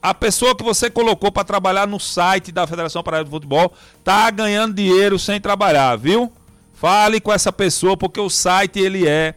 A 0.00 0.12
pessoa 0.12 0.56
que 0.56 0.64
você 0.64 0.90
colocou 0.90 1.30
para 1.30 1.44
trabalhar 1.44 1.86
no 1.86 2.00
site 2.00 2.50
da 2.50 2.66
Federação 2.66 3.04
Paraibana 3.04 3.26
de 3.26 3.30
Futebol 3.30 3.72
tá 4.02 4.28
ganhando 4.30 4.74
dinheiro 4.74 5.16
sem 5.16 5.40
trabalhar, 5.40 5.96
viu? 5.96 6.32
Fale 6.82 7.20
com 7.20 7.32
essa 7.32 7.52
pessoa 7.52 7.96
porque 7.96 8.18
o 8.18 8.28
site 8.28 8.80
ele 8.80 9.06
é 9.06 9.36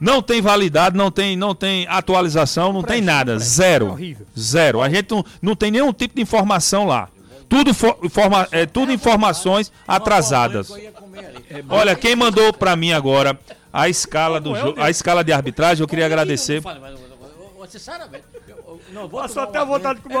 não 0.00 0.20
tem 0.20 0.42
validade, 0.42 0.96
não 0.96 1.08
tem, 1.08 1.36
não 1.36 1.54
tem 1.54 1.86
atualização, 1.88 2.72
não 2.72 2.82
tem 2.82 2.96
presta, 2.96 3.04
nada, 3.12 3.32
não 3.34 3.38
presta. 3.38 3.54
zero, 3.54 3.96
É 4.00 4.16
zero. 4.36 4.82
A 4.82 4.88
gente 4.90 5.12
não, 5.12 5.24
não 5.40 5.54
tem 5.54 5.70
nenhum 5.70 5.92
tipo 5.92 6.16
de 6.16 6.22
informação 6.22 6.86
lá. 6.86 7.08
Tudo, 7.48 7.72
fo- 7.72 7.96
informa, 8.02 8.48
é, 8.50 8.66
tudo 8.66 8.90
informações 8.90 9.70
atrasadas. 9.86 10.72
Olha, 11.68 11.94
quem 11.94 12.16
mandou 12.16 12.52
pra 12.52 12.74
mim 12.74 12.90
agora 12.92 13.38
a 13.72 13.88
escala 13.88 14.40
do 14.40 14.56
é, 14.56 14.60
a 14.78 14.90
escala 14.90 15.22
de 15.22 15.32
arbitragem, 15.32 15.82
eu 15.82 15.86
queria 15.88 16.06
agradecer. 16.06 16.60
não 16.64 17.68
Sinceramente, 17.68 18.24
vou 19.08 19.20
Passou 19.20 19.44
até 19.44 19.64
vontade 19.64 20.00
de 20.00 20.02
comer 20.02 20.16
É, 20.16 20.18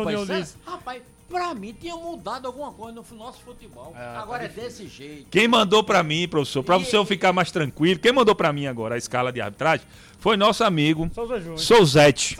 uma 0.00 0.10
é- 0.12 0.16
Dionísio. 0.16 0.56
rapaz, 0.66 1.02
pra 1.28 1.54
mim 1.54 1.74
tinha 1.78 1.96
mudado 1.96 2.46
alguma 2.46 2.72
coisa 2.72 3.00
no 3.10 3.16
nosso 3.16 3.40
futebol. 3.40 3.92
tá 3.92 4.20
Agora 4.20 4.44
é 4.44 4.48
desse 4.48 4.86
jeito. 4.88 5.26
Quem 5.30 5.46
mandou 5.46 5.84
pra 5.84 6.02
mim, 6.02 6.26
professor, 6.26 6.62
pra 6.62 6.78
você 6.78 7.04
ficar 7.04 7.32
mais 7.32 7.50
tranquilo, 7.50 8.00
quem 8.00 8.12
mandou 8.12 8.34
pra 8.34 8.52
mim 8.52 8.66
agora 8.66 8.94
a 8.94 8.98
escala 8.98 9.32
de 9.32 9.40
arbitragem 9.40 9.86
foi 10.18 10.36
nosso 10.36 10.64
amigo 10.64 11.10
Souza 11.14 11.38
Júnior. 11.38 11.58
Souzete. 11.58 12.38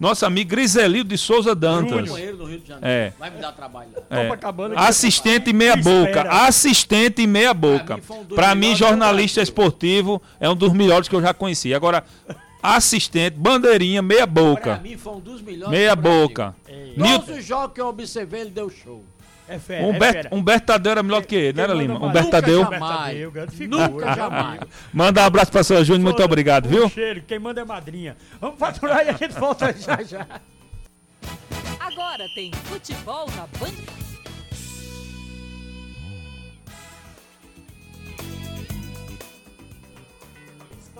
Nosso 0.00 0.26
amigo 0.26 0.50
Griselio 0.50 1.04
de 1.04 1.16
Souza 1.16 1.54
Dantas. 1.54 2.08
Júnior. 2.08 2.60
É. 2.82 3.12
Vai 3.16 3.30
me 3.30 3.40
dar 3.40 3.52
trabalho 3.52 3.90
lá. 3.94 4.18
É. 4.18 4.24
Copacabana, 4.24 4.74
Assistente 4.80 5.52
meia 5.52 5.76
boca. 5.76 6.22
Assistente 6.28 7.24
meia 7.24 7.54
boca. 7.54 7.98
Pra 7.98 8.16
mim 8.16 8.20
um 8.20 8.34
Pra 8.34 8.54
mim, 8.54 8.74
jornalista 8.74 9.40
esportivo 9.40 10.20
é 10.40 10.50
um 10.50 10.56
dos 10.56 10.72
melhores 10.72 11.08
que 11.08 11.14
eu 11.14 11.22
já 11.22 11.32
conheci. 11.32 11.72
Agora, 11.72 12.04
assistente, 12.62 13.36
bandeirinha, 13.36 14.00
meia 14.00 14.26
Pra 14.26 14.42
boca. 14.42 14.76
mim 14.78 14.96
foi 14.96 15.12
um 15.14 15.20
dos 15.20 15.42
melhores 15.42 15.70
Meia 15.70 15.96
boca. 15.96 16.54
Ei. 16.68 16.94
Todos 16.94 17.10
Nilton, 17.10 17.32
os 17.32 17.44
jogos 17.44 17.74
que 17.74 17.80
eu 17.80 17.86
observei, 17.88 18.42
ele 18.42 18.50
deu 18.50 18.70
show. 18.70 19.04
É 19.48 19.58
fera, 19.58 19.82
é 19.82 19.86
Humberto, 19.86 20.22
fera. 20.22 20.28
Humberto 20.34 20.66
Tadeu 20.66 20.92
era 20.92 21.02
melhor 21.02 21.20
do 21.20 21.26
que 21.26 21.34
ele, 21.34 21.56
não 21.56 21.64
era 21.64 21.72
Quem 21.74 21.82
Lima? 21.82 22.06
Humberto? 22.06 22.30
Tadeu. 22.30 22.58
Nunca 22.60 22.78
jamais. 22.78 23.18
Figura. 23.52 23.88
Nunca, 23.88 24.14
jamais. 24.14 24.60
Manda 24.92 25.20
um 25.20 25.24
abraço 25.24 25.50
pra 25.52 25.64
sua 25.64 25.84
Júnior, 25.84 26.04
muito 26.04 26.22
obrigado, 26.22 26.68
viu? 26.68 26.88
Cheiro, 26.88 27.22
quem 27.26 27.38
manda 27.38 27.60
é 27.60 27.64
madrinha. 27.64 28.16
Vamos 28.40 28.58
faturar 28.58 29.04
e 29.04 29.10
a 29.10 29.12
gente 29.12 29.32
volta 29.34 29.74
já 29.76 30.02
já. 30.02 30.26
Agora 31.80 32.26
tem 32.34 32.50
futebol 32.64 33.26
na 33.36 33.46
Band. 33.58 34.11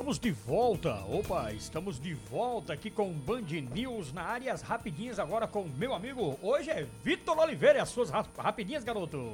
Estamos 0.03 0.19
de 0.19 0.33
volta. 0.33 1.05
Opa, 1.09 1.53
estamos 1.53 2.01
de 2.01 2.13
volta 2.13 2.73
aqui 2.73 2.91
com 2.91 3.13
Band 3.13 3.43
News 3.73 4.13
na 4.13 4.23
área. 4.25 4.53
As 4.53 4.61
rapidinhas 4.61 5.21
agora 5.21 5.47
com 5.47 5.63
meu 5.79 5.95
amigo. 5.95 6.37
Hoje 6.43 6.71
é 6.71 6.85
Vitor 7.05 7.39
Oliveira 7.39 7.79
e 7.79 7.81
as 7.81 7.89
suas 7.91 8.11
ra- 8.11 8.27
rapidinhas, 8.37 8.83
garoto. 8.83 9.33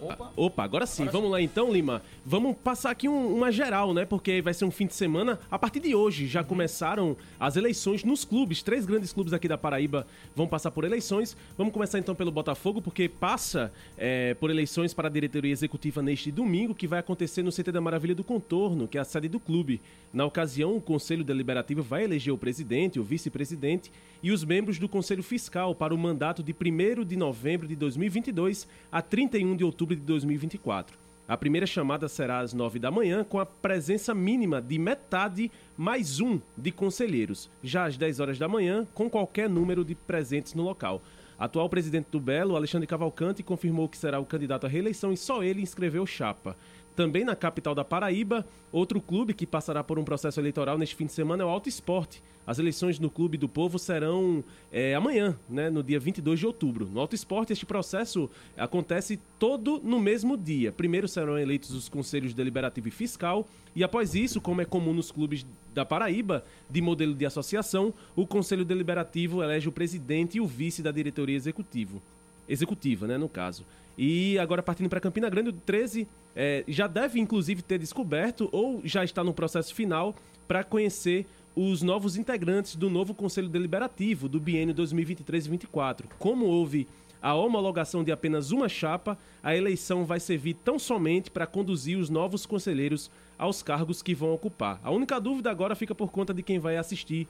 Opa. 0.00 0.32
Opa, 0.36 0.62
agora 0.64 0.86
sim. 0.86 1.02
Agora 1.02 1.12
Vamos 1.18 1.30
lá 1.32 1.42
então, 1.42 1.72
Lima. 1.72 2.02
Vamos 2.24 2.56
passar 2.62 2.90
aqui 2.90 3.08
um- 3.08 3.34
uma 3.36 3.50
geral, 3.50 3.92
né? 3.92 4.04
Porque 4.04 4.40
vai 4.40 4.54
ser 4.54 4.64
um 4.64 4.70
fim 4.70 4.86
de 4.86 4.94
semana. 4.94 5.38
A 5.50 5.58
partir 5.58 5.80
de 5.80 5.94
hoje 5.94 6.26
já 6.28 6.44
começaram 6.44 7.16
as 7.40 7.56
eleições 7.56 8.04
nos 8.04 8.24
clubes. 8.24 8.62
Três 8.62 8.86
grandes 8.86 9.12
clubes 9.12 9.32
aqui 9.32 9.48
da 9.48 9.58
Paraíba 9.58 10.06
vão 10.36 10.46
passar 10.46 10.70
por 10.70 10.84
eleições. 10.84 11.36
Vamos 11.56 11.72
começar 11.72 11.98
então 11.98 12.14
pelo 12.14 12.30
Botafogo, 12.30 12.80
porque 12.80 13.08
passa 13.08 13.72
é, 13.96 14.34
por 14.34 14.50
eleições 14.50 14.94
para 14.94 15.08
a 15.08 15.10
diretoria 15.10 15.50
executiva 15.50 16.00
neste 16.00 16.30
domingo, 16.30 16.74
que 16.74 16.86
vai 16.86 17.00
acontecer 17.00 17.42
no 17.42 17.50
CT 17.50 17.72
da 17.72 17.80
Maravilha 17.80 18.14
do 18.14 18.22
Contorno, 18.22 18.86
que 18.86 18.98
é 18.98 19.00
a 19.00 19.04
sede 19.04 19.28
do 19.28 19.40
clube. 19.40 19.80
Na 20.12 20.24
ocasião, 20.24 20.76
o 20.76 20.80
Conselho 20.80 21.24
Deliberativo 21.24 21.82
vai 21.82 22.04
eleger 22.04 22.32
o 22.32 22.38
presidente, 22.38 23.00
o 23.00 23.02
vice-presidente 23.02 23.90
e 24.22 24.30
os 24.32 24.42
membros 24.44 24.78
do 24.78 24.88
Conselho 24.88 25.22
Fiscal 25.22 25.74
para 25.74 25.94
o 25.94 25.98
mandato 25.98 26.42
de 26.42 26.52
1 26.52 27.04
de 27.04 27.16
novembro 27.16 27.66
de 27.68 27.76
2022 27.76 28.66
a 28.90 29.02
31 29.02 29.54
de 29.56 29.64
outubro 29.64 29.87
de 29.94 30.02
2024. 30.02 30.96
A 31.28 31.36
primeira 31.36 31.66
chamada 31.66 32.08
será 32.08 32.38
às 32.38 32.54
9 32.54 32.78
da 32.78 32.90
manhã, 32.90 33.22
com 33.22 33.38
a 33.38 33.44
presença 33.44 34.14
mínima 34.14 34.62
de 34.62 34.78
metade 34.78 35.52
mais 35.76 36.20
um 36.20 36.40
de 36.56 36.72
conselheiros, 36.72 37.50
já 37.62 37.84
às 37.84 37.98
10 37.98 38.20
horas 38.20 38.38
da 38.38 38.48
manhã, 38.48 38.86
com 38.94 39.10
qualquer 39.10 39.46
número 39.46 39.84
de 39.84 39.94
presentes 39.94 40.54
no 40.54 40.62
local. 40.62 41.02
Atual 41.38 41.68
presidente 41.68 42.06
do 42.10 42.18
Belo, 42.18 42.56
Alexandre 42.56 42.86
Cavalcante, 42.86 43.42
confirmou 43.42 43.88
que 43.88 43.98
será 43.98 44.18
o 44.18 44.24
candidato 44.24 44.64
à 44.64 44.68
reeleição 44.68 45.12
e 45.12 45.16
só 45.16 45.42
ele 45.42 45.60
inscreveu 45.60 46.04
chapa. 46.04 46.56
Também 46.98 47.24
na 47.24 47.36
capital 47.36 47.76
da 47.76 47.84
Paraíba, 47.84 48.44
outro 48.72 49.00
clube 49.00 49.32
que 49.32 49.46
passará 49.46 49.84
por 49.84 50.00
um 50.00 50.04
processo 50.04 50.40
eleitoral 50.40 50.76
neste 50.76 50.96
fim 50.96 51.06
de 51.06 51.12
semana 51.12 51.44
é 51.44 51.46
o 51.46 51.48
Alto 51.48 51.68
Esporte. 51.68 52.20
As 52.44 52.58
eleições 52.58 52.98
no 52.98 53.08
Clube 53.08 53.38
do 53.38 53.48
Povo 53.48 53.78
serão 53.78 54.42
é, 54.72 54.96
amanhã, 54.96 55.38
né, 55.48 55.70
no 55.70 55.80
dia 55.80 56.00
22 56.00 56.40
de 56.40 56.46
outubro. 56.46 56.88
No 56.92 56.98
Alto 56.98 57.14
Esporte, 57.14 57.52
este 57.52 57.64
processo 57.64 58.28
acontece 58.56 59.16
todo 59.38 59.80
no 59.84 60.00
mesmo 60.00 60.36
dia. 60.36 60.72
Primeiro 60.72 61.06
serão 61.06 61.38
eleitos 61.38 61.70
os 61.70 61.88
conselhos 61.88 62.34
deliberativo 62.34 62.88
e 62.88 62.90
fiscal, 62.90 63.46
e 63.76 63.84
após 63.84 64.16
isso, 64.16 64.40
como 64.40 64.60
é 64.60 64.64
comum 64.64 64.92
nos 64.92 65.12
clubes 65.12 65.46
da 65.72 65.84
Paraíba, 65.84 66.44
de 66.68 66.82
modelo 66.82 67.14
de 67.14 67.24
associação, 67.24 67.94
o 68.16 68.26
Conselho 68.26 68.64
Deliberativo 68.64 69.40
elege 69.40 69.68
o 69.68 69.72
presidente 69.72 70.38
e 70.38 70.40
o 70.40 70.48
vice 70.48 70.82
da 70.82 70.90
diretoria 70.90 71.36
executivo 71.36 72.02
executiva, 72.48 73.06
né, 73.06 73.16
no 73.16 73.28
caso. 73.28 73.64
E 73.98 74.38
agora 74.38 74.62
partindo 74.62 74.88
para 74.88 75.00
Campina 75.00 75.28
Grande, 75.28 75.48
o 75.48 75.52
13 75.52 76.06
eh, 76.36 76.62
já 76.68 76.86
deve 76.86 77.18
inclusive 77.18 77.62
ter 77.62 77.80
descoberto 77.80 78.48
ou 78.52 78.80
já 78.84 79.02
está 79.02 79.24
no 79.24 79.34
processo 79.34 79.74
final 79.74 80.14
para 80.46 80.62
conhecer 80.62 81.26
os 81.56 81.82
novos 81.82 82.16
integrantes 82.16 82.76
do 82.76 82.88
novo 82.88 83.12
Conselho 83.12 83.48
Deliberativo 83.48 84.28
do 84.28 84.38
biênio 84.38 84.72
2023-24. 84.72 86.04
Como 86.16 86.46
houve 86.46 86.86
a 87.20 87.34
homologação 87.34 88.04
de 88.04 88.12
apenas 88.12 88.52
uma 88.52 88.68
chapa, 88.68 89.18
a 89.42 89.56
eleição 89.56 90.04
vai 90.04 90.20
servir 90.20 90.54
tão 90.54 90.78
somente 90.78 91.28
para 91.28 91.48
conduzir 91.48 91.98
os 91.98 92.08
novos 92.08 92.46
conselheiros 92.46 93.10
aos 93.36 93.60
cargos 93.60 94.00
que 94.00 94.14
vão 94.14 94.32
ocupar. 94.32 94.78
A 94.84 94.92
única 94.92 95.20
dúvida 95.20 95.50
agora 95.50 95.74
fica 95.74 95.96
por 95.96 96.12
conta 96.12 96.32
de 96.32 96.44
quem 96.44 96.60
vai 96.60 96.76
assistir 96.76 97.26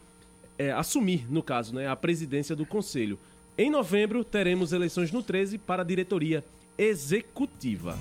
é, 0.59 0.73
assumir, 0.73 1.25
no 1.31 1.43
caso, 1.43 1.75
né, 1.75 1.89
a 1.89 1.97
presidência 1.97 2.55
do 2.55 2.67
Conselho. 2.67 3.19
Em 3.57 3.71
novembro, 3.71 4.23
teremos 4.25 4.73
eleições 4.73 5.11
no 5.11 5.23
13 5.23 5.57
para 5.57 5.83
a 5.83 5.85
diretoria 5.87 6.45
executiva. 6.79 7.99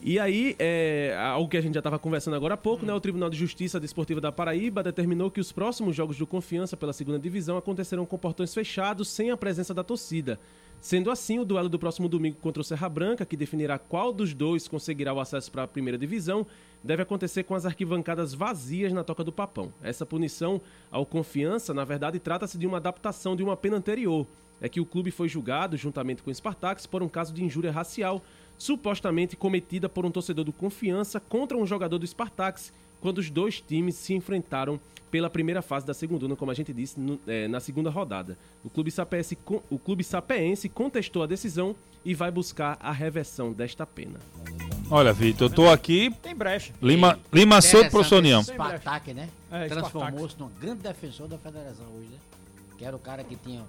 E 0.00 0.18
aí, 0.18 0.56
é, 0.58 1.14
algo 1.20 1.50
que 1.50 1.56
a 1.56 1.60
gente 1.60 1.74
já 1.74 1.80
estava 1.80 1.98
conversando 1.98 2.34
agora 2.34 2.54
há 2.54 2.56
pouco, 2.56 2.86
né? 2.86 2.94
O 2.94 3.00
Tribunal 3.00 3.28
de 3.28 3.36
Justiça 3.36 3.78
Desportiva 3.78 4.20
da 4.20 4.32
Paraíba 4.32 4.82
determinou 4.82 5.30
que 5.30 5.40
os 5.40 5.52
próximos 5.52 5.94
jogos 5.94 6.16
do 6.16 6.26
Confiança 6.26 6.76
pela 6.76 6.92
segunda 6.92 7.18
divisão 7.18 7.58
acontecerão 7.58 8.06
com 8.06 8.16
portões 8.16 8.54
fechados, 8.54 9.08
sem 9.08 9.30
a 9.30 9.36
presença 9.36 9.74
da 9.74 9.84
torcida. 9.84 10.38
Sendo 10.80 11.10
assim, 11.10 11.40
o 11.40 11.44
duelo 11.44 11.68
do 11.68 11.78
próximo 11.78 12.08
domingo 12.08 12.36
contra 12.40 12.60
o 12.60 12.64
Serra 12.64 12.88
Branca, 12.88 13.26
que 13.26 13.36
definirá 13.36 13.76
qual 13.76 14.12
dos 14.12 14.32
dois 14.32 14.68
conseguirá 14.68 15.12
o 15.12 15.20
acesso 15.20 15.50
para 15.50 15.64
a 15.64 15.68
primeira 15.68 15.98
divisão, 15.98 16.46
deve 16.82 17.02
acontecer 17.02 17.42
com 17.42 17.56
as 17.56 17.66
arquibancadas 17.66 18.32
vazias 18.32 18.92
na 18.92 19.02
Toca 19.02 19.24
do 19.24 19.32
Papão. 19.32 19.72
Essa 19.82 20.06
punição 20.06 20.60
ao 20.92 21.04
Confiança, 21.04 21.74
na 21.74 21.84
verdade, 21.84 22.20
trata-se 22.20 22.56
de 22.56 22.68
uma 22.68 22.76
adaptação 22.76 23.34
de 23.34 23.42
uma 23.42 23.56
pena 23.56 23.76
anterior. 23.76 24.24
É 24.60 24.68
que 24.68 24.80
o 24.80 24.84
clube 24.86 25.10
foi 25.10 25.28
julgado, 25.28 25.76
juntamente 25.76 26.22
com 26.22 26.30
o 26.30 26.34
Spartax, 26.34 26.86
por 26.86 27.02
um 27.02 27.08
caso 27.08 27.32
de 27.32 27.44
injúria 27.44 27.70
racial, 27.70 28.22
supostamente 28.58 29.36
cometida 29.36 29.88
por 29.88 30.04
um 30.04 30.10
torcedor 30.10 30.44
do 30.44 30.52
Confiança 30.52 31.20
contra 31.20 31.56
um 31.56 31.66
jogador 31.66 31.98
do 31.98 32.06
Spartax, 32.06 32.72
quando 33.00 33.18
os 33.18 33.30
dois 33.30 33.60
times 33.60 33.94
se 33.94 34.12
enfrentaram 34.14 34.80
pela 35.10 35.30
primeira 35.30 35.62
fase 35.62 35.86
da 35.86 35.94
segunda, 35.94 36.34
como 36.36 36.50
a 36.50 36.54
gente 36.54 36.72
disse, 36.72 36.98
no- 37.00 37.18
eh, 37.26 37.46
na 37.48 37.60
segunda 37.60 37.88
rodada. 37.88 38.36
O 38.64 38.68
clube, 38.68 38.90
sapeense, 38.90 39.38
o 39.70 39.78
clube 39.78 40.02
sapeense 40.04 40.68
contestou 40.68 41.22
a 41.22 41.26
decisão 41.26 41.74
e 42.04 42.12
vai 42.14 42.30
buscar 42.30 42.76
a 42.80 42.92
reversão 42.92 43.52
desta 43.52 43.86
pena. 43.86 44.18
Olha, 44.90 45.12
Vitor, 45.12 45.48
eu 45.48 45.54
tô 45.54 45.68
aqui. 45.70 46.10
Tem 46.22 46.34
brecha. 46.34 46.72
Lima, 46.82 47.18
Lima 47.32 47.60
Souto, 47.62 47.88
professor 47.90 48.18
União. 48.18 48.42
Spartak, 48.42 49.14
né? 49.14 49.28
É, 49.50 49.66
Transformou-se 49.66 50.38
num 50.38 50.48
grande 50.60 50.82
defensor 50.82 51.28
da 51.28 51.38
federação 51.38 51.86
hoje, 51.96 52.08
né? 52.08 52.18
Que 52.76 52.84
era 52.84 52.96
o 52.96 52.98
cara 52.98 53.22
que 53.24 53.36
tinha 53.36 53.64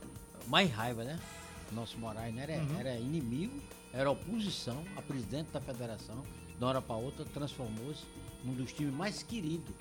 mais 0.49 0.69
raiva, 0.71 1.03
né? 1.03 1.19
Nosso 1.71 1.97
Moraes 1.99 2.33
né? 2.33 2.43
era, 2.49 2.62
Uhum. 2.63 2.79
era 2.79 2.95
inimigo, 2.97 3.53
era 3.93 4.09
oposição 4.09 4.83
a 4.97 5.01
presidente 5.01 5.51
da 5.51 5.62
federação. 5.62 6.23
De 6.57 6.63
uma 6.63 6.69
hora 6.69 6.81
para 6.81 6.95
outra, 6.95 7.23
transformou-se 7.25 8.03
num 8.43 8.53
dos 8.53 8.73
times 8.73 8.93
mais 8.93 9.21
queridos 9.23 9.73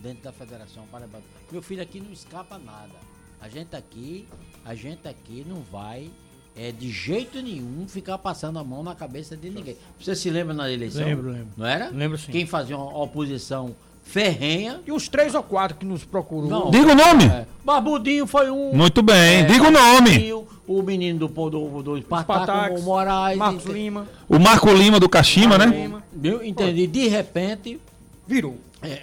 dentro 0.00 0.24
da 0.24 0.32
federação. 0.32 0.84
Paraibana. 0.90 1.22
Meu 1.52 1.62
filho 1.62 1.82
aqui 1.82 2.00
não 2.00 2.10
escapa 2.12 2.58
nada. 2.58 2.94
A 3.40 3.48
gente 3.48 3.76
aqui, 3.76 4.26
a 4.64 4.74
gente 4.74 5.06
aqui 5.06 5.44
não 5.46 5.62
vai 5.62 6.10
é, 6.56 6.72
de 6.72 6.90
jeito 6.90 7.40
nenhum 7.42 7.86
ficar 7.86 8.16
passando 8.18 8.58
a 8.58 8.64
mão 8.64 8.82
na 8.82 8.94
cabeça 8.94 9.36
de 9.36 9.50
ninguém. 9.50 9.76
Você 10.00 10.16
se 10.16 10.30
lembra 10.30 10.54
na 10.54 10.70
eleição? 10.70 11.04
Lembro, 11.04 11.30
lembro. 11.30 11.48
Não 11.56 11.66
era? 11.66 11.90
Lembro 11.90 12.16
sim. 12.16 12.32
Quem 12.32 12.46
fazia 12.46 12.76
uma 12.78 12.96
oposição 13.02 13.76
ferrenha. 14.06 14.80
E 14.86 14.92
os 14.92 15.08
três 15.08 15.34
ou 15.34 15.42
quatro 15.42 15.76
que 15.76 15.84
nos 15.84 16.04
procurou. 16.04 16.48
Não. 16.48 16.70
Diga 16.70 16.92
o 16.92 16.94
nome. 16.94 17.24
É, 17.26 17.44
Barbudinho 17.64 18.26
foi 18.26 18.50
um. 18.50 18.72
Muito 18.72 19.02
bem, 19.02 19.40
É, 19.40 19.42
diga 19.44 19.68
o 19.68 19.70
nome. 19.70 20.32
O 20.66 20.82
menino 20.82 21.28
do, 21.28 21.50
do, 21.50 21.82
do 21.82 21.98
Spartak, 22.00 22.74
o 22.78 22.82
Moraes. 22.82 23.38
Marcos 23.38 23.64
ente- 23.66 23.72
Lima. 23.72 24.06
O 24.28 24.38
Marco 24.38 24.72
Lima 24.72 24.98
do 24.98 25.08
Kashima, 25.08 25.56
né? 25.58 25.66
Lima. 25.66 26.02
Viu? 26.12 26.42
Entendi. 26.44 26.86
De 26.86 27.06
repente. 27.08 27.80
Virou. 28.26 28.56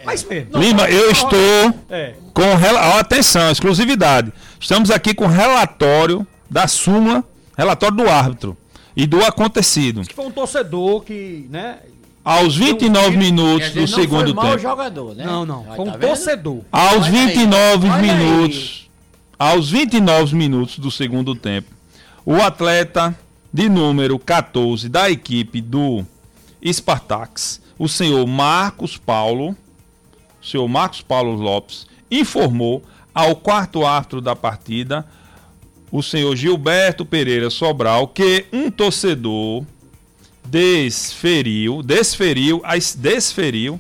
Mas 0.06 0.24
mesmo. 0.26 0.58
Lima, 0.58 0.90
eu 0.90 1.10
estou 1.12 1.74
É. 1.90 2.14
com. 2.34 2.56
rela- 2.56 3.00
Atenção, 3.00 3.50
exclusividade. 3.52 4.32
Estamos 4.60 4.92
aqui 4.92 5.14
com 5.14 5.26
relatório 5.28 6.26
da 6.50 6.68
súmula, 6.68 7.24
relatório 7.58 7.96
do 7.98 8.10
árbitro 8.10 8.58
e 8.96 9.06
do 9.08 9.24
acontecido. 9.24 10.02
Que 10.02 10.14
foi 10.14 10.26
um 10.26 10.32
torcedor 10.32 11.02
que, 11.04 11.48
né? 11.50 11.78
Aos 12.24 12.56
29 12.56 13.12
Quer 13.12 13.18
minutos 13.18 13.72
do 13.72 13.88
segundo 13.88 14.34
tempo. 14.34 14.58
jogador, 14.58 15.14
né? 15.14 15.26
Não, 15.26 15.46
não. 15.46 15.64
Foi 15.76 15.86
um 15.86 15.92
tá 15.92 15.98
torcedor. 15.98 16.62
Aos 16.72 17.08
Olha 17.08 17.20
aí, 17.20 17.28
29 17.28 17.90
olha 17.90 17.96
aí. 17.96 18.18
minutos. 18.18 18.90
Aos 19.38 19.70
29 19.70 20.36
minutos 20.36 20.80
do 20.80 20.90
segundo 20.90 21.36
tempo, 21.36 21.70
o 22.26 22.36
atleta 22.36 23.14
de 23.52 23.68
número 23.68 24.18
14 24.18 24.88
da 24.88 25.12
equipe 25.12 25.60
do 25.60 26.06
Spartax, 26.66 27.62
o 27.78 27.90
senhor 27.90 28.26
Marcos 28.26 28.96
Paulo, 28.96 29.56
o 30.42 30.46
senhor 30.46 30.68
Marcos 30.70 31.02
Paulo 31.02 31.34
Lopes, 31.34 31.86
informou 32.10 32.82
ao 33.14 33.36
quarto 33.36 33.86
árbitro 33.86 34.22
da 34.22 34.36
partida, 34.36 35.06
o 35.92 36.02
senhor 36.02 36.36
Gilberto 36.36 37.06
Pereira 37.06 37.50
Sobral, 37.50 38.08
que 38.08 38.46
um 38.54 38.72
torcedor 38.72 39.66
desferiu, 40.46 41.82
desferiu, 41.82 42.62
as, 42.64 42.94
desferiu 42.96 43.80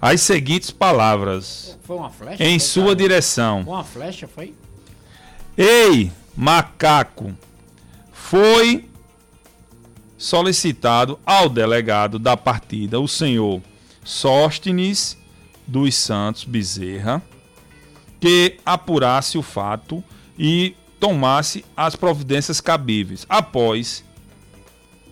as 0.00 0.20
seguintes 0.20 0.70
palavras 0.70 1.78
Foi 1.82 1.96
uma 1.96 2.10
flecha? 2.10 2.44
em 2.44 2.58
sua 2.58 2.84
cara? 2.84 2.96
direção. 2.96 3.60
Uma 3.62 3.84
flecha, 3.84 4.28
foi? 4.28 4.54
Ei, 5.56 6.10
macaco, 6.36 7.32
foi 8.12 8.86
solicitado 10.18 11.18
ao 11.24 11.48
delegado 11.48 12.18
da 12.18 12.36
partida, 12.36 13.00
o 13.00 13.08
senhor 13.08 13.60
Sóstenes 14.02 15.16
dos 15.66 15.94
Santos 15.94 16.44
Bezerra, 16.44 17.22
que 18.20 18.58
apurasse 18.64 19.38
o 19.38 19.42
fato 19.42 20.02
e 20.38 20.74
tomasse 21.00 21.64
as 21.76 21.94
providências 21.96 22.60
cabíveis. 22.60 23.26
Após 23.28 24.04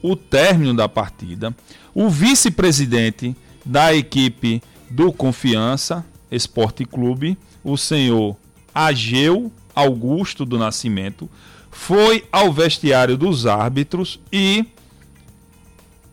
o 0.02 0.16
término 0.16 0.74
da 0.74 0.88
partida, 0.88 1.54
o 1.94 2.08
vice-presidente 2.08 3.36
da 3.64 3.94
equipe 3.94 4.62
do 4.90 5.12
Confiança 5.12 6.04
Esporte 6.30 6.84
Clube, 6.84 7.38
o 7.62 7.76
senhor 7.76 8.36
Ageu 8.74 9.52
Augusto 9.74 10.44
do 10.44 10.58
Nascimento, 10.58 11.30
foi 11.70 12.26
ao 12.32 12.52
vestiário 12.52 13.16
dos 13.16 13.46
árbitros 13.46 14.18
e 14.32 14.66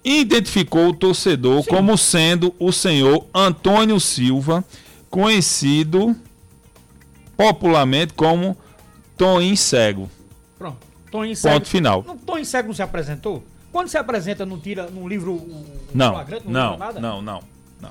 identificou 0.04 0.89
o 0.89 0.93
torcedor 0.93 1.65
como 1.65 1.97
sendo 1.97 2.54
o 2.60 2.71
senhor 2.71 3.25
Antônio 3.34 3.99
Silva, 3.99 4.63
conhecido 5.10 6.15
popularmente 7.36 8.13
como 8.13 8.56
Toim 9.17 9.56
Cego. 9.56 10.10
Pronto. 10.58 10.78
Toninho 11.12 11.36
Cego. 11.36 11.56
Ponto 11.56 11.67
final. 11.67 12.04
Não, 12.06 12.17
Toninho 12.17 12.45
Cego 12.45 12.67
não 12.67 12.75
se 12.75 12.82
apresentou? 12.82 13.43
Quando 13.71 13.88
se 13.88 13.97
apresenta, 13.97 14.45
não 14.45 14.60
tira 14.60 14.89
num 14.89 15.08
livro. 15.08 15.34
um- 15.34 15.65
Não, 15.93 16.13
flagrante, 16.13 16.47
não, 16.47 16.77
nada? 16.77 16.99
não, 16.99 17.21
não, 17.21 17.41
não. 17.82 17.89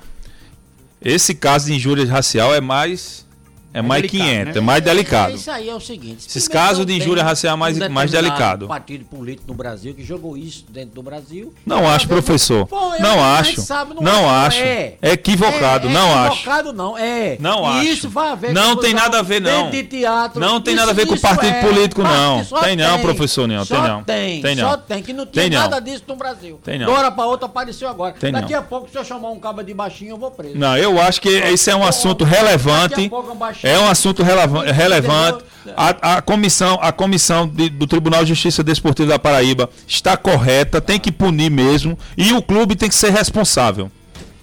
Esse 1.01 1.33
caso 1.35 1.67
de 1.67 1.73
injúria 1.73 2.05
racial 2.05 2.53
é 2.53 2.59
mais 2.61 3.25
é 3.73 3.81
mais 3.81 4.01
delicado, 4.01 4.29
500, 4.29 4.45
né? 4.55 4.59
é 4.59 4.61
mais 4.61 4.77
É, 4.79 4.81
delicado. 4.85 5.35
isso 5.35 5.51
aí 5.51 5.69
é 5.69 5.75
o 5.75 5.79
seguinte. 5.79 6.25
Esses 6.27 6.47
casos 6.47 6.79
não 6.79 6.85
de 6.85 6.93
injúria 6.97 7.23
racial 7.23 7.53
é 7.53 7.57
mais- 7.57 7.79
um 7.79 7.89
mais 7.89 8.11
delicado. 8.11 8.67
partido 8.67 9.05
político 9.05 9.43
no 9.47 9.53
Brasil 9.53 9.93
que 9.93 10.03
jogou 10.03 10.35
isso 10.37 10.65
dentro 10.69 10.95
do 10.95 11.03
Brasil. 11.03 11.53
Não 11.65 11.87
acho, 11.87 12.07
professor. 12.07 12.65
Pô, 12.67 12.93
Não 12.99 13.23
acho. 13.23 13.61
sabe, 13.61 13.93
Não 14.01 14.29
acho. 14.29 14.59
É. 14.59 14.93
Equivocado, 15.01 15.87
É, 15.87 15.91
é 15.91 15.93
não 15.93 16.13
acho. 16.13 16.33
Equivocado 16.37 16.73
não, 16.73 16.97
é. 16.97 17.37
Não 17.39 17.63
e 17.63 17.79
acho. 17.79 17.87
isso 17.89 18.09
vai 18.09 18.29
haver 18.29 18.53
Não 18.53 18.75
tem 18.75 18.93
nada 18.93 19.19
a 19.19 19.21
ver, 19.21 19.39
não. 19.41 19.69
de 19.69 19.83
teatro. 19.83 20.39
Não 20.39 20.59
tem 20.59 20.73
Isso- 20.73 20.79
nada 20.81 20.91
a 20.91 20.95
ver 20.95 21.05
com 21.05 21.13
isso 21.13 21.21
partido 21.21 21.53
é. 21.55 21.61
político, 21.61 22.01
não. 22.03 22.43
só 22.43 22.61
Tem 22.61 22.75
não, 22.75 22.99
professor, 22.99 23.47
não. 23.47 23.63
Só 23.65 23.75
Tem 23.75 23.83
não. 23.89 24.03
Tem, 24.03 24.41
Tem 24.41 24.55
Só 24.57 24.71
não. 24.71 24.77
tem, 24.77 25.03
que 25.03 25.13
não 25.13 25.25
Tem 25.25 25.49
não. 25.49 25.59
nada 25.59 25.79
disso 25.79 26.03
no 26.07 26.15
Brasil. 26.15 26.59
Tem 26.63 26.79
não. 26.79 26.87
De 26.87 26.91
hora 26.91 27.11
pra 27.11 27.25
outra 27.25 27.45
apareceu 27.45 27.87
agora. 27.87 28.13
Tem 28.19 28.31
Daqui 28.31 28.53
não. 28.53 28.59
a 28.59 28.63
pouco, 28.63 28.89
se 28.89 28.97
eu 28.97 29.03
chamar 29.05 29.29
um 29.29 29.39
cabo 29.39 29.61
de 29.63 29.73
baixinho, 29.73 30.11
eu 30.11 30.17
vou 30.17 30.31
preso. 30.31 30.57
Não, 30.57 30.75
eu 30.77 30.99
acho 31.01 31.21
que 31.21 31.29
esse 31.29 31.69
é 31.69 31.75
um 31.75 31.85
assunto 31.85 32.25
Daqui 32.25 32.35
a 32.35 32.39
relevante. 32.41 33.09
pouco, 33.09 33.31
um 33.31 33.35
baixinho. 33.35 33.68
É 33.69 33.79
um 33.79 33.87
assunto 33.89 34.23
relevante. 34.23 35.43
A, 35.77 36.15
a 36.17 36.21
comissão, 36.21 36.79
a 36.81 36.91
comissão 36.91 37.47
de- 37.47 37.69
do 37.69 37.85
Tribunal 37.85 38.23
de 38.23 38.29
Justiça 38.29 38.63
Desportiva 38.63 39.09
da 39.09 39.19
Paraíba 39.19 39.69
está 39.87 40.17
correta, 40.17 40.81
tem 40.81 40.99
que 40.99 41.11
punir 41.11 41.51
mesmo. 41.51 41.97
E 42.17 42.33
o 42.33 42.41
clube 42.41 42.75
tem 42.75 42.89
que 42.89 42.95
ser 42.95 43.11
responsável. 43.11 43.91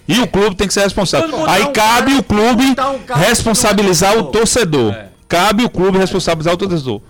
E 0.07 0.19
o 0.21 0.27
clube 0.27 0.55
tem 0.55 0.67
que 0.67 0.73
ser 0.73 0.81
responsável. 0.83 1.27
Aí 1.49 1.63
cabe 1.73 2.13
o 2.15 2.23
clube 2.23 2.63
responsabilizar 3.15 4.17
o 4.17 4.23
torcedor. 4.25 4.95
Cabe 5.27 5.63
o 5.65 5.69
clube 5.69 5.97
responsabilizar 5.97 6.53
o 6.53 6.57
torcedor. 6.57 7.01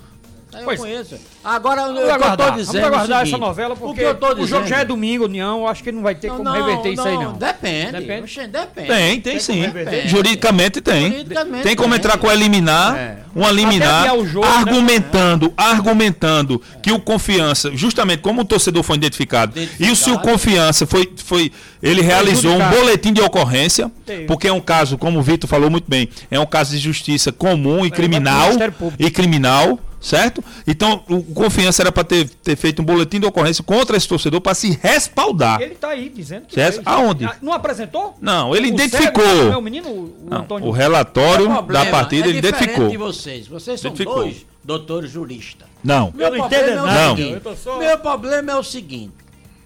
Eu 0.68 0.78
Pois. 0.78 0.80
conheço. 0.80 1.16
Agora, 1.44 1.82
eu, 1.84 1.88
Vamos 1.88 2.00
o 2.02 2.04
que 2.04 2.10
eu 2.10 2.14
aguardar, 2.16 2.52
tô 2.52 2.58
dizendo. 2.58 2.74
vamos 2.82 2.88
aguardar 2.88 3.10
é 3.10 3.20
o 3.20 3.22
essa 3.22 3.26
seguinte, 3.26 3.40
novela, 3.40 3.74
o 3.74 3.78
porque 3.78 4.02
que 4.02 4.06
eu 4.06 4.16
tô 4.16 4.26
o 4.26 4.30
jogo 4.30 4.44
dizendo- 4.46 4.68
já 4.68 4.78
é 4.80 4.86
domingo, 4.86 5.26
União. 5.26 5.60
Eu 5.62 5.68
acho 5.68 5.82
que 5.84 5.92
não 5.94 6.02
vai 6.02 6.14
ter 6.16 6.28
Não, 6.28 6.38
como 6.38 6.50
não, 6.50 6.54
reverter 6.54 6.90
isso 6.94 7.08
aí, 7.08 7.16
não. 7.18 7.34
Depende. 7.34 7.92
Depende. 7.94 8.24
Oxe, 8.24 8.48
depende. 8.48 8.88
Tem, 8.88 9.22
tem 9.22 9.40
sim. 9.40 9.62
reverter? 9.62 10.08
Juridicamente 10.10 10.82
tem. 10.82 11.04
Juridicamente 11.12 11.64
Tem 11.64 11.76
como 11.76 11.90
tem. 11.90 11.98
entrar 12.00 12.18
com 12.18 12.30
a 12.30 12.34
liminar, 12.36 12.96
É. 12.98 13.18
uma 13.34 13.50
liminar, 13.52 14.14
o 14.16 14.28
jogo, 14.28 14.46
né? 14.46 14.54
argumentando, 14.58 15.54
argumentando 15.56 16.62
que 16.84 16.92
o 16.92 17.00
confiança, 17.00 17.72
justamente 17.74 18.20
como 18.22 18.42
o 18.42 18.46
torcedor 18.46 18.84
foi 18.84 18.98
identificado, 18.98 19.54
e 19.58 19.62
o 19.64 19.68
seu 19.96 20.14
Identificado. 20.16 20.22
confiança 20.22 20.86
foi, 20.86 21.12
foi 21.24 21.52
ele 21.82 22.02
realizou 22.02 22.52
um 22.54 22.70
boletim 22.70 23.14
de 23.14 23.22
ocorrência, 23.22 23.90
porque 24.28 24.48
é 24.48 24.54
um 24.54 24.60
caso, 24.60 24.98
como 24.98 25.20
o 25.20 25.22
Vitor 25.22 25.50
falou 25.50 25.70
muito 25.70 25.86
bem, 25.88 26.10
é 26.30 26.40
um 26.40 26.46
caso 26.46 26.72
de 26.72 26.78
justiça 26.80 27.32
comum 27.32 27.86
e 27.86 27.92
criminal, 27.92 28.46
Ministério 28.48 28.74
Público. 28.74 29.02
e 29.04 29.10
criminal, 29.12 29.80
certo? 30.00 30.44
Então, 30.66 31.04
o 31.10 31.16
o 31.18 31.34
confiança 31.34 31.82
era 31.84 31.92
para 31.92 32.04
ter, 32.04 32.30
ter 32.30 32.56
feito 32.56 32.82
um 32.82 32.86
boletim 32.86 33.20
de 33.20 33.26
ocorrência 33.26 33.64
contra 33.64 33.98
esse 33.98 34.08
torcedor 34.08 34.40
para 34.42 34.54
se 34.54 34.78
respaldar. 34.82 35.62
Ele 35.62 35.76
tá 35.76 35.90
aí 35.90 36.10
dizendo 36.10 36.46
que 36.48 36.56
Certo? 36.56 36.76
fez. 36.76 36.88
Aonde? 36.88 37.26
Ah, 37.26 37.36
Não 37.42 37.52
apresentou? 37.54 38.16
Não, 38.22 38.56
ele 38.56 38.68
O 38.68 38.74
identificou. 38.74 39.24
Cego, 39.26 39.52
é 39.54 39.58
o 39.58 39.62
menino, 39.62 39.90
o 39.90 40.16
Não, 40.30 40.46
o 40.68 40.72
relatório 40.72 41.50
O 41.52 41.62
da 41.64 41.86
partida 41.88 42.28
é 42.28 42.30
ele 42.30 42.38
identificou. 42.40 42.88
de 42.90 42.98
vocês. 42.98 43.48
Vocês 43.48 43.80
são 43.80 43.90
Identificou. 43.92 44.24
dois 44.24 44.46
doutores 44.64 45.10
juristas. 45.12 45.68
Não. 45.84 46.12
Meu 46.16 46.30
não 46.32 46.38
problema 46.40 46.64
entendo 46.66 46.78
é 46.78 46.82
o 46.82 46.86
nada. 46.86 47.10
seguinte, 47.16 47.34
Eu 47.34 47.42
tô 47.42 47.56
só- 47.56 47.78
Meu 47.78 47.98
problema 48.00 48.52
é 48.52 48.56
o 48.56 48.64
seguinte. 48.64 49.14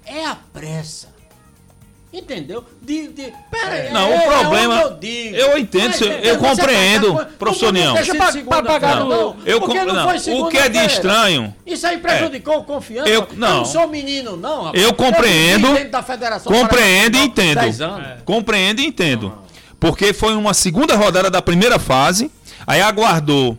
É 0.06 0.26
a 0.26 0.36
pressa. 0.36 1.10
Entendeu? 2.13 2.65
De, 2.82 3.08
de, 3.08 3.34
pera 3.50 3.71
aí, 3.74 3.93
Não, 3.93 4.12
é, 4.12 4.17
o 4.17 4.21
problema- 4.30 4.82
É 4.82 4.84
eu, 4.84 4.93
digo. 4.95 5.36
eu 5.36 5.58
entendo, 5.58 5.88
Mas, 5.91 6.02
eu- 6.02 6.12
é, 6.12 6.30
eu 6.32 6.39
você 6.39 6.50
compreendo, 6.50 7.15
tá- 7.15 7.26
professor 7.39 7.71
Nião. 7.71 7.93
deixa 7.93 8.13
pra, 8.15 8.32
pra- 8.34 8.41
pra 8.43 8.63
pagar 8.63 8.95
não, 8.97 9.08
no- 9.08 9.15
não, 9.15 9.36
eu 9.45 9.60
porque 9.62 9.80
com- 9.80 9.86
não, 9.86 9.93
não, 9.95 10.41
o 10.41 10.50
que 10.50 10.58
é 10.58 10.67
de 10.67 10.78
estranho- 10.86 11.56
Isso 11.65 11.88
aí 11.88 12.00
prejudicou 12.00 12.58
o 12.58 12.63
confiança. 12.65 13.08
Eu- 13.10 13.28
não. 13.38 13.58
não 13.60 13.65
sou 13.65 13.88
menino, 13.88 14.36
não, 14.36 14.63
rapaz. 14.63 14.84
Eu 14.84 14.93
compreendo, 14.93 15.67
presidente 15.69 15.89
da 15.91 16.04
Federação 16.04 16.52
compreendo 16.52 17.17
e 17.17 17.21
entendo. 17.21 17.58
há 17.60 17.62
10 17.62 17.80
anos. 17.82 18.08
Compreendo 18.26 18.82
e 18.82 18.86
entendo. 18.86 19.34
Porque 19.80 20.12
foi 20.12 20.36
uma 20.36 20.54
segunda 20.54 20.97
rodada 20.97 21.30
da 21.30 21.41
primeira 21.41 21.80
fase, 21.80 22.30
aí 22.67 22.82
aguardou 22.82 23.58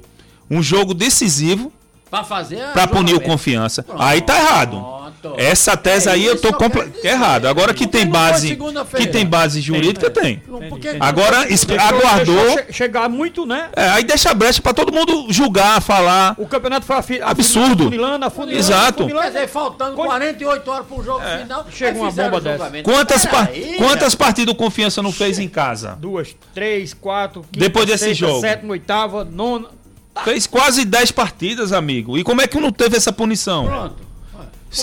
um 0.50 0.62
jogo 0.62 0.92
decisivo 0.92 1.72
Pra 2.10 2.22
fazer. 2.22 2.62
para 2.74 2.86
punir 2.86 3.14
o 3.14 3.20
confiança. 3.20 3.82
Pronto. 3.82 4.02
Aí 4.02 4.20
tá 4.20 4.36
errado. 4.38 5.01
Essa 5.36 5.76
tese 5.76 6.08
É 6.08 6.12
aí 6.12 6.24
eu 6.24 6.40
tô 6.40 6.50
dizer. 6.50 7.06
errado. 7.06 7.46
Agora 7.46 7.72
que 7.74 7.86
tem 7.86 8.06
base, 8.06 8.56
que 8.96 9.06
tem 9.06 9.24
base 9.26 9.60
jurídica 9.60 10.10
tem. 10.10 10.42
Não, 10.48 10.60
porque 10.68 10.96
Agora 11.00 11.46
aguardou, 11.80 12.58
chegar 12.70 13.08
muito, 13.08 13.46
né? 13.46 13.68
é, 13.76 13.88
aí 13.90 14.04
deixa 14.04 14.30
a 14.30 14.34
brecha 14.34 14.60
pra 14.60 14.72
todo 14.74 14.92
mundo 14.92 15.26
julgar, 15.30 15.80
falar. 15.80 16.34
O 16.38 16.46
campeonato 16.46 16.86
foi 16.86 16.96
afi- 16.96 17.22
Absurdo. 17.22 17.84
Exato. 17.92 19.04
afunilando. 19.04 19.22
Quer 19.22 19.26
dizer, 19.32 19.48
faltando 19.48 19.94
Quando- 19.94 20.08
48 20.08 20.70
horas 20.70 20.86
pro 20.86 21.02
jogo 21.02 21.20
final. 21.40 21.66
Chega 21.70 21.90
aí 21.92 21.98
uma 21.98 22.10
bomba 22.10 22.40
dessa. 22.40 22.70
Quantas, 22.82 23.26
pa- 23.26 23.46
Peraí, 23.46 23.74
quantas 23.76 24.14
partidas 24.14 24.52
o 24.54 24.56
Confiança 24.56 25.02
não 25.02 25.12
fez 25.12 25.38
em 25.38 25.48
casa? 25.48 25.96
Duas, 26.00 26.34
três, 26.54 26.94
quatro, 26.94 27.42
quinta, 27.42 27.58
Depois 27.58 27.86
desse 27.86 28.04
sexta, 28.06 28.26
jogo. 28.26 28.40
sétima, 28.40 28.72
oitava, 28.72 29.24
nona. 29.24 29.68
Fez 30.24 30.46
quase 30.46 30.84
10 30.84 31.10
partidas, 31.10 31.72
amigo. 31.72 32.18
E 32.18 32.22
como 32.24 32.42
é 32.42 32.46
que 32.46 32.58
não 32.60 32.70
teve 32.70 32.96
essa 32.96 33.12
punição? 33.12 33.64
Pronto. 33.66 33.96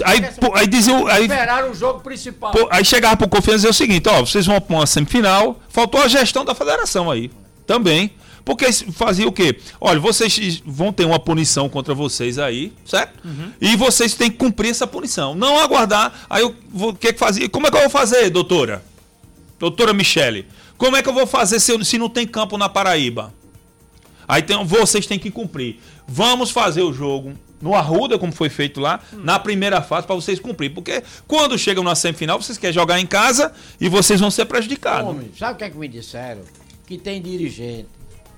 Aí, 0.04 0.22
pô, 0.40 0.52
aí 0.56 0.68
dizia, 0.68 0.96
o- 0.96 1.08
aí, 1.08 1.28
o 1.70 1.74
jogo 1.74 2.00
principal. 2.02 2.52
pô, 2.52 2.68
aí 2.70 2.86
chegava 2.86 3.18
pro 3.18 3.28
Confiança 3.28 3.52
e 3.54 3.56
dizia 3.58 3.70
o 3.72 3.74
seguinte, 3.74 4.08
ó, 4.08 4.20
vocês 4.22 4.46
vão 4.46 4.62
pra 4.62 4.76
uma 4.76 4.86
semifinal, 4.86 5.60
faltou 5.70 6.02
a 6.02 6.08
gestão 6.08 6.46
da 6.46 6.54
federação 6.54 7.10
aí, 7.10 7.32
também. 7.66 8.12
Porque 8.46 8.72
fazia 8.72 9.28
o 9.28 9.32
quê? 9.32 9.60
Olha, 9.80 10.00
vocês 10.00 10.62
vão 10.66 10.92
ter 10.92 11.06
uma 11.06 11.20
punição 11.20 11.70
contra 11.70 11.94
vocês 11.94 12.40
aí, 12.40 12.74
certo? 12.86 13.20
E 13.62 13.76
vocês 13.76 14.16
têm 14.16 14.32
que 14.32 14.38
cumprir 14.38 14.72
essa 14.72 14.88
punição. 14.88 15.36
Não 15.36 15.60
aguardar. 15.60 16.26
Aí 16.30 16.42
eu 16.42 16.56
vou- 16.72 16.90
o 16.92 16.96
que 16.96 17.14
que 17.14 17.20
fazia? 17.20 17.48
Como 17.50 17.68
é 17.68 17.70
que 17.72 17.78
eu 17.78 17.82
vou 17.82 17.90
fazer, 17.92 18.30
doutora? 18.32 18.84
Doutora 19.60 19.94
Michele, 19.94 20.48
como 20.78 20.96
é 20.96 21.04
que 21.04 21.10
eu 21.10 21.14
vou 21.14 21.28
fazer 21.28 21.60
se, 21.60 21.72
eu- 21.74 21.84
se 21.86 21.98
não 22.00 22.10
tem 22.10 22.26
campo 22.26 22.58
na 22.58 22.70
Paraíba? 22.70 23.32
Aí 24.28 24.42
tem, 24.42 24.64
vocês 24.66 25.06
têm 25.06 25.20
que 25.20 25.30
cumprir. 25.30 25.80
Vamos 26.08 26.50
fazer 26.50 26.82
o 26.82 26.94
jogo 26.94 27.34
no 27.62 27.76
Arruda, 27.76 28.18
como 28.18 28.32
foi 28.32 28.50
feito 28.50 28.80
lá, 28.80 29.02
na 29.14 29.40
primeira 29.40 29.82
fase, 29.82 30.08
para 30.08 30.16
vocês 30.16 30.40
cumprir. 30.40 30.74
Porque 30.74 31.04
quando 31.28 31.58
chegam 31.58 31.84
na 31.84 31.96
semifinal, 31.96 32.42
vocês 32.42 32.58
querem 32.58 32.74
jogar 32.74 33.00
em 33.00 33.06
casa 33.06 33.52
e 33.80 33.90
vocês 33.90 34.20
vão 34.20 34.32
ser 34.32 34.46
prejudicados. 34.46 35.10
Homem, 35.10 35.32
sabe 35.38 35.54
o 35.54 35.58
que 35.58 35.64
é 35.64 35.70
que 35.70 35.78
me 35.78 35.88
disseram? 35.88 36.42
Que 36.86 36.98
tem 36.98 37.22
dirigente, 37.22 37.90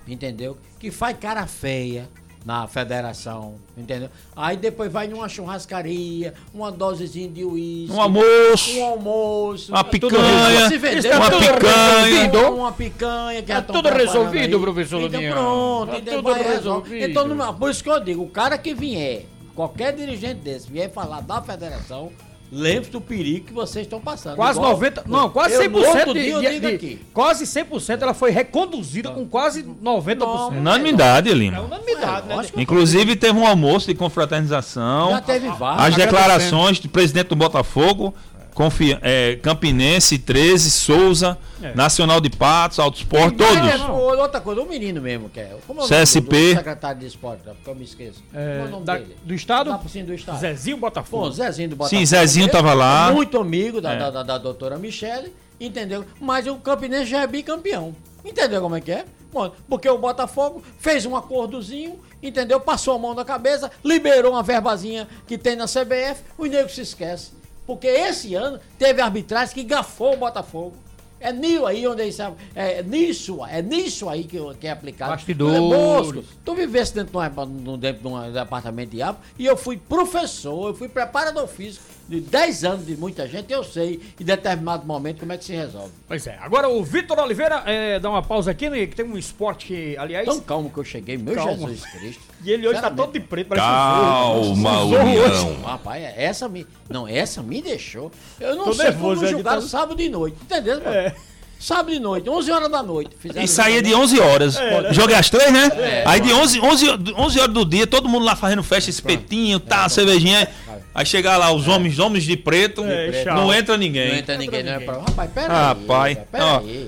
entendeu? 0.07 0.57
Que 0.79 0.91
faz 0.91 1.17
cara 1.17 1.45
feia 1.47 2.09
na 2.43 2.67
federação, 2.67 3.55
entendeu? 3.77 4.09
Aí 4.35 4.57
depois 4.57 4.91
vai 4.91 5.07
numa 5.07 5.29
churrascaria, 5.29 6.33
uma 6.53 6.71
dosezinha 6.71 7.29
de 7.29 7.45
uísque. 7.45 7.95
Um 7.95 8.01
almoço, 8.01 8.77
Um 8.79 8.83
almoço. 8.85 9.71
uma 9.71 9.83
tudo 9.83 10.09
picanha, 10.09 10.67
Se 10.69 10.77
vendeu, 10.77 11.17
uma 11.17 11.29
tudo 11.29 11.39
picanha. 11.45 12.05
resolvido, 12.05 12.55
Uma 12.55 12.71
picanha 12.71 13.41
que 13.43 13.47
Tá 13.51 13.61
tão 13.61 13.75
tudo 13.75 13.89
resolvido, 13.89 14.55
aí. 14.55 14.61
professor 14.61 15.01
Então 15.03 15.21
pronto, 15.31 15.91
Tá 15.91 16.11
tudo 16.11 16.33
resolvido. 16.33 17.09
Então, 17.09 17.27
não- 17.27 17.53
por 17.53 17.69
isso 17.69 17.83
que 17.83 17.89
eu 17.89 17.99
digo, 17.99 18.23
o 18.23 18.29
cara 18.29 18.57
que 18.57 18.73
vier, 18.73 19.25
qualquer 19.55 19.93
dirigente 19.95 20.41
desse, 20.41 20.69
vier 20.71 20.91
falar 20.91 21.21
da 21.21 21.41
federação, 21.41 22.11
lembre-se 22.51 22.91
do 22.91 22.99
perigo 22.99 23.47
que 23.47 23.53
vocês 23.53 23.85
estão 23.85 23.99
passando. 24.01 24.35
Quase 24.35 24.59
Igual- 24.59 24.71
90, 24.73 25.03
não, 25.07 25.29
quase 25.29 25.53
Eu, 25.55 25.61
100% 25.61 25.71
no 25.71 25.87
outro 25.87 26.13
de, 26.13 26.21
dia, 26.21 26.33
eu 26.33 26.41
de- 26.41 26.77
de- 26.77 26.99
quase 27.13 27.45
100% 27.47 28.01
ela 28.03 28.13
foi 28.13 28.31
reconduzida 28.31 29.09
com 29.11 29.25
quase 29.25 29.63
90%. 29.81 30.57
Unanimidade, 30.59 31.29
É 31.29 31.33
Lima. 31.33 31.61
unanimidade, 31.61 32.27
né? 32.27 32.35
lógico. 32.35 32.59
Inclusive 32.59 33.15
teve 33.15 33.37
um 33.39 33.47
almoço 33.47 33.87
de 33.87 33.95
confraternização. 33.95 35.11
Já 35.11 35.21
teve 35.21 35.49
vários. 35.49 35.85
As 35.85 35.95
declarações 35.95 36.79
do 36.79 36.89
presidente 36.89 37.27
do 37.27 37.35
Botafogo, 37.35 38.13
Confi 38.53 38.97
é, 39.01 39.37
Campinense, 39.41 40.17
13, 40.19 40.69
Souza, 40.71 41.37
É. 41.63 41.73
Nacional 41.75 42.19
de 42.19 42.29
Patos, 42.29 42.79
Alto 42.79 42.97
Sport, 42.97 43.35
Mas, 43.37 43.47
todos. 43.47 43.67
é, 43.87 43.91
Outra 44.21 44.41
coisa, 44.41 44.61
o 44.61 44.65
menino 44.67 45.01
mesmo 45.01 45.29
que 45.29 45.39
é. 45.39 45.55
Como 45.65 45.81
é 45.81 45.83
o 45.83 45.87
nome 45.89 46.01
CSP. 46.03 46.21
Do, 46.21 46.29
do 46.53 46.55
secretário 46.57 46.99
de 46.99 47.05
esporte, 47.07 47.41
porque 47.43 47.69
eu 47.69 47.75
me 47.75 47.83
esqueço. 47.83 48.23
É, 48.33 48.53
Como 48.57 48.65
é 48.65 48.67
o 48.67 48.71
nome 48.71 48.85
da- 48.85 48.97
dele? 48.97 49.15
do 49.23 49.33
estado? 49.33 49.77
Por 49.79 49.89
cima 49.89 50.05
do 50.05 50.13
estado. 50.13 50.39
Zezinho 50.39 50.77
Botafogo. 50.77 51.25
Bom, 51.25 51.31
Zezinho 51.31 51.69
do 51.69 51.75
Botafogo. 51.75 51.99
Sim, 51.99 52.05
Zezinho 52.05 52.45
mesmo, 52.47 52.59
tava 52.61 52.73
lá. 52.73 53.11
Muito 53.11 53.37
amigo 53.39 53.79
da, 53.81 53.93
É. 53.93 53.97
da, 53.99 54.09
da, 54.11 54.23
da 54.23 54.37
doutora 54.37 54.77
Michele, 54.77 55.33
entendeu? 55.59 56.05
Mas 56.19 56.45
o 56.47 56.55
Campinense 56.57 57.05
já 57.05 57.21
é 57.21 57.27
bicampeão. 57.27 57.95
Entendeu 58.25 58.61
como 58.61 58.75
é 58.75 58.81
que 58.81 58.91
é? 58.91 59.05
Bom, 59.33 59.51
porque 59.69 59.89
o 59.89 59.97
Botafogo 59.97 60.61
fez 60.79 61.05
um 61.05 61.15
acordozinho, 61.15 61.97
entendeu? 62.21 62.59
Passou 62.59 62.95
a 62.95 62.99
mão 62.99 63.13
na 63.15 63.23
cabeça, 63.23 63.71
liberou 63.83 64.33
uma 64.33 64.43
verbazinha 64.43 65.07
que 65.25 65.37
tem 65.37 65.55
na 65.55 65.65
CBF, 65.67 66.21
o 66.37 66.45
nego 66.45 66.69
se 66.69 66.81
esquece. 66.81 67.31
Porque 67.65 67.87
esse 67.87 68.35
ano 68.35 68.59
teve 68.77 69.01
arbitragem 69.01 69.53
que 69.53 69.63
gafou 69.63 70.13
o 70.13 70.17
Botafogo. 70.17 70.75
É 71.19 71.31
nisso 71.31 71.67
aí 71.67 71.87
onde 71.87 72.01
eles 72.01 72.15
sabem. 72.15 72.35
É 72.55 72.81
nisso, 72.81 73.45
é 73.45 73.61
nisso 73.61 74.09
aí 74.09 74.23
que, 74.23 74.37
que 74.55 74.67
é 74.67 74.71
aplicado. 74.71 75.11
Bastidores. 75.11 75.55
É, 75.55 75.59
Bosco, 75.59 76.23
tu 76.43 76.55
vivesse 76.55 76.95
dentro 76.95 77.11
de 77.11 77.69
um, 77.69 77.77
dentro 77.77 78.01
de 78.01 78.07
um 78.07 78.31
departamento 78.33 78.91
de 78.91 79.03
água 79.03 79.21
e 79.37 79.45
eu 79.45 79.55
fui 79.55 79.77
professor, 79.77 80.69
eu 80.69 80.73
fui 80.73 80.89
preparador 80.89 81.47
físico 81.47 81.85
de 82.11 82.19
10 82.19 82.65
anos 82.65 82.85
de 82.85 82.97
muita 82.97 83.25
gente, 83.25 83.53
eu 83.53 83.63
sei 83.63 84.01
em 84.19 84.23
determinado 84.25 84.85
momento 84.85 85.21
como 85.21 85.31
é 85.31 85.37
que 85.37 85.45
se 85.45 85.53
resolve. 85.53 85.91
Pois 86.05 86.27
é. 86.27 86.37
Agora 86.41 86.67
o 86.67 86.83
Vitor 86.83 87.17
Oliveira, 87.19 87.63
é, 87.65 87.99
dá 87.99 88.09
uma 88.09 88.21
pausa 88.21 88.51
aqui, 88.51 88.69
né? 88.69 88.85
Que 88.85 88.97
tem 88.97 89.05
um 89.05 89.17
esporte 89.17 89.67
que, 89.67 89.97
aliás. 89.97 90.25
Tão 90.25 90.41
calmo 90.41 90.69
que 90.69 90.77
eu 90.77 90.83
cheguei, 90.83 91.17
meu 91.17 91.33
Calma. 91.33 91.69
Jesus 91.69 91.85
Cristo. 91.85 92.21
e 92.43 92.51
ele 92.51 92.67
hoje 92.67 92.81
tá 92.81 92.91
todo 92.91 93.13
de 93.13 93.21
preto, 93.21 93.47
parece 93.47 93.65
um 93.65 93.71
zorro. 93.71 94.43
Calma, 94.43 94.83
Um. 94.83 95.01
União. 95.01 95.61
Rapaz, 95.63 96.03
essa 96.17 96.49
me. 96.49 96.67
Não, 96.89 97.07
essa 97.07 97.41
me 97.41 97.61
deixou. 97.61 98.11
Eu 98.37 98.57
não 98.57 98.65
Tô 98.65 98.73
sei 98.73 98.85
nervoso, 98.85 99.15
como 99.21 99.27
é, 99.27 99.31
julgaram 99.31 99.61
tá- 99.61 99.67
sábado 99.69 99.95
de 99.95 100.09
noite, 100.09 100.35
entendeu? 100.41 100.81
mano? 100.81 100.93
É. 100.93 101.15
Sábado 101.61 101.91
de 101.91 101.99
noite, 101.99 102.27
11 102.27 102.51
horas 102.51 102.71
da 102.71 102.81
noite. 102.81 103.15
E 103.23 103.47
saía 103.47 103.83
de 103.83 103.91
julgamento. 103.91 104.15
11 104.15 104.19
horas. 104.19 104.57
É, 104.57 104.93
Joguei 104.93 105.15
às 105.15 105.29
3, 105.29 105.53
né? 105.53 105.71
É. 105.75 106.03
Aí 106.07 106.19
de 106.19 106.33
11, 106.33 106.59
11, 106.59 106.87
11 107.15 107.39
horas 107.39 107.53
do 107.53 107.63
dia, 107.63 107.85
todo 107.85 108.09
mundo 108.09 108.25
lá 108.25 108.35
fazendo 108.35 108.63
festa, 108.63 108.89
espetinho, 108.89 109.59
tá, 109.59 109.87
cervejinha. 109.87 110.49
Aí 110.93 111.05
chegar 111.05 111.37
lá 111.37 111.51
os 111.53 111.67
homens, 111.69 111.99
homens 111.99 112.23
de 112.25 112.35
preto, 112.35 112.83
É, 112.83 113.23
não 113.25 113.53
entra 113.53 113.75
Não 113.75 113.79
ninguém. 113.79 114.17
entra 114.19 114.37
ninguém, 114.37 114.61
não 114.63 114.73
é 114.73 114.79
pra. 114.79 114.97
Rapaz, 114.99 115.31
pera 115.31 115.53
Rapaz, 115.53 116.17
aí. 116.17 116.25
Pera 116.31 116.43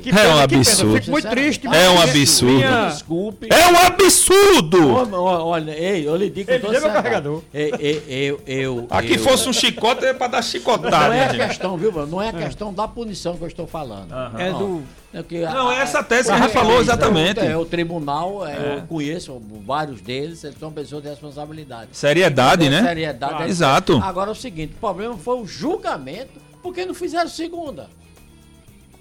É 0.06 0.12
pena, 0.12 0.36
um 0.36 0.39
absurdo. 0.39 0.96
Fico 0.98 1.12
muito 1.12 1.30
triste. 1.30 1.68
É 1.68 1.89
um 1.89 2.02
absurdo. 2.02 2.54
Minha- 2.56 2.88
Desculpe. 2.89 3.48
É 3.50 3.68
um 3.72 3.78
absurdo! 3.78 5.13
Olha, 5.16 5.72
ei, 5.72 6.08
eu 6.08 6.16
lhe 6.16 6.30
digo 6.30 6.48
que 6.48 6.54
eu 6.56 6.62
tô 6.62 6.72
certo. 6.72 6.92
carregador. 6.94 7.42
Ei, 7.54 7.72
ei, 7.80 8.04
eu, 8.30 8.42
eu, 8.46 8.88
Aqui 8.89 9.13
eu- 9.13 9.20
fosse 9.20 9.48
um 9.48 9.54
chicote, 9.54 10.06
é 10.06 10.13
pra 10.13 10.28
dar 10.28 10.38
Não 10.38 10.44
chicotada. 10.44 11.16
é 11.16 11.26
a 11.26 11.48
questão, 11.48 11.78
viu, 11.78 11.92
mano? 11.92 12.08
Não 12.08 12.22
é 12.22 12.30
a 12.30 12.34
questão 12.34 12.74
da 12.74 12.88
punição 12.88 13.38
que 13.38 13.44
eu 13.44 13.48
estou 13.48 13.68
falando. 13.68 14.13
É 14.38 14.50
do. 14.52 14.84
É 15.16 15.22
que 15.22 15.44
a- 15.46 15.52
Não, 15.52 15.72
é 15.72 15.78
essa 15.80 16.02
tese 16.04 16.28
que 16.30 16.34
a 16.34 16.39
gente 16.42 16.52
falou 16.54 16.82
exatamente. 16.82 17.39
É, 17.39 17.56
o 17.56 17.66
tribunal, 17.66 18.48
é, 18.48 18.52
É. 18.54 18.76
eu 18.78 18.88
conheço 18.88 19.39
vários 19.63 20.02
deles, 20.02 20.44
eles 20.44 20.58
são 20.60 20.72
pessoas 20.72 21.04
de 21.04 21.10
responsabilidade. 21.10 21.89
Seriedade, 21.94 22.68
né? 22.68 22.82
Seriedade. 22.82 23.44
é- 23.44 23.48
Exato. 23.97 24.10
Agora 24.10 24.29
é 24.29 24.34
o 24.34 24.36
seguinte, 24.36 24.73
o 24.75 24.79
problema 24.79 25.17
foi 25.17 25.39
o 25.39 25.45
julgamento, 25.45 26.39
porque 26.62 26.86
não 26.86 26.93
fizeram 26.93 27.29
segunda. 27.29 27.89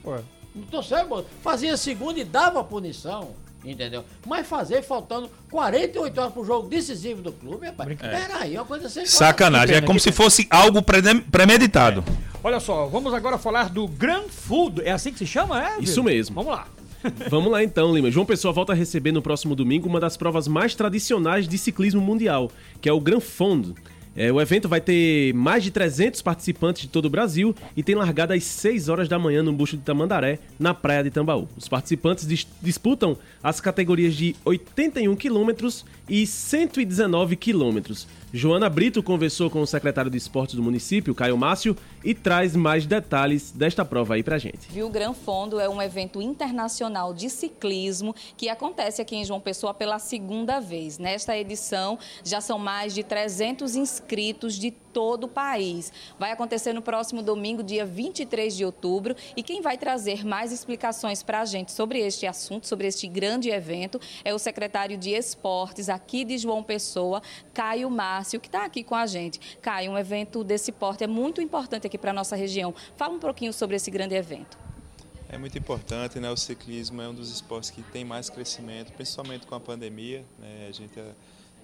Ué. 0.04 0.20
Não 0.54 0.64
tô 0.64 0.82
certo, 0.82 1.24
fazia 1.42 1.76
segunda 1.76 2.20
e 2.20 2.24
dava 2.24 2.62
punição, 2.62 3.30
entendeu? 3.64 4.04
Mas 4.26 4.46
fazer 4.46 4.82
faltando 4.82 5.30
48 5.50 6.20
horas 6.20 6.32
pro 6.32 6.44
jogo 6.44 6.68
decisivo 6.68 7.22
do 7.22 7.32
clube, 7.32 7.66
rapaz. 7.66 7.96
Peraí, 7.98 8.54
é 8.54 8.60
uma 8.60 8.66
coisa 8.66 8.88
sem 8.88 9.06
Sacanagem. 9.06 9.76
É 9.76 9.80
como 9.80 9.98
se 9.98 10.10
pena. 10.10 10.16
fosse 10.16 10.46
algo 10.50 10.82
premeditado. 10.82 12.04
Olha 12.44 12.60
só, 12.60 12.86
vamos 12.86 13.14
agora 13.14 13.38
falar 13.38 13.70
do 13.70 13.88
Grand 13.88 14.28
Food. 14.28 14.82
É 14.84 14.92
assim 14.92 15.12
que 15.12 15.18
se 15.18 15.26
chama, 15.26 15.62
é? 15.64 15.80
Isso 15.80 16.02
mesmo. 16.02 16.34
Vamos 16.34 16.52
lá. 16.52 16.66
Vamos 17.28 17.50
lá 17.50 17.64
então, 17.64 17.92
Lima. 17.92 18.12
João 18.12 18.24
Pessoa 18.24 18.52
volta 18.52 18.72
a 18.72 18.76
receber 18.76 19.10
no 19.10 19.20
próximo 19.20 19.56
domingo 19.56 19.88
uma 19.88 19.98
das 19.98 20.16
provas 20.16 20.46
mais 20.46 20.74
tradicionais 20.76 21.48
de 21.48 21.58
ciclismo 21.58 22.00
mundial, 22.00 22.48
que 22.80 22.88
é 22.88 22.92
o 22.92 23.00
Gran 23.00 23.18
Fondo. 23.18 23.74
É, 24.14 24.30
o 24.30 24.40
evento 24.40 24.68
vai 24.68 24.80
ter 24.80 25.32
mais 25.32 25.64
de 25.64 25.70
300 25.70 26.20
participantes 26.20 26.82
de 26.82 26.88
todo 26.88 27.06
o 27.06 27.10
Brasil 27.10 27.54
e 27.74 27.82
tem 27.82 27.94
largada 27.94 28.34
às 28.34 28.44
6 28.44 28.88
horas 28.90 29.08
da 29.08 29.18
manhã 29.18 29.42
no 29.42 29.52
Busto 29.52 29.76
de 29.76 29.82
Tamandaré, 29.82 30.38
na 30.58 30.74
praia 30.74 31.02
de 31.02 31.10
Tambaú. 31.10 31.48
Os 31.56 31.66
participantes 31.66 32.26
dis- 32.26 32.46
disputam 32.60 33.16
as 33.42 33.58
categorias 33.60 34.14
de 34.14 34.36
81 34.44 35.16
quilômetros 35.16 35.84
e 36.08 36.26
119 36.26 37.36
quilômetros. 37.36 38.06
Joana 38.34 38.70
Brito 38.70 39.02
conversou 39.02 39.50
com 39.50 39.60
o 39.60 39.66
secretário 39.66 40.10
de 40.10 40.16
esportes 40.16 40.54
do 40.54 40.62
município, 40.62 41.14
Caio 41.14 41.36
Márcio, 41.36 41.76
e 42.02 42.14
traz 42.14 42.56
mais 42.56 42.86
detalhes 42.86 43.52
desta 43.52 43.84
prova 43.84 44.14
aí 44.14 44.22
pra 44.22 44.38
gente. 44.38 44.70
Viu? 44.70 44.88
Gran 44.88 45.12
Fondo 45.12 45.60
é 45.60 45.68
um 45.68 45.82
evento 45.82 46.22
internacional 46.22 47.12
de 47.12 47.28
ciclismo 47.28 48.14
que 48.34 48.48
acontece 48.48 49.02
aqui 49.02 49.16
em 49.16 49.24
João 49.24 49.38
Pessoa 49.38 49.74
pela 49.74 49.98
segunda 49.98 50.60
vez. 50.60 50.96
Nesta 50.96 51.36
edição, 51.36 51.98
já 52.24 52.40
são 52.40 52.58
mais 52.58 52.94
de 52.94 53.02
300 53.02 53.76
inscritos 53.76 54.54
de 54.54 54.70
todo 54.92 55.24
o 55.24 55.28
país. 55.28 55.92
Vai 56.18 56.32
acontecer 56.32 56.72
no 56.72 56.82
próximo 56.82 57.22
domingo, 57.22 57.62
dia 57.62 57.84
23 57.84 58.56
de 58.56 58.64
outubro, 58.64 59.16
e 59.36 59.42
quem 59.42 59.60
vai 59.60 59.78
trazer 59.78 60.24
mais 60.24 60.52
explicações 60.52 61.22
para 61.22 61.40
a 61.40 61.44
gente 61.44 61.72
sobre 61.72 61.98
este 62.00 62.26
assunto, 62.26 62.66
sobre 62.66 62.86
este 62.86 63.06
grande 63.06 63.50
evento, 63.50 64.00
é 64.24 64.34
o 64.34 64.38
secretário 64.38 64.96
de 64.96 65.10
Esportes 65.10 65.88
aqui 65.88 66.24
de 66.24 66.38
João 66.38 66.62
Pessoa, 66.62 67.22
Caio 67.54 67.90
Márcio, 67.90 68.40
que 68.40 68.48
está 68.48 68.64
aqui 68.64 68.82
com 68.82 68.94
a 68.94 69.06
gente. 69.06 69.58
Caio, 69.60 69.92
um 69.92 69.98
evento 69.98 70.44
desse 70.44 70.72
porte 70.72 71.04
é 71.04 71.06
muito 71.06 71.40
importante 71.40 71.86
aqui 71.86 71.98
para 71.98 72.10
a 72.10 72.14
nossa 72.14 72.36
região. 72.36 72.74
Fala 72.96 73.14
um 73.14 73.18
pouquinho 73.18 73.52
sobre 73.52 73.76
esse 73.76 73.90
grande 73.90 74.14
evento. 74.14 74.58
É 75.32 75.38
muito 75.38 75.56
importante, 75.56 76.20
né? 76.20 76.30
O 76.30 76.36
ciclismo 76.36 77.00
é 77.00 77.08
um 77.08 77.14
dos 77.14 77.32
esportes 77.32 77.70
que 77.70 77.82
tem 77.82 78.04
mais 78.04 78.28
crescimento, 78.28 78.92
principalmente 78.92 79.46
com 79.46 79.54
a 79.54 79.60
pandemia. 79.60 80.22
Né? 80.38 80.66
A 80.68 80.72
gente 80.72 81.00
eh, 81.00 81.14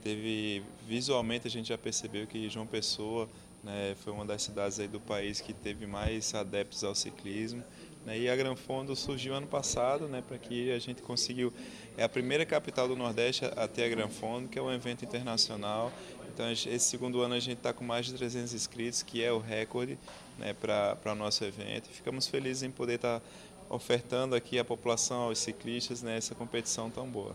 teve 0.03 0.63
visualmente 0.87 1.47
a 1.47 1.51
gente 1.51 1.69
já 1.69 1.79
percebeu 1.79 2.27
que 2.27 2.49
João 2.49 2.67
Pessoa, 2.67 3.29
né? 3.63 3.95
Foi 4.03 4.13
uma 4.13 4.25
das 4.25 4.43
cidades 4.43 4.79
aí 4.79 4.89
do 4.89 5.01
país 5.01 5.41
que 5.41 5.53
teve 5.53 5.87
mais 5.87 6.35
adeptos 6.35 6.85
ao 6.85 6.95
ciclismo. 6.95 7.63
Né? 8.07 8.21
E 8.21 8.29
a 8.29 8.37
Granfondo 8.37 8.95
surgiu 8.95 9.35
ano 9.35 9.47
passado, 9.47 10.09
né? 10.09 10.23
Para 10.27 10.39
que 10.39 10.71
a 10.73 10.79
gente 10.79 11.03
conseguiu 11.03 11.53
é 11.97 12.05
a 12.05 12.09
primeira 12.09 12.47
capital 12.47 12.87
do 12.87 12.95
Nordeste 12.95 13.45
a 13.45 13.67
ter 13.67 13.85
a 13.85 13.89
Granfondo, 13.89 14.49
que 14.49 14.59
é 14.59 14.63
um 14.63 14.73
evento 14.73 15.05
internacional. 15.05 15.93
Então 16.33 16.51
esse 16.51 16.81
segundo 16.81 17.21
ano 17.21 17.35
a 17.35 17.41
gente 17.41 17.59
está 17.59 17.73
com 17.73 17.85
mais 17.85 18.07
de 18.07 18.15
300 18.15 18.55
inscritos, 18.55 19.03
que 19.03 19.23
é 19.23 19.33
o 19.33 19.39
recorde 19.39 19.99
né, 20.39 20.55
para 20.55 21.13
o 21.13 21.15
nosso 21.17 21.45
evento. 21.45 21.89
Ficamos 21.89 22.29
felizes 22.29 22.63
em 22.63 22.71
poder 22.71 22.95
estar 22.95 23.19
tá 23.19 23.27
ofertando 23.69 24.37
aqui 24.37 24.59
à 24.59 24.65
população, 24.65 25.23
aos 25.23 25.39
ciclistas, 25.41 26.01
né, 26.01 26.17
essa 26.17 26.35
competição 26.35 26.89
tão 26.89 27.09
boa. 27.09 27.35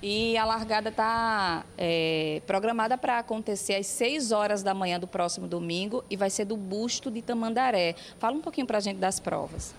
E 0.00 0.36
a 0.36 0.44
largada 0.44 0.90
está 0.90 1.64
é, 1.76 2.40
programada 2.46 2.96
para 2.96 3.18
acontecer 3.18 3.74
às 3.74 3.86
6 3.88 4.30
horas 4.30 4.62
da 4.62 4.72
manhã 4.72 4.98
do 4.98 5.08
próximo 5.08 5.48
domingo 5.48 6.04
e 6.08 6.16
vai 6.16 6.30
ser 6.30 6.44
do 6.44 6.56
busto 6.56 7.10
de 7.10 7.20
Tamandaré. 7.20 7.96
Fala 8.20 8.36
um 8.36 8.40
pouquinho 8.40 8.66
para 8.66 8.78
a 8.78 8.80
gente 8.80 8.98
das 8.98 9.18
provas. 9.18 9.74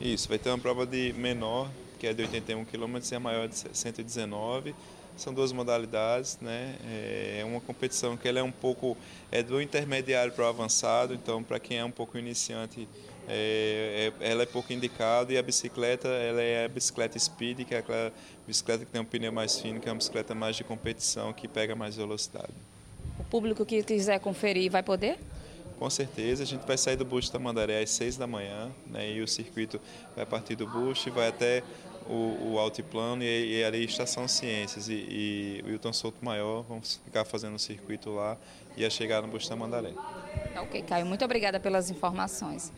Isso, 0.00 0.28
vai 0.28 0.38
ter 0.38 0.48
uma 0.48 0.58
prova 0.58 0.86
de 0.86 1.12
menor, 1.14 1.68
que 1.98 2.06
é 2.06 2.12
de 2.12 2.22
81 2.22 2.64
km, 2.64 2.98
e 3.10 3.14
a 3.16 3.20
maior 3.20 3.48
de 3.48 3.56
119 3.56 4.74
são 5.16 5.32
duas 5.32 5.52
modalidades, 5.52 6.38
né? 6.40 6.74
É 7.38 7.44
uma 7.44 7.60
competição 7.60 8.16
que 8.16 8.28
ela 8.28 8.40
é 8.40 8.42
um 8.42 8.50
pouco 8.50 8.96
é 9.30 9.42
do 9.42 9.60
intermediário 9.60 10.32
para 10.32 10.44
o 10.44 10.48
avançado, 10.48 11.14
então 11.14 11.42
para 11.42 11.58
quem 11.60 11.78
é 11.78 11.84
um 11.84 11.90
pouco 11.90 12.18
iniciante 12.18 12.88
é, 13.28 14.12
é, 14.20 14.30
ela 14.30 14.42
é 14.42 14.46
pouco 14.46 14.72
indicada 14.72 15.32
e 15.32 15.38
a 15.38 15.42
bicicleta 15.42 16.08
ela 16.08 16.42
é 16.42 16.66
a 16.66 16.68
bicicleta 16.68 17.18
speed, 17.18 17.64
que 17.66 17.74
é 17.74 17.78
aquela 17.78 18.12
bicicleta 18.46 18.84
que 18.84 18.90
tem 18.90 19.00
um 19.00 19.04
pneu 19.04 19.32
mais 19.32 19.58
fino, 19.58 19.80
que 19.80 19.88
é 19.88 19.92
uma 19.92 19.98
bicicleta 19.98 20.34
mais 20.34 20.56
de 20.56 20.64
competição, 20.64 21.32
que 21.32 21.48
pega 21.48 21.74
mais 21.74 21.96
velocidade. 21.96 22.52
O 23.18 23.24
público 23.24 23.64
que 23.64 23.82
quiser 23.82 24.20
conferir 24.20 24.70
vai 24.70 24.82
poder? 24.82 25.18
Com 25.78 25.90
certeza, 25.90 26.42
a 26.42 26.46
gente 26.46 26.64
vai 26.66 26.78
sair 26.78 26.96
do 26.96 27.04
Busto 27.04 27.32
Tamandaré 27.32 27.82
às 27.82 27.90
6 27.90 28.16
da 28.16 28.26
manhã, 28.26 28.70
né, 28.86 29.10
e 29.10 29.20
o 29.20 29.26
circuito 29.26 29.80
vai 30.14 30.24
partir 30.24 30.54
do 30.54 30.66
Busto 30.66 31.08
e 31.08 31.12
vai 31.12 31.28
até 31.28 31.62
o, 32.08 32.52
o 32.52 32.58
altiplano 32.58 33.22
e, 33.22 33.58
e 33.58 33.64
ali 33.64 33.84
Estação 33.84 34.28
Ciências 34.28 34.88
e, 34.88 34.94
e 34.94 35.64
o 35.66 35.70
Hilton 35.70 35.92
Souto 35.92 36.24
Maior, 36.24 36.62
vamos 36.62 37.00
ficar 37.04 37.24
fazendo 37.24 37.54
o 37.54 37.58
circuito 37.58 38.10
lá 38.10 38.36
e 38.76 38.84
a 38.84 38.90
chegar 38.90 39.22
no 39.22 39.28
Busto 39.28 39.48
Tamandaré. 39.48 39.92
Tá 40.52 40.62
ok, 40.62 40.82
Caio, 40.82 41.06
muito 41.06 41.24
obrigada 41.24 41.58
pelas 41.58 41.90
informações. 41.90 42.72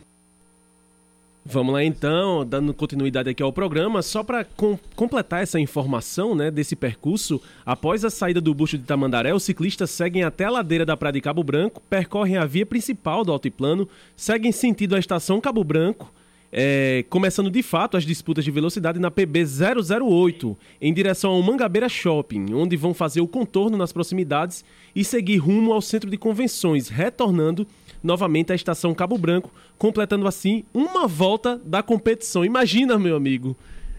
Vamos 1.49 1.73
lá 1.73 1.81
então, 1.81 2.45
dando 2.45 2.73
continuidade 2.73 3.29
aqui 3.29 3.41
ao 3.41 3.53
programa, 3.53 4.01
só 4.01 4.21
para 4.21 4.43
com, 4.43 4.77
completar 4.97 5.41
essa 5.41 5.57
informação 5.57 6.35
né, 6.35 6.51
desse 6.51 6.75
percurso, 6.75 7.41
após 7.65 8.03
a 8.03 8.09
saída 8.09 8.41
do 8.41 8.53
busto 8.53 8.77
de 8.77 8.83
Tamandaré, 8.83 9.33
os 9.33 9.43
ciclistas 9.43 9.89
seguem 9.89 10.23
até 10.23 10.43
a 10.43 10.49
ladeira 10.49 10.85
da 10.85 10.97
Praia 10.97 11.13
de 11.13 11.21
Cabo 11.21 11.41
Branco, 11.45 11.81
percorrem 11.89 12.35
a 12.35 12.45
via 12.45 12.65
principal 12.65 13.23
do 13.23 13.31
altiplano, 13.31 13.87
seguem 14.13 14.51
sentido 14.51 14.93
a 14.93 14.99
estação 14.99 15.39
Cabo 15.39 15.63
Branco, 15.63 16.11
é, 16.51 17.05
começando 17.09 17.49
de 17.49 17.63
fato 17.63 17.95
as 17.95 18.03
disputas 18.03 18.43
de 18.43 18.51
velocidade 18.51 18.99
na 18.99 19.09
PB 19.09 19.45
008, 19.45 20.57
em 20.81 20.93
direção 20.93 21.31
ao 21.31 21.41
Mangabeira 21.41 21.87
Shopping, 21.87 22.53
onde 22.53 22.75
vão 22.75 22.93
fazer 22.93 23.21
o 23.21 23.27
contorno 23.27 23.77
nas 23.77 23.93
proximidades 23.93 24.65
e 24.93 25.01
seguir 25.01 25.37
rumo 25.37 25.71
ao 25.71 25.81
centro 25.81 26.09
de 26.09 26.17
convenções, 26.17 26.89
retornando 26.89 27.65
novamente 28.07 28.51
à 28.51 28.55
estação 28.55 28.95
Cabo 28.95 29.17
Branco, 29.17 29.51
completando 29.77 30.27
assim 30.27 30.63
uma 30.73 31.05
volta 31.05 31.61
da 31.63 31.83
competição. 31.83 32.43
Imagina, 32.43 32.97
meu 32.97 33.15
amigo. 33.15 33.55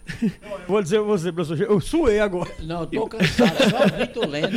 Vou 0.67 0.83
dizer 0.83 1.01
você, 1.01 1.31
professor, 1.31 1.61
eu 1.61 1.81
suei 1.81 2.19
agora. 2.19 2.51
Não, 2.63 2.81
eu 2.81 2.87
tô 2.87 3.09
cansado, 3.09 3.57
só 3.71 3.97
Vitor 3.99 4.27
Lendo 4.27 4.57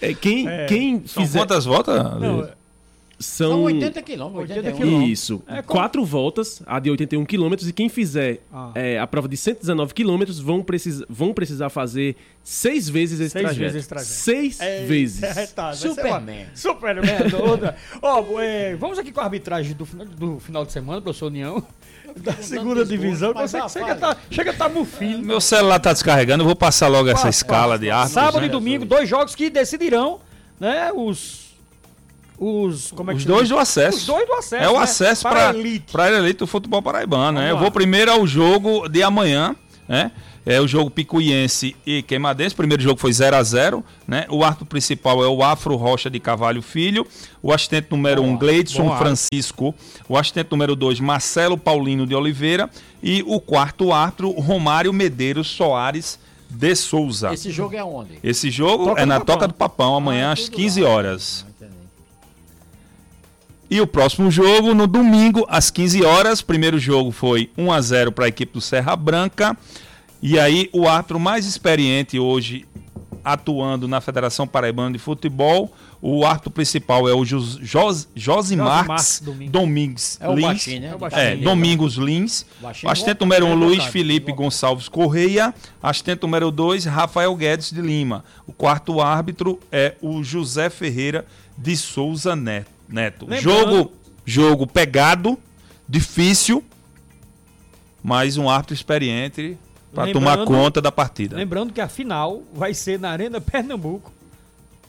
é, 0.00 0.14
quem, 0.14 0.48
é. 0.48 0.66
quem 0.66 1.00
fizer... 1.00 1.26
São 1.26 1.40
quantas 1.40 1.64
voltas? 1.64 2.20
Não, 2.20 2.48
são, 3.22 3.50
São 3.50 3.62
80 3.62 4.02
quilômetros. 4.02 4.50
80 4.50 4.72
quilômetros. 4.72 5.10
Isso. 5.10 5.42
É, 5.46 5.62
Quatro 5.62 6.04
voltas, 6.04 6.62
a 6.66 6.78
de 6.78 6.90
81 6.90 7.24
quilômetros, 7.24 7.68
e 7.68 7.72
quem 7.72 7.88
fizer 7.88 8.40
ah. 8.52 8.72
é, 8.74 8.98
a 8.98 9.06
prova 9.06 9.28
de 9.28 9.36
119 9.36 9.94
quilômetros 9.94 10.38
vão, 10.38 10.62
precis, 10.62 11.02
vão 11.08 11.32
precisar 11.32 11.70
fazer 11.70 12.16
seis 12.42 12.88
vezes 12.88 13.20
esse 13.20 13.30
seis 13.30 13.44
trajeto. 13.44 13.60
Vezes 13.60 13.76
esse 13.76 13.88
trajeto. 13.88 14.12
Seis 14.12 14.60
é, 14.60 14.84
vezes. 14.84 15.22
É, 15.22 15.46
tá, 15.46 15.72
Superman. 15.72 16.46
Superman. 16.54 17.04
outra. 17.48 17.76
oh, 18.02 18.40
é, 18.40 18.74
vamos 18.76 18.98
aqui 18.98 19.12
com 19.12 19.20
a 19.20 19.24
arbitragem 19.24 19.74
do, 19.74 19.84
do 19.84 20.40
final 20.40 20.64
de 20.64 20.72
semana, 20.72 21.00
professor 21.00 21.26
União 21.26 21.64
da 22.16 22.32
segunda 22.34 22.84
divisão. 22.84 23.32
Você 23.32 23.60
que 23.60 23.68
chega, 23.68 23.94
tá, 23.94 24.16
chega 24.30 24.50
a 24.50 24.54
tá 24.54 24.68
mufino. 24.68 25.22
Meu 25.22 25.40
celular 25.40 25.78
tá 25.78 25.92
descarregando, 25.92 26.42
eu 26.42 26.46
vou 26.46 26.56
passar 26.56 26.88
logo 26.88 27.08
essa 27.08 27.28
escala 27.28 27.78
de 27.78 27.90
árbitros. 27.90 28.12
Sábado 28.12 28.40
né? 28.40 28.46
e 28.46 28.50
domingo, 28.50 28.84
dois 28.84 29.08
jogos 29.08 29.34
que 29.34 29.48
decidirão 29.48 30.20
né, 30.60 30.92
os 30.94 31.41
os, 32.38 32.90
como 32.92 33.10
é 33.10 33.14
que 33.14 33.20
os 33.20 33.24
dois 33.24 33.48
do 33.48 33.58
acesso. 33.58 33.98
Os 33.98 34.06
dois 34.06 34.26
do 34.26 34.34
acesso. 34.34 34.64
É 34.64 34.68
o 34.68 34.78
né? 34.78 34.82
acesso 34.82 35.22
para 35.22 35.50
a 35.50 35.54
elite. 35.54 35.92
Para 35.92 36.04
a 36.04 36.18
elite 36.18 36.38
do 36.38 36.46
futebol 36.46 36.82
paraibano, 36.82 37.38
né? 37.38 37.50
Eu 37.50 37.58
vou 37.58 37.70
primeiro 37.70 38.10
ao 38.10 38.26
jogo 38.26 38.88
de 38.88 39.02
amanhã, 39.02 39.54
né? 39.88 40.10
É 40.44 40.60
o 40.60 40.66
jogo 40.66 40.90
Picuiense 40.90 41.76
e 41.86 42.02
Queimadense. 42.02 42.52
O 42.52 42.56
primeiro 42.56 42.82
jogo 42.82 42.98
foi 42.98 43.12
0 43.12 43.36
a 43.36 43.42
0 43.42 43.84
né? 44.08 44.26
O 44.28 44.42
árbitro 44.42 44.66
principal 44.66 45.22
é 45.22 45.28
o 45.28 45.42
Afro 45.42 45.76
Rocha 45.76 46.10
de 46.10 46.18
Cavalho 46.18 46.60
Filho. 46.60 47.06
O 47.40 47.52
assistente 47.52 47.88
número 47.90 48.22
1, 48.22 48.28
um, 48.28 48.36
Gleidson 48.36 48.96
Francisco. 48.98 49.72
O 50.08 50.16
assistente 50.16 50.50
número 50.50 50.74
2, 50.74 50.98
Marcelo 50.98 51.56
Paulino 51.56 52.06
de 52.08 52.14
Oliveira. 52.14 52.68
E 53.00 53.22
o 53.24 53.40
quarto 53.40 53.92
árbitro, 53.92 54.32
Romário 54.32 54.92
Medeiros 54.92 55.46
Soares 55.46 56.18
de 56.50 56.74
Souza. 56.74 57.32
Esse 57.32 57.50
jogo 57.50 57.76
é 57.76 57.84
onde? 57.84 58.18
Esse 58.22 58.50
jogo 58.50 58.86
toca 58.86 59.00
é 59.00 59.06
na 59.06 59.20
Toca 59.20 59.48
do 59.48 59.54
Papão, 59.54 59.96
amanhã 59.96 60.30
ah, 60.30 60.32
às 60.32 60.48
15 60.48 60.82
horas. 60.82 61.46
E 63.72 63.80
o 63.80 63.86
próximo 63.86 64.30
jogo 64.30 64.74
no 64.74 64.86
domingo 64.86 65.46
às 65.48 65.70
15 65.70 66.04
horas. 66.04 66.42
Primeiro 66.42 66.78
jogo 66.78 67.10
foi 67.10 67.50
1 67.56 67.72
a 67.72 67.80
0 67.80 68.12
para 68.12 68.26
a 68.26 68.28
equipe 68.28 68.52
do 68.52 68.60
Serra 68.60 68.94
Branca. 68.94 69.56
E 70.20 70.38
aí 70.38 70.68
o 70.74 70.86
árbitro 70.86 71.18
mais 71.18 71.46
experiente 71.46 72.18
hoje 72.18 72.66
atuando 73.24 73.88
na 73.88 73.98
Federação 74.02 74.46
Paraibana 74.46 74.92
de 74.92 74.98
Futebol, 74.98 75.72
o 76.02 76.26
árbitro 76.26 76.50
principal 76.50 77.08
é 77.08 77.14
o 77.14 77.24
Jos, 77.24 77.58
Jos, 77.62 78.08
Josimar 78.14 78.84
Domingos 79.48 80.18
é 80.20 80.34
Lins. 80.34 80.42
Baixinho, 80.42 80.80
né? 80.82 80.96
é, 81.12 81.36
Domingos 81.36 81.94
Lins. 81.94 82.44
Baixinho, 82.60 82.92
assistente 82.92 83.20
número 83.22 83.46
1, 83.46 83.48
um, 83.48 83.54
Luiz 83.54 83.84
Felipe 83.84 84.32
Gonçalves 84.32 84.86
Correia. 84.86 85.54
Assistente 85.82 86.20
número 86.20 86.50
2, 86.50 86.84
Rafael 86.84 87.34
Guedes 87.34 87.72
de 87.72 87.80
Lima. 87.80 88.22
O 88.46 88.52
quarto 88.52 89.00
árbitro 89.00 89.58
é 89.72 89.94
o 90.02 90.22
José 90.22 90.68
Ferreira 90.68 91.24
de 91.56 91.74
Souza 91.74 92.36
Neto. 92.36 92.81
Neto. 92.92 93.26
Jogo, 93.40 93.92
jogo 94.24 94.66
pegado, 94.66 95.38
difícil, 95.88 96.62
mas 98.02 98.36
um 98.36 98.48
árbitro 98.48 98.74
experiente 98.74 99.58
para 99.94 100.12
tomar 100.12 100.44
conta 100.44 100.80
da 100.80 100.92
partida. 100.92 101.36
Lembrando 101.36 101.72
que 101.72 101.80
a 101.80 101.88
final 101.88 102.42
vai 102.52 102.74
ser 102.74 102.98
na 102.98 103.10
Arena 103.10 103.40
Pernambuco 103.40 104.12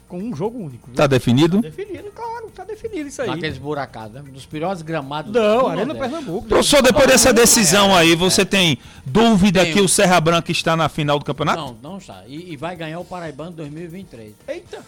com 0.08 0.20
um 0.20 0.36
jogo 0.36 0.60
único. 0.60 0.88
Viu? 0.88 0.96
Tá 0.96 1.08
definido? 1.08 1.62
Tá 1.62 1.70
definido, 1.70 2.12
claro, 2.14 2.52
tá 2.54 2.64
definido 2.64 3.10
isso 3.10 3.22
aí. 3.22 3.30
Naqueles 3.30 3.58
buracados, 3.58 4.14
né? 4.14 4.32
Dos 4.32 4.46
piores 4.46 4.82
gramados 4.84 5.32
Não, 5.32 5.62
do 5.62 5.68
Arena 5.68 5.96
Pernambuco. 5.96 6.48
Professor, 6.48 6.84
depois 6.84 7.08
dessa 7.08 7.34
decisão 7.34 7.96
aí, 7.96 8.16
você 8.16 8.46
tem 8.46 8.78
dúvida 9.06 9.62
Tenho. 9.64 9.74
que 9.76 9.82
o 9.82 9.90
Serra 9.90 10.22
Branca 10.22 10.52
está 10.52 10.76
na 10.76 10.88
final 10.88 11.18
do 11.18 11.26
campeonato? 11.26 11.60
Não, 11.60 11.92
não 11.92 11.98
está. 11.98 12.24
E, 12.28 12.54
e 12.54 12.58
vai 12.58 12.76
ganhar 12.76 13.00
o 13.00 13.06
Paraibano 13.06 13.52
2023. 13.52 14.34
Eita! 14.48 14.84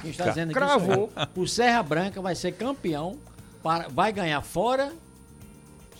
Quem 0.00 0.10
está 0.10 0.28
dizendo 0.28 0.52
Cravou. 0.52 1.10
o 1.34 1.46
Serra 1.46 1.82
Branca 1.82 2.20
vai 2.20 2.34
ser 2.34 2.52
campeão, 2.52 3.18
para, 3.62 3.88
vai 3.88 4.12
ganhar 4.12 4.40
fora 4.42 4.92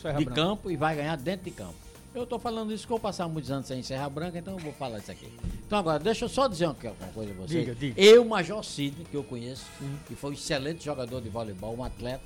Serra 0.00 0.18
de 0.18 0.24
Branca. 0.24 0.40
campo 0.40 0.70
e 0.70 0.76
vai 0.76 0.96
ganhar 0.96 1.16
dentro 1.16 1.44
de 1.44 1.50
campo. 1.50 1.74
Eu 2.12 2.24
estou 2.24 2.40
falando 2.40 2.72
isso 2.72 2.86
que 2.86 2.92
eu 2.92 2.98
passar 2.98 3.28
muitos 3.28 3.50
anos 3.52 3.68
sem 3.68 3.82
Serra 3.82 4.08
Branca, 4.08 4.36
então 4.36 4.54
eu 4.54 4.58
vou 4.58 4.72
falar 4.72 4.98
isso 4.98 5.12
aqui. 5.12 5.32
Então 5.64 5.78
agora, 5.78 5.98
deixa 5.98 6.24
eu 6.24 6.28
só 6.28 6.48
dizer 6.48 6.66
uma, 6.66 6.74
coisa 6.74 7.32
a 7.32 7.34
você. 7.36 7.60
Diga, 7.60 7.74
diga. 7.74 8.00
Eu, 8.00 8.24
Major 8.24 8.64
Sidney, 8.64 9.06
que 9.08 9.16
eu 9.16 9.22
conheço, 9.22 9.64
hum. 9.80 9.96
que 10.08 10.16
foi 10.16 10.30
um 10.30 10.32
excelente 10.34 10.84
jogador 10.84 11.20
de 11.20 11.28
voleibol, 11.28 11.76
um 11.76 11.84
atleta, 11.84 12.24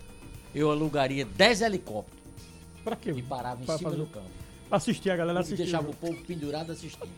eu 0.54 0.70
alugaria 0.70 1.26
10 1.26 1.62
helicópteros. 1.62 2.24
Para 2.82 2.96
quê? 2.96 3.10
E 3.10 3.22
parava 3.22 3.62
em 3.62 3.66
pra 3.66 3.76
cima 3.76 3.90
fazer... 3.90 4.02
do 4.02 4.08
campo. 4.08 4.30
Assistir 4.74 5.10
a 5.10 5.16
galera 5.16 5.40
assistir. 5.40 5.62
deixava 5.62 5.88
o 5.88 5.94
povo 5.94 6.16
pendurado 6.26 6.72
assistindo. 6.72 7.08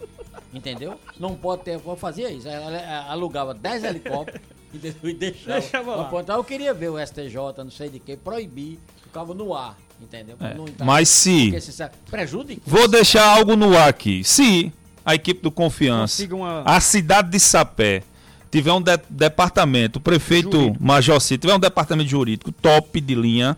Entendeu? 0.53 0.99
Não 1.19 1.35
pode 1.35 1.63
ter. 1.63 1.81
Eu 1.85 1.97
fazia 1.97 2.31
isso. 2.31 2.49
Ela 2.49 3.07
alugava 3.11 3.55
10 3.55 3.85
helicópteros 3.85 4.41
e 4.75 5.13
deixava. 5.15 5.61
deixava 5.61 5.97
lá. 5.97 6.05
Ponto. 6.05 6.31
Eu 6.31 6.45
queria 6.45 6.75
ver 6.75 6.91
o 6.91 7.05
STJ, 7.05 7.37
não 7.59 7.71
sei 7.71 7.89
de 7.89 7.99
que, 7.99 8.17
proibir, 8.17 8.79
ficava 9.03 9.35
no 9.35 9.55
ar. 9.55 9.77
Entendeu? 10.01 10.37
É, 10.41 10.85
mas 10.85 11.09
se. 11.09 11.59
se 11.61 11.91
prejudica. 12.11 12.61
Vou 12.67 12.87
deixar 12.87 13.25
algo 13.25 13.57
no 13.57 13.77
ar 13.77 13.89
aqui. 13.89 14.23
Se 14.23 14.73
a 15.05 15.15
equipe 15.15 15.41
do 15.41 15.51
Confiança, 15.51 16.27
uma... 16.35 16.63
a 16.63 16.81
cidade 16.81 17.31
de 17.31 17.41
Sapé, 17.41 18.03
tiver 18.51 18.73
um 18.73 18.83
de 18.83 18.99
departamento, 19.09 19.99
o 19.99 20.03
prefeito 20.03 20.53
jurídico. 20.53 20.85
Major 20.85 21.21
Cid, 21.21 21.41
tiver 21.41 21.55
um 21.55 21.61
departamento 21.61 22.11
jurídico 22.11 22.53
top 22.53 23.01
de 23.01 23.15
linha. 23.15 23.57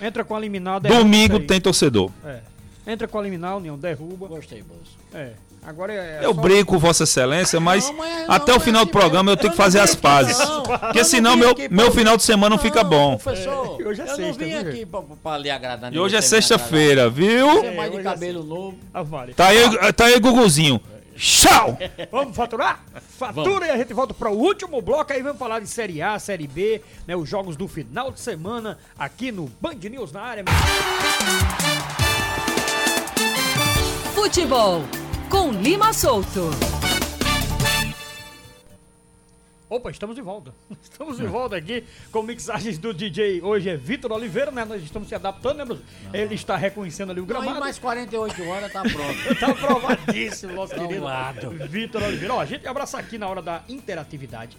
Entra 0.00 0.24
com 0.24 0.36
a 0.36 0.40
liminar. 0.40 0.80
Domingo 0.80 1.40
tem 1.40 1.60
torcedor. 1.60 2.10
É. 2.24 2.40
Entra 2.86 3.06
com 3.06 3.18
a 3.18 3.22
liminar, 3.22 3.56
União, 3.56 3.76
derruba. 3.78 4.26
Gostei, 4.26 4.62
moço. 4.62 4.96
É. 5.14 5.32
Agora 5.62 5.92
é. 5.92 6.20
Eu 6.22 6.34
só- 6.34 6.40
brigo 6.40 6.70
com 6.70 6.78
Vossa 6.78 7.04
Excelência, 7.04 7.60
mas 7.60 7.86
Não, 7.86 7.96
mas 7.98 8.30
até 8.30 8.52
não, 8.52 8.58
o 8.58 8.60
final 8.60 8.80
mas 8.82 8.88
do 8.88 8.92
programa 8.98 9.30
eu 9.30 9.36
tenho 9.36 9.50
que 9.50 9.56
fazer 9.56 9.78
as 9.78 9.94
pazes. 9.94 10.38
Não, 10.38 10.62
Porque 10.62 11.00
eu 11.00 11.04
senão 11.04 11.36
meu, 11.36 11.50
aqui 11.50 11.68
meu 11.68 11.90
final 11.92 12.16
de 12.16 12.22
semana 12.22 12.56
não 12.56 12.62
fica 12.62 12.82
bom. 12.82 13.18
Professor, 13.18 13.76
É, 13.78 13.86
hoje 13.86 14.00
é 14.00 14.04
eu 14.04 14.08
sexta, 14.08 14.22
não 14.22 14.32
vim 14.32 14.44
viu, 14.46 14.58
aqui 14.60 14.86
pra, 14.86 15.02
pra 15.22 15.36
lhe 15.38 15.50
agradar. 15.50 15.92
E 15.92 15.98
hoje 15.98 16.16
é 16.16 16.22
sexta-feira, 16.22 17.10
viu? 17.10 17.60
Você 17.60 17.70
mais 17.72 17.90
de 17.90 17.98
hoje 17.98 18.06
é 18.08 18.10
cabelo 18.10 18.42
novo. 18.42 18.78
Ah, 18.94 19.02
vale. 19.02 19.34
Tá 19.34 19.48
aí, 19.48 19.92
tá 19.92 20.06
aí 20.06 20.18
Guguzinho. 20.18 20.80
Tchau! 21.14 21.76
Vamos 22.10 22.34
faturar? 22.34 22.82
Fatura 23.18 23.66
e 23.66 23.70
a 23.70 23.76
gente 23.76 23.92
volta 23.92 24.14
para 24.14 24.30
o 24.30 24.38
último 24.38 24.80
bloco. 24.80 25.12
Aí 25.12 25.20
vamos 25.22 25.38
falar 25.38 25.60
de 25.60 25.66
Série 25.66 26.00
A, 26.00 26.18
Série 26.18 26.46
B, 26.46 26.80
né, 27.06 27.14
os 27.14 27.28
jogos 27.28 27.54
do 27.56 27.68
final 27.68 28.10
de 28.10 28.18
semana 28.18 28.78
aqui 28.98 29.30
no 29.30 29.50
Band 29.60 29.74
News 29.90 30.10
na 30.12 30.22
área. 30.22 30.44
Futebol 34.22 34.82
com 35.30 35.50
Lima 35.50 35.94
Solto. 35.94 36.50
Opa, 39.66 39.90
estamos 39.90 40.14
de 40.14 40.20
volta. 40.20 40.52
Estamos 40.82 41.16
de 41.16 41.24
volta 41.24 41.56
aqui 41.56 41.84
com 42.12 42.22
mixagens 42.22 42.76
do 42.76 42.92
DJ. 42.92 43.40
Hoje 43.40 43.70
é 43.70 43.76
Vitor 43.78 44.12
Oliveira, 44.12 44.50
né? 44.50 44.66
Nós 44.66 44.82
estamos 44.82 45.08
se 45.08 45.14
adaptando, 45.14 45.56
né, 45.56 45.64
Bruno? 45.64 45.82
Ele 46.12 46.34
está 46.34 46.54
reconhecendo 46.54 47.12
ali 47.12 47.20
o 47.20 47.22
Não, 47.22 47.28
gramado. 47.28 47.52
aí 47.54 47.60
mais 47.60 47.78
48 47.78 48.46
horas 48.46 48.70
tá 48.70 48.82
pronto. 48.82 49.34
Tá 49.40 49.52
aprovadíssimo, 49.52 50.52
nosso 50.52 50.74
Ao 50.74 50.86
querido. 50.86 51.66
Vitor 51.66 52.02
Oliveira. 52.02 52.34
Ó, 52.34 52.40
a 52.40 52.44
gente 52.46 52.68
abraça 52.68 52.98
aqui 52.98 53.16
na 53.16 53.26
hora 53.26 53.40
da 53.40 53.64
interatividade. 53.70 54.54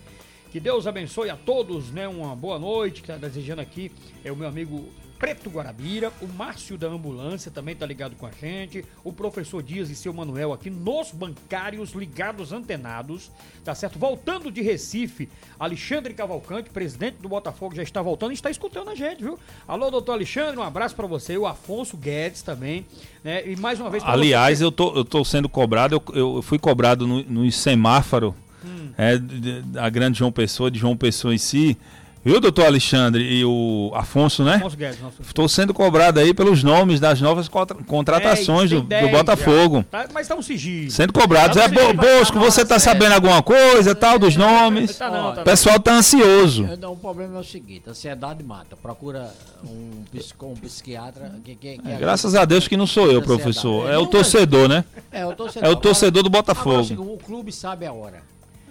Que 0.52 0.60
Deus 0.60 0.88
abençoe 0.88 1.30
a 1.30 1.38
todos, 1.38 1.92
né? 1.92 2.08
Uma 2.08 2.36
boa 2.36 2.58
noite. 2.58 3.02
Que 3.04 3.10
tá 3.10 3.16
desejando 3.16 3.62
aqui 3.62 3.92
é 4.26 4.32
o 4.32 4.36
meu 4.36 4.48
amigo 4.48 4.90
Preto 5.22 5.52
Guarabira, 5.52 6.12
o 6.20 6.28
Márcio 6.28 6.80
da 6.80 6.88
Ambulância 6.88 7.52
também 7.52 7.76
tá 7.76 7.86
ligado 7.86 8.16
com 8.16 8.26
a 8.26 8.32
gente, 8.32 8.84
o 9.04 9.14
professor 9.14 9.62
Dias 9.62 9.88
e 9.92 9.96
seu 9.96 10.12
Manuel 10.12 10.52
aqui 10.52 10.72
nos 10.72 11.12
bancários 11.12 11.92
ligados 11.92 12.52
antenados, 12.52 13.30
tá 13.64 13.76
certo? 13.76 14.00
Voltando 14.00 14.52
de 14.52 14.64
Recife, 14.64 15.30
Alexandre 15.60 16.16
Cavalcante, 16.16 16.72
presidente 16.72 17.18
do 17.22 17.30
Botafogo, 17.30 17.76
já 17.76 17.84
está 17.84 18.02
voltando 18.02 18.32
e 18.32 18.34
está 18.34 18.50
escutando 18.50 18.90
a 18.90 18.96
gente, 18.96 19.22
viu? 19.24 19.38
Alô, 19.68 19.92
doutor 19.92 20.14
Alexandre, 20.14 20.58
um 20.58 20.64
abraço 20.64 20.96
para 20.96 21.06
você, 21.06 21.38
o 21.38 21.46
Afonso 21.46 21.96
Guedes 21.98 22.42
também, 22.42 22.84
né? 23.24 23.48
E 23.48 23.56
mais 23.56 23.80
uma 23.80 23.92
vez 23.92 24.04
Aliás, 24.04 24.58
você- 24.58 24.64
eu 24.66 24.72
tô, 24.72 24.96
eu 24.96 25.06
tô 25.06 25.24
sendo 25.24 25.48
cobrado, 25.48 26.02
eu, 26.16 26.16
eu 26.36 26.42
fui 26.42 26.58
cobrado 26.58 27.06
no, 27.06 27.22
no 27.24 27.52
semáforo 27.52 28.34
Hum. 28.64 28.92
é, 28.98 29.18
da 29.18 29.90
grande 29.90 30.20
João 30.20 30.32
Pessoa, 30.32 30.70
de 30.70 30.78
João 30.78 30.96
Pessoa 30.96 31.34
em 31.34 31.38
si. 31.40 31.76
Viu, 32.24 32.40
doutor 32.40 32.66
Alexandre 32.68 33.24
e 33.24 33.44
o 33.44 33.92
Afonso, 33.96 34.44
né? 34.44 34.56
Afonso 34.58 34.78
Guedes, 34.78 35.02
nosso 35.02 35.22
Estou 35.24 35.50
sendo 35.50 35.74
cobrado 35.74 36.20
aí 36.20 36.36
pelos 36.36 36.62
nomes 36.64 37.00
das 37.00 37.20
novas 37.20 37.48
contra- 37.48 37.76
contratações 37.84 38.72
É, 38.72 38.76
do, 38.76 38.82
do 38.82 38.88
10 38.88 39.10
Botafogo. 39.12 39.84
Tá, 39.90 40.08
mas 40.14 40.28
tá 40.28 40.36
um 40.36 40.42
sigilo. 40.44 40.92
Sendo 40.92 41.12
cobrados. 41.14 41.58
Tá 41.58 41.64
É, 41.64 41.68
Bo- 41.68 41.80
sigilo, 41.80 41.94
mas 41.98 42.12
Bosco, 42.20 42.34
tá 42.34 42.40
na 42.40 42.46
você 42.52 42.60
hora 42.62 42.70
tá 42.70 42.80
sabendo 42.80 43.14
alguma 43.14 43.42
coisa, 43.42 43.96
tal, 43.96 44.20
dos 44.20 44.36
nomes? 44.36 44.96
Tá 44.98 45.10
não, 45.10 45.34
tá 45.34 45.42
O 45.42 45.44
pessoal 45.44 45.80
tá 45.80 45.94
ansioso. 45.94 46.64
Eu, 46.66 46.78
não, 46.78 46.94
o 46.94 46.98
problema 46.98 47.38
é 47.38 47.40
o 47.40 47.44
seguinte, 47.44 47.84
a 47.88 47.90
ansiedade 47.90 48.44
mata. 48.44 48.76
Procura 48.76 49.34
um, 49.64 50.04
psico, 50.12 50.46
um 50.46 50.54
psiquiatra 50.54 51.34
que, 51.44 51.56
que, 51.56 51.80
que 51.80 51.90
É, 51.90 51.98
Graças 51.98 52.36
a 52.36 52.46
Deus 52.46 52.68
que 52.68 52.78
não 52.78 52.86
sou 52.86 53.12
eu, 53.12 53.24
professor. 53.24 53.90
É 53.90 53.94
Não, 53.94 54.04
o 54.04 54.06
torcedor, 54.06 54.68
né? 54.70 54.86
É 55.12 55.26
o 55.26 55.34
torcedor. 55.34 55.68
É 55.68 55.72
o 55.72 55.76
torcedor 55.76 56.22
do 56.22 56.28
Agora, 56.28 56.44
Botafogo. 56.44 56.80
o 56.82 56.84
seguinte, 56.84 57.08
o 57.14 57.18
clube 57.18 57.52
sabe 57.52 57.88
a 57.88 57.92
hora. 57.92 58.22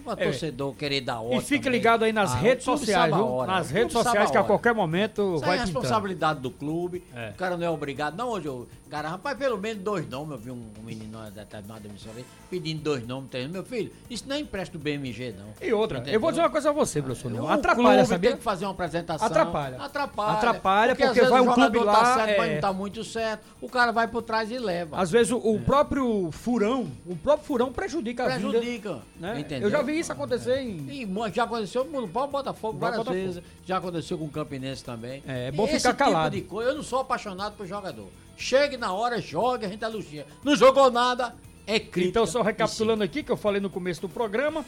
O 0.05 0.11
É. 0.11 0.15
torcedor 0.15 0.73
querer 0.75 1.01
dar 1.01 1.19
hora. 1.21 1.35
E 1.35 1.41
também. 1.41 1.71
ligado 1.71 2.03
aí 2.03 2.13
nas 2.13 2.31
Ah, 2.33 2.35
redes 2.37 2.67
o 2.67 2.77
sociais, 2.77 3.13
a 3.13 3.15
viu? 3.15 3.25
hora. 3.27 3.51
Nas 3.51 3.69
O 3.69 3.73
redes 3.73 3.93
sociais 3.93 4.31
que 4.31 4.37
a 4.37 4.43
qualquer 4.43 4.73
momento 4.73 5.35
Isso 5.35 5.45
vai 5.45 5.57
é 5.57 5.59
pintando. 5.61 5.79
responsabilidade 5.79 6.39
do 6.39 6.51
clube. 6.51 7.03
É. 7.15 7.29
O 7.29 7.33
cara 7.35 7.57
não 7.57 7.65
é 7.65 7.69
obrigado. 7.69 8.15
Não, 8.17 8.29
hoje 8.29 8.47
o 8.49 8.67
cara, 8.89 9.09
rapaz, 9.09 9.37
pelo 9.37 9.57
menos 9.57 9.81
dois 9.83 10.07
nomes. 10.09 10.31
Eu 10.31 10.37
vi 10.37 10.51
um, 10.51 10.63
um 10.79 10.83
menino 10.83 11.17
na 11.19 11.29
determinada 11.29 11.87
emissora 11.87 12.15
aí 12.17 12.25
pedindo 12.49 12.81
dois 12.81 13.05
nomes. 13.07 13.29
Três. 13.29 13.49
Meu 13.49 13.63
filho, 13.63 13.91
isso 14.09 14.25
não 14.27 14.35
é 14.35 14.39
empréstimo 14.39 14.79
do 14.79 14.83
BMG, 14.83 15.33
não. 15.37 15.47
E 15.65 15.71
outra, 15.73 15.97
eu 15.97 16.01
Entendeu? 16.01 16.19
vou 16.19 16.31
dizer 16.31 16.41
uma 16.41 16.49
coisa 16.49 16.69
a 16.69 16.73
você, 16.73 17.01
professor. 17.01 17.31
O 17.31 17.47
Atrapalha, 17.47 18.05
sabia? 18.05 18.29
tem 18.31 18.37
que 18.37 18.43
fazer 18.43 18.65
uma 18.65 18.71
apresentação. 18.71 19.25
Atrapalha. 19.27 19.77
Atrapalha. 19.77 20.37
Atrapalha, 20.37 20.95
porque 20.95 21.03
às 21.03 21.15
vezes 21.15 21.29
vai 21.29 21.41
o 21.41 21.43
um 21.49 21.53
clube 21.53 21.77
jogador 21.79 21.85
lá, 21.85 22.03
Tá 22.03 22.15
certo, 22.25 22.37
mas 22.37 22.49
é- 22.49 22.53
não 22.55 22.61
tá 22.61 22.73
muito 22.73 23.03
certo. 23.03 23.43
O 23.61 23.69
cara 23.69 23.91
vai 23.91 24.07
por 24.07 24.21
trás 24.21 24.51
e 24.51 24.57
leva. 24.57 24.97
Às 24.99 25.11
vezes 25.11 25.31
o, 25.31 25.37
o 25.37 25.55
É. 25.57 25.59
próprio 25.59 26.29
furão, 26.31 26.87
o 27.05 27.15
próprio 27.15 27.45
furão 27.45 27.71
prejudica 27.71 28.25
a 28.25 28.37
vida. 28.37 28.49
Prejudica. 28.49 28.99
Né? 29.19 29.39
Entendeu? 29.39 29.67
Eu 29.67 29.71
já 29.71 29.81
vi 29.81 29.90
isso 29.99 30.11
acontecer 30.11 30.59
em. 30.59 30.87
E 30.89 31.07
já 31.33 31.43
aconteceu 31.43 31.83
no 31.85 32.07
próprio 32.07 32.31
Botafogo 32.31 32.77
várias 32.77 32.99
Botafogo. 32.99 33.25
vezes. 33.25 33.43
Já 33.65 33.77
aconteceu 33.77 34.17
com 34.17 34.25
o 34.25 34.29
Campinense 34.29 34.83
também. 34.83 35.23
É, 35.27 35.47
é 35.47 35.51
bom 35.51 35.65
Esse 35.65 35.77
ficar 35.77 35.93
calado. 35.93 36.35
Tipo 36.35 36.47
de 36.47 36.49
coisa, 36.49 36.71
eu 36.71 36.75
não 36.75 36.83
sou 36.83 36.99
apaixonado 36.99 37.55
por 37.55 37.65
jogador. 37.65 38.07
Chegue 38.37 38.77
na 38.77 38.91
hora, 38.93 39.21
joga, 39.21 39.67
a 39.67 39.69
gente 39.69 39.83
elogia. 39.83 40.25
Não 40.43 40.55
jogou 40.55 40.89
nada, 40.89 41.35
é 41.67 41.79
crítica. 41.79 42.01
Então, 42.01 42.25
só 42.25 42.41
recapitulando 42.41 43.03
aqui, 43.03 43.23
que 43.23 43.31
eu 43.31 43.37
falei 43.37 43.61
no 43.61 43.69
começo 43.69 44.01
do 44.01 44.09
programa, 44.09 44.65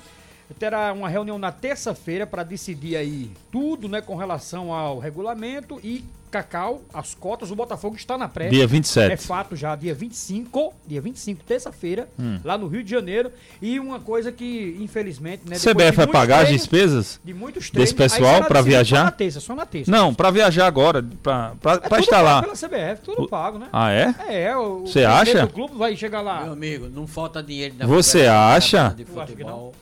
terá 0.59 0.93
uma 0.93 1.09
reunião 1.09 1.39
na 1.39 1.51
terça-feira 1.51 2.27
para 2.27 2.43
decidir 2.43 2.95
aí 2.95 3.31
tudo, 3.51 3.89
né, 3.89 4.01
com 4.01 4.15
relação 4.15 4.73
ao 4.73 4.99
regulamento 4.99 5.79
e 5.83 6.05
Cacau, 6.33 6.81
as 6.91 7.13
cotas, 7.13 7.51
o 7.51 7.55
Botafogo 7.55 7.95
está 7.95 8.17
na 8.17 8.27
pré. 8.27 8.49
Dia 8.49 8.63
É 8.63 8.67
27. 8.67 9.27
fato 9.27 9.55
já, 9.55 9.75
dia 9.75 9.93
25, 9.93 10.73
dia 10.87 10.99
25, 10.99 11.43
terça-feira, 11.43 12.09
Hum. 12.19 12.39
lá 12.43 12.57
no 12.57 12.67
Rio 12.67 12.83
de 12.83 12.89
Janeiro. 12.89 13.31
E 13.61 13.79
uma 13.79 13.99
coisa 13.99 14.31
que, 14.31 14.75
infelizmente, 14.81 15.43
né? 15.47 15.57
CBF 15.57 15.95
vai 15.97 16.07
pagar 16.07 16.37
as 16.37 16.41
treinos- 16.45 16.61
despesas? 16.61 17.19
De 17.23 17.33
muitos 17.35 17.69
desse 17.69 17.93
treinos, 17.93 18.13
aí 18.13 18.19
pessoal 18.19 18.41
decidido 18.41 18.63
viajar? 18.63 18.97
Só 18.97 19.03
na 19.03 19.11
terça, 19.11 19.39
só 19.39 19.55
na 19.55 19.65
terça. 19.67 19.91
Não, 19.91 20.11
pra 20.13 20.31
viajar 20.31 20.65
agora, 20.65 21.05
pra, 21.21 21.53
pra, 21.61 21.79
é 21.97 21.99
estar 21.99 22.21
lá. 22.21 22.41
pela 22.41 22.55
CBF, 22.55 23.01
tudo 23.03 23.23
O- 23.23 23.27
pago, 23.27 23.59
né? 23.59 23.67
Ah, 23.71 23.91
é? 23.91 24.15
É, 24.27 24.57
o, 24.57 24.83
o 24.83 24.87
Você 24.87 25.03
acha? 25.05 25.45
do 25.45 25.53
clube 25.53 25.77
vai 25.77 25.95
chegar 25.95 26.21
lá. 26.21 26.43
Meu 26.43 26.53
amigo, 26.53 26.89
não 26.89 27.05
falta 27.05 27.43
dinheiro 27.43 27.75
na 27.77 27.85
Você 27.85 28.25
acha? 28.25 28.95
Que. 28.97 29.05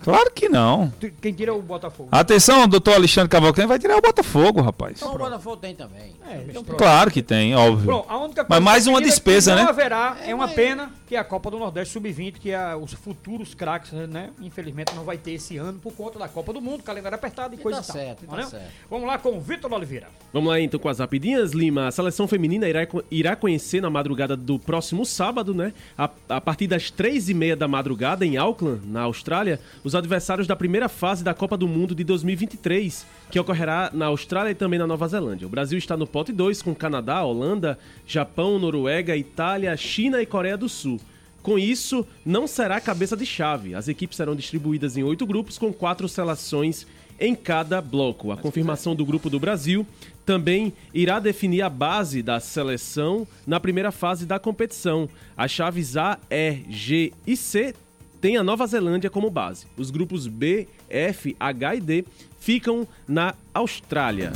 Claro 0.03 0.31
que 0.33 0.49
não. 0.49 0.91
Quem 1.21 1.33
tira 1.33 1.51
é 1.51 1.53
o 1.53 1.61
Botafogo. 1.61 2.09
Atenção, 2.11 2.67
doutor 2.67 2.95
Alexandre 2.95 3.29
Cavalcante 3.29 3.67
vai 3.67 3.79
tirar 3.79 3.97
o 3.97 4.01
Botafogo, 4.01 4.61
rapaz. 4.61 4.97
Então 4.97 5.15
o 5.15 5.17
Botafogo 5.17 5.57
tem 5.57 5.75
também. 5.75 6.15
É. 6.29 6.40
Claro 6.77 7.11
que 7.11 7.21
tem, 7.21 7.55
óbvio. 7.55 7.85
Pronto, 7.85 8.05
a 8.09 8.17
única 8.17 8.45
Mas 8.47 8.59
mais 8.61 8.87
uma 8.87 8.97
queria 8.99 9.09
despesa, 9.11 9.51
que 9.51 9.57
não 9.57 9.63
né? 9.65 9.69
haverá, 9.69 10.17
é 10.25 10.33
uma 10.35 10.47
mas- 10.47 10.55
pena 10.55 10.91
que 11.11 11.15
a 11.17 11.25
Copa 11.25 11.51
do 11.51 11.59
Nordeste 11.59 11.91
Sub-20, 11.91 12.35
que 12.39 12.51
é 12.51 12.73
os 12.73 12.93
futuros 12.93 13.53
craques, 13.53 13.91
né? 13.91 14.29
Infelizmente 14.39 14.95
não 14.95 15.03
vai 15.03 15.17
ter 15.17 15.33
esse 15.33 15.57
ano 15.57 15.77
por 15.77 15.91
conta 15.91 16.17
da 16.17 16.29
Copa 16.29 16.53
do 16.53 16.61
Mundo, 16.61 16.83
calendário 16.83 17.17
apertado 17.17 17.53
e 17.53 17.57
E 17.57 17.61
coisa 17.61 17.81
tá 17.81 17.83
e 17.83 17.87
tal. 17.87 17.95
certo, 17.97 18.25
tá 18.25 18.43
certo. 18.43 18.71
Vamos 18.89 19.05
lá 19.05 19.17
com 19.17 19.35
o 19.35 19.41
Vitor 19.41 19.73
Oliveira. 19.73 20.07
Vamos 20.31 20.49
lá 20.49 20.57
então 20.61 20.79
com 20.79 20.87
as 20.87 20.99
rapidinhas, 20.99 21.51
Lima. 21.51 21.87
A 21.87 21.91
seleção 21.91 22.29
feminina 22.29 22.65
irá, 22.69 22.87
irá 23.11 23.35
conhecer 23.35 23.81
na 23.81 23.89
madrugada 23.89 24.37
do 24.37 24.57
próximo 24.57 25.05
sábado, 25.05 25.53
né? 25.53 25.73
A, 25.97 26.09
a 26.29 26.39
partir 26.39 26.67
das 26.67 26.89
três 26.89 27.27
e 27.27 27.33
meia 27.33 27.57
da 27.57 27.67
madrugada, 27.67 28.25
em 28.25 28.37
Auckland, 28.37 28.87
na 28.87 29.01
Austrália, 29.01 29.59
os 29.83 29.93
adversários 29.93 30.47
da 30.47 30.55
primeira 30.55 30.87
fase 30.87 31.25
da 31.25 31.33
Copa 31.33 31.57
do 31.57 31.67
Mundo 31.67 31.93
de 31.93 32.05
2023, 32.05 33.05
que 33.29 33.37
ocorrerá 33.37 33.91
na 33.93 34.05
Austrália 34.05 34.51
e 34.51 34.55
também 34.55 34.79
na 34.79 34.87
Nova 34.87 35.09
Zelândia. 35.09 35.45
O 35.45 35.49
Brasil 35.49 35.77
está 35.77 35.97
no 35.97 36.07
pote 36.07 36.31
2 36.31 36.61
com 36.61 36.73
Canadá, 36.73 37.21
Holanda, 37.21 37.77
Japão, 38.07 38.57
Noruega, 38.57 39.17
Itália, 39.17 39.75
China 39.75 40.21
e 40.21 40.25
Coreia 40.25 40.55
do 40.55 40.69
Sul. 40.69 41.00
Com 41.41 41.57
isso, 41.57 42.05
não 42.25 42.45
será 42.47 42.79
cabeça 42.79 43.17
de 43.17 43.25
chave. 43.25 43.73
As 43.73 43.87
equipes 43.87 44.17
serão 44.17 44.35
distribuídas 44.35 44.95
em 44.95 45.03
oito 45.03 45.25
grupos 45.25 45.57
com 45.57 45.73
quatro 45.73 46.07
seleções 46.07 46.85
em 47.19 47.35
cada 47.35 47.79
bloco. 47.81 48.31
A 48.31 48.37
confirmação 48.37 48.95
do 48.95 49.05
grupo 49.05 49.29
do 49.29 49.39
Brasil 49.39 49.85
também 50.25 50.73
irá 50.93 51.19
definir 51.19 51.61
a 51.61 51.69
base 51.69 52.21
da 52.21 52.39
seleção 52.39 53.27
na 53.45 53.59
primeira 53.59 53.91
fase 53.91 54.25
da 54.25 54.39
competição. 54.39 55.09
As 55.37 55.51
chaves 55.51 55.97
A, 55.97 56.19
E, 56.29 56.59
G 56.69 57.13
e 57.25 57.35
C 57.37 57.75
têm 58.19 58.37
a 58.37 58.43
Nova 58.43 58.65
Zelândia 58.67 59.09
como 59.09 59.29
base. 59.29 59.65
Os 59.77 59.91
grupos 59.91 60.27
B, 60.27 60.67
F, 60.89 61.35
H 61.39 61.75
e 61.75 61.81
D 61.81 62.05
ficam 62.39 62.87
na 63.07 63.35
Austrália. 63.53 64.33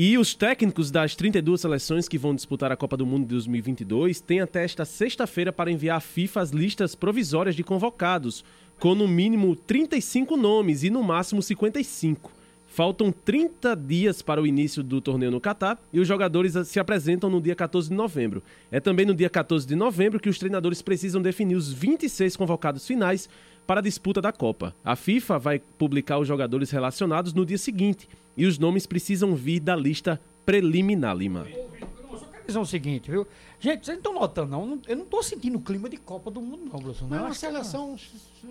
E 0.00 0.16
os 0.16 0.32
técnicos 0.32 0.92
das 0.92 1.16
32 1.16 1.60
seleções 1.60 2.06
que 2.06 2.16
vão 2.16 2.32
disputar 2.32 2.70
a 2.70 2.76
Copa 2.76 2.96
do 2.96 3.04
Mundo 3.04 3.22
de 3.22 3.30
2022 3.30 4.20
têm 4.20 4.40
até 4.40 4.62
esta 4.62 4.84
sexta-feira 4.84 5.52
para 5.52 5.72
enviar 5.72 5.96
à 5.96 6.00
FIFA 6.00 6.40
as 6.40 6.50
listas 6.50 6.94
provisórias 6.94 7.56
de 7.56 7.64
convocados, 7.64 8.44
com 8.78 8.94
no 8.94 9.08
mínimo 9.08 9.56
35 9.56 10.36
nomes 10.36 10.84
e 10.84 10.88
no 10.88 11.02
máximo 11.02 11.42
55. 11.42 12.30
Faltam 12.68 13.10
30 13.10 13.74
dias 13.74 14.22
para 14.22 14.40
o 14.40 14.46
início 14.46 14.84
do 14.84 15.00
torneio 15.00 15.32
no 15.32 15.40
Catar 15.40 15.82
e 15.92 15.98
os 15.98 16.06
jogadores 16.06 16.54
se 16.68 16.78
apresentam 16.78 17.28
no 17.28 17.40
dia 17.40 17.56
14 17.56 17.88
de 17.88 17.94
novembro. 17.96 18.40
É 18.70 18.78
também 18.78 19.04
no 19.04 19.16
dia 19.16 19.28
14 19.28 19.66
de 19.66 19.74
novembro 19.74 20.20
que 20.20 20.28
os 20.28 20.38
treinadores 20.38 20.80
precisam 20.80 21.20
definir 21.20 21.56
os 21.56 21.72
26 21.72 22.36
convocados 22.36 22.86
finais 22.86 23.28
para 23.68 23.80
a 23.80 23.82
disputa 23.82 24.22
da 24.22 24.32
Copa. 24.32 24.74
A 24.82 24.96
FIFA 24.96 25.38
vai 25.38 25.58
publicar 25.58 26.18
os 26.18 26.26
jogadores 26.26 26.70
relacionados 26.70 27.34
no 27.34 27.44
dia 27.44 27.58
seguinte 27.58 28.08
e 28.34 28.46
os 28.46 28.58
nomes 28.58 28.86
precisam 28.86 29.34
vir 29.34 29.60
da 29.60 29.76
lista 29.76 30.18
preliminar, 30.46 31.14
Lima. 31.14 31.46
Eu 31.50 32.18
só 32.18 32.24
quero 32.24 32.46
dizer 32.46 32.58
o 32.58 32.64
seguinte, 32.64 33.10
viu? 33.10 33.26
Gente, 33.60 33.84
vocês 33.86 33.96
não 33.98 34.10
estão 34.10 34.14
notando, 34.14 34.50
não? 34.52 34.64
Não- 34.66 34.78
Eu 34.86 34.96
não 34.96 35.04
tô 35.04 35.20
sentindo 35.22 35.58
o 35.58 35.60
clima 35.60 35.88
de 35.88 35.96
Copa 35.96 36.30
do 36.30 36.40
Mundo, 36.40 36.60
não, 36.72 36.78
professor. 36.80 37.08
Não 37.08 37.16
é 37.16 37.20
Não, 37.20 37.26
uma 37.26 37.34
seleção 37.34 37.96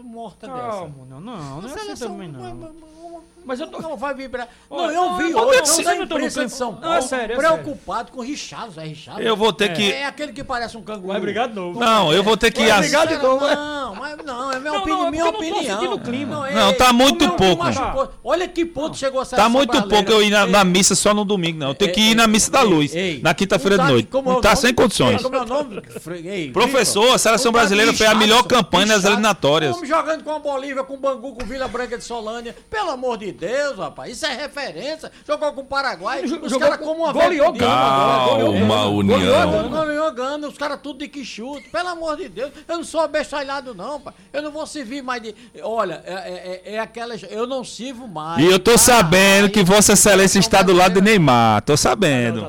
morta 0.04 0.48
dessa. 0.48 0.60
Calma, 0.60 0.94
não, 1.10 1.22
não, 1.22 1.38
não 1.38 1.60
Uma 1.60 1.68
é 1.70 1.72
assim 1.72 1.80
seleção- 1.80 2.12
também, 2.12 2.28
não. 2.28 2.40
uma- 2.42 2.50
uma- 2.50 2.68
uma- 2.70 3.22
Mas 3.46 3.62
eu 3.62 3.68
tô- 3.68 3.80
Não 3.80 3.96
vai 3.96 4.14
vibrar. 4.14 4.50
Olha, 4.70 4.92
não, 4.92 5.12
eu 5.12 5.18
vi 5.18 5.30
não, 5.32 5.48
hoje, 5.48 5.62
não, 5.62 5.66
não, 5.68 5.76
não, 5.78 5.84
da 5.86 5.92
não, 5.92 5.98
não, 5.98 6.04
imprensa 6.18 6.40
não, 6.42 6.48
de 6.48 6.54
São 6.54 6.72
não, 6.74 6.80
é 6.80 6.82
Paulo, 6.82 7.02
sério, 7.08 7.34
é 7.34 7.38
preocupado 7.38 8.12
com 8.12 8.20
Richardo, 8.22 8.78
é 8.82 8.84
Richardo. 8.86 9.22
Eu 9.22 9.38
vou 9.38 9.54
ter 9.54 9.72
que. 9.74 9.90
É 9.90 10.06
aquele 10.06 10.34
que 10.34 10.44
parece 10.44 10.76
um 10.76 10.82
canguru. 10.82 11.08
Vai 11.14 11.22
brigar 11.22 11.48
de 11.48 11.56
novo. 11.56 11.80
Não, 11.80 12.12
eu 12.12 12.22
vou 12.22 12.36
ter 12.36 12.52
que. 12.52 12.60
Vai 12.60 12.72
ass- 12.72 12.80
brigar 12.82 13.08
de 13.08 13.16
novo, 13.18 13.48
né? 13.48 13.56
Não, 13.56 13.96
mas 13.96 14.18
não, 14.26 14.52
é 14.52 14.60
minha, 14.60 14.72
Não, 14.74 14.86
não, 14.86 15.08
é 15.08 15.12
minha 15.12 15.22
eu 15.22 15.26
não 15.28 15.32
tô 15.32 15.38
opinião. 15.38 15.64
sentindo 15.80 15.96
o 15.96 16.00
clima. 16.02 16.50
é- 16.50 16.54
Não, 16.56 16.74
tá 16.74 16.92
muito 16.92 17.30
pouco. 17.32 17.64
machucou. 17.64 18.10
Olha 18.22 18.46
que 18.50 18.66
ponto 18.66 18.98
chegou 18.98 19.22
a 19.22 19.24
Tá 19.24 19.30
seleção 19.30 19.50
muito 19.52 19.72
brasileira. 19.72 20.06
pouco 20.06 20.22
eu 20.22 20.28
ir 20.28 20.30
na, 20.30 20.66
missa 20.66 20.94
só 20.94 21.14
no 21.14 21.24
domingo, 21.24 21.58
não. 21.60 21.70
Eu 21.70 21.76
tenho 21.76 21.94
que 21.94 22.02
ir 22.02 22.16
na 22.16 22.28
missa 22.28 22.52
da 22.52 22.62
luz, 22.64 22.92
na 23.22 23.34
quinta-feira 23.34 23.78
não 23.78 23.86
de 23.86 23.88
tá- 23.88 23.94
noite. 23.94 24.10
é 24.14 24.22
Não 24.34 24.42
tá 24.42 24.56
sem 24.58 24.74
condições. 24.74 24.97
Ei, 25.06 25.20
Como 25.20 25.36
é 25.36 25.42
o 25.42 25.46
nome? 25.46 25.82
Fre- 26.02 26.28
ei, 26.28 26.52
Professor, 26.52 27.14
a 27.14 27.18
seleção 27.18 27.52
brasileira 27.52 27.94
foi 27.94 28.06
a 28.08 28.16
melhor 28.16 28.44
campanha 28.44 28.86
nas 28.88 29.06
eliminatórias. 29.06 29.76
Homem 29.76 29.88
jogando 29.90 30.24
com 30.24 30.32
a 30.32 30.40
Bolívia, 30.40 30.84
com 30.84 30.98
Bangu, 30.98 31.34
com 31.36 31.46
Vila 31.46 31.68
Branca 31.68 31.98
de 31.98 32.04
Solânia. 32.04 32.56
Pelo 32.70 32.90
amor 32.92 33.18
de 33.18 33.32
Deus, 33.32 33.78
rapaz. 33.78 34.12
Isso 34.12 34.26
é 34.26 34.34
referência. 34.36 35.12
Jogou 35.28 35.54
com 35.54 35.62
o 35.62 35.66
Paraguai. 35.66 36.24
Os 36.24 36.58
caras 36.58 36.78
com- 36.78 36.86
como 36.86 37.04
uma 37.04 37.14
goleou 37.14 37.52
Gana 37.54 38.26
goleou 38.26 38.54
Calma. 38.54 38.86
União. 38.88 39.70
Goleou 39.70 40.12
Gana. 40.14 40.48
Os 40.48 40.58
caras 40.58 40.80
tudo 40.82 41.00
de 41.00 41.08
que 41.08 41.24
chute. 41.26 41.70
Pelo 41.70 41.90
amor 41.90 42.18
de 42.18 42.30
Deus. 42.30 42.52
Eu 42.68 42.78
não 42.78 42.84
sou 42.84 43.02
abestalhado, 43.02 43.74
não, 43.76 44.00
pai. 44.00 44.14
Eu 44.34 44.42
não 44.42 44.52
vou 44.52 44.66
servir 44.66 45.02
mais 45.04 45.22
de. 45.22 45.36
Olha, 45.62 46.02
é, 46.06 46.14
é, 46.14 46.62
é, 46.66 46.76
é 46.76 46.80
aquela. 46.80 47.16
Eu 47.30 47.46
não 47.48 47.64
sirvo 47.64 48.08
mais. 48.08 48.44
E 48.44 48.48
eu 48.50 48.60
tô 48.60 48.72
Ah, 48.72 48.78
sabendo 48.78 49.50
que 49.50 49.64
Vossa 49.64 49.94
Excelência 49.94 50.40
está 50.40 50.62
do 50.62 50.74
lado 50.74 50.96
de 50.96 51.02
Neymar. 51.02 51.62
Tô 51.64 51.76
sabendo. 51.76 52.48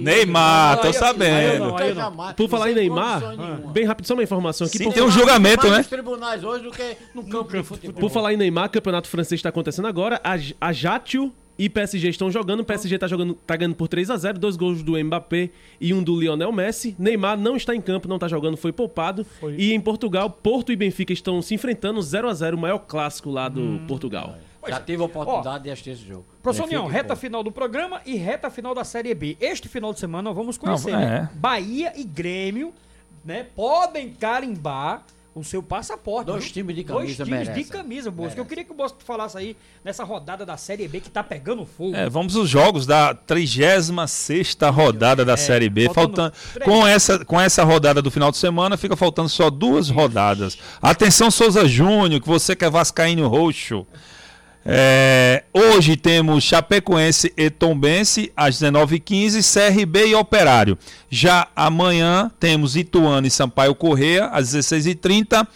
Neymar, 0.00 0.78
tô 0.80 0.92
sabendo. 0.92 1.69
Não 1.70 1.78
Aí 1.78 1.94
não. 1.94 2.02
jamais. 2.02 2.32
Por 2.36 2.48
falar 2.48 2.70
em 2.70 2.74
Neymar, 2.74 3.20
nenhuma. 3.36 3.72
bem 3.72 3.84
rápido, 3.84 4.06
só 4.06 4.14
uma 4.14 4.22
informação 4.22 4.66
aqui. 4.66 4.78
Sim, 4.78 4.90
tem 4.90 5.02
um 5.02 5.10
julgamento, 5.10 5.68
né? 5.68 5.82
tribunais 5.82 6.42
hoje 6.44 6.64
do 6.64 6.70
que 6.70 6.96
no 7.14 7.24
campo 7.24 7.52
de 7.56 7.62
futebol. 7.62 8.00
por 8.00 8.10
falar 8.10 8.32
em 8.32 8.36
Neymar, 8.36 8.66
o 8.66 8.70
campeonato 8.70 9.08
francês 9.08 9.38
está 9.38 9.48
acontecendo 9.48 9.86
agora. 9.88 10.20
A, 10.24 10.36
a 10.60 10.72
Játio 10.72 11.32
e 11.58 11.68
PSG 11.68 12.08
estão 12.08 12.30
jogando. 12.30 12.60
O 12.60 12.64
PSG 12.64 12.96
tá 12.98 13.06
jogando, 13.06 13.34
tá 13.34 13.54
ganhando 13.54 13.74
por 13.74 13.86
3 13.86 14.08
a 14.10 14.16
0 14.16 14.38
dois 14.38 14.56
gols 14.56 14.82
do 14.82 14.92
Mbappé 15.04 15.50
e 15.80 15.92
um 15.92 16.02
do 16.02 16.18
Lionel 16.18 16.50
Messi. 16.52 16.96
Neymar 16.98 17.38
não 17.38 17.54
está 17.56 17.74
em 17.74 17.80
campo, 17.82 18.08
não 18.08 18.16
está 18.16 18.26
jogando, 18.28 18.56
foi 18.56 18.72
poupado. 18.72 19.26
E 19.58 19.72
em 19.74 19.80
Portugal, 19.80 20.30
Porto 20.30 20.72
e 20.72 20.76
Benfica 20.76 21.12
estão 21.12 21.42
se 21.42 21.54
enfrentando 21.54 22.00
0 22.00 22.28
a 22.28 22.32
0 22.34 22.56
o 22.56 22.60
maior 22.60 22.78
clássico 22.78 23.30
lá 23.30 23.48
do 23.48 23.60
Hum. 23.60 23.84
Portugal. 23.86 24.36
Já 24.68 24.80
tive 24.80 25.02
a 25.02 25.06
oportunidade 25.06 25.64
de 25.64 25.70
assistir 25.70 25.90
esse 25.90 26.06
jogo. 26.06 26.24
Professor 26.42 26.64
União, 26.66 26.86
reta 26.86 27.08
Porto. 27.08 27.20
final 27.20 27.42
do 27.42 27.50
programa 27.50 28.00
e 28.04 28.16
reta 28.16 28.50
final 28.50 28.74
da 28.74 28.84
Série 28.84 29.14
B. 29.14 29.36
Este 29.40 29.68
final 29.68 29.92
de 29.92 30.00
semana 30.00 30.22
nós 30.24 30.36
vamos 30.36 30.58
conhecer, 30.58 30.92
Não, 30.92 30.98
né? 31.00 31.28
é. 31.32 31.36
Bahia 31.36 31.92
e 31.96 32.04
Grêmio, 32.04 32.72
né? 33.24 33.46
Podem 33.56 34.10
carimbar 34.12 35.02
o 35.32 35.44
seu 35.44 35.62
passaporte. 35.62 36.26
Dois 36.26 36.44
viu? 36.44 36.52
times 36.52 36.74
de 36.76 36.82
Dois 36.82 36.98
camisa 37.16 37.24
times 37.24 37.40
de 37.40 37.46
merecem. 37.52 37.72
camisa, 37.72 38.10
Bosco. 38.10 38.20
Eu 38.20 38.26
Merecem. 38.28 38.44
queria 38.46 38.64
que 38.64 38.72
o 38.72 38.74
Bosco 38.74 38.98
falasse 39.04 39.38
aí 39.38 39.56
nessa 39.84 40.02
rodada 40.04 40.44
da 40.44 40.56
Série 40.56 40.88
B 40.88 41.00
que 41.00 41.08
tá 41.08 41.22
pegando 41.22 41.64
fogo. 41.64 41.94
É, 41.96 42.08
vamos 42.10 42.34
aos 42.36 42.48
jogos 42.48 42.84
da 42.84 43.14
36 43.14 44.56
rodada 44.74 45.24
da 45.24 45.36
Série 45.36 45.68
B. 45.70 45.88
faltando 45.92 46.34
Faltando, 46.34 46.64
com, 46.64 46.86
essa, 46.86 47.24
com 47.24 47.40
essa 47.40 47.62
rodada 47.62 48.02
do 48.02 48.10
final 48.10 48.30
de 48.30 48.36
semana, 48.38 48.76
fica 48.76 48.96
faltando 48.96 49.28
só 49.28 49.48
duas 49.50 49.88
rodadas. 49.88 50.58
Atenção, 50.82 51.30
Souza 51.30 51.66
Júnior, 51.66 52.20
que 52.20 52.26
você 52.28 52.56
que 52.56 52.64
é 52.64 52.70
vascaíno 52.70 53.28
roxo. 53.28 53.86
É, 54.64 55.42
hoje 55.54 55.96
temos 55.96 56.44
Chapecoense 56.44 57.32
e 57.36 57.48
Tombense 57.48 58.30
às 58.36 58.56
19h15, 58.60 59.42
CRB 59.42 60.08
e 60.08 60.14
Operário. 60.14 60.76
Já 61.08 61.48
amanhã 61.56 62.30
temos 62.38 62.76
Ituano 62.76 63.26
e 63.26 63.30
Sampaio 63.30 63.74
Correia 63.74 64.26
às 64.26 64.48
16h30. 64.54 65.46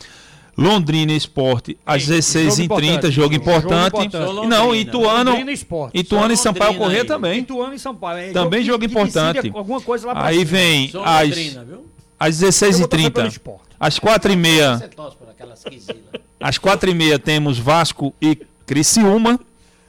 Londrina 0.57 1.11
e 1.13 1.17
Esporte 1.17 1.77
às 1.85 2.09
Ei, 2.09 2.19
16h30, 2.21 2.65
importante. 2.65 3.11
jogo 3.11 3.35
importante. 3.35 4.07
importante. 4.07 4.45
E 4.45 4.47
não, 4.47 4.67
Londrina. 4.67 4.77
Ituano, 4.89 5.31
Londrina 5.33 5.51
e. 5.53 6.01
Ituano 6.01 6.33
e 6.33 6.37
Sampaio 6.37 6.65
Londrina 6.71 6.85
Correia 6.85 7.03
aí. 7.03 7.09
também. 7.09 7.39
Ituano 7.41 7.75
e 7.75 7.79
Sampaio. 7.79 8.19
É 8.19 8.33
Também 8.33 8.65
jogo 8.65 8.79
que 8.79 8.87
decide 8.87 9.09
importante. 9.11 9.53
Alguma 9.53 9.81
coisa 9.81 10.07
lá 10.07 10.15
pra 10.15 10.27
Aí 10.27 10.39
cima. 10.39 10.51
vem 10.51 10.91
às, 11.05 11.29
Londrina, 11.29 11.65
viu? 11.65 11.87
às 12.21 12.41
Eu 12.41 12.51
vou 12.53 12.53
torcer 12.89 13.11
pelo 13.11 13.27
16h30. 13.27 13.29
Sport. 13.33 13.61
Às 13.81 13.99
4h30, 13.99 14.79
Você 14.79 14.89
torce 14.89 15.17
por 15.17 15.29
aquelas 15.29 15.65
quisilas. 15.65 15.99
às 16.41 16.57
4h30 16.59 17.19
temos 17.19 17.59
Vasco 17.59 18.15
e 18.23 18.39
Criciúma. 18.67 19.39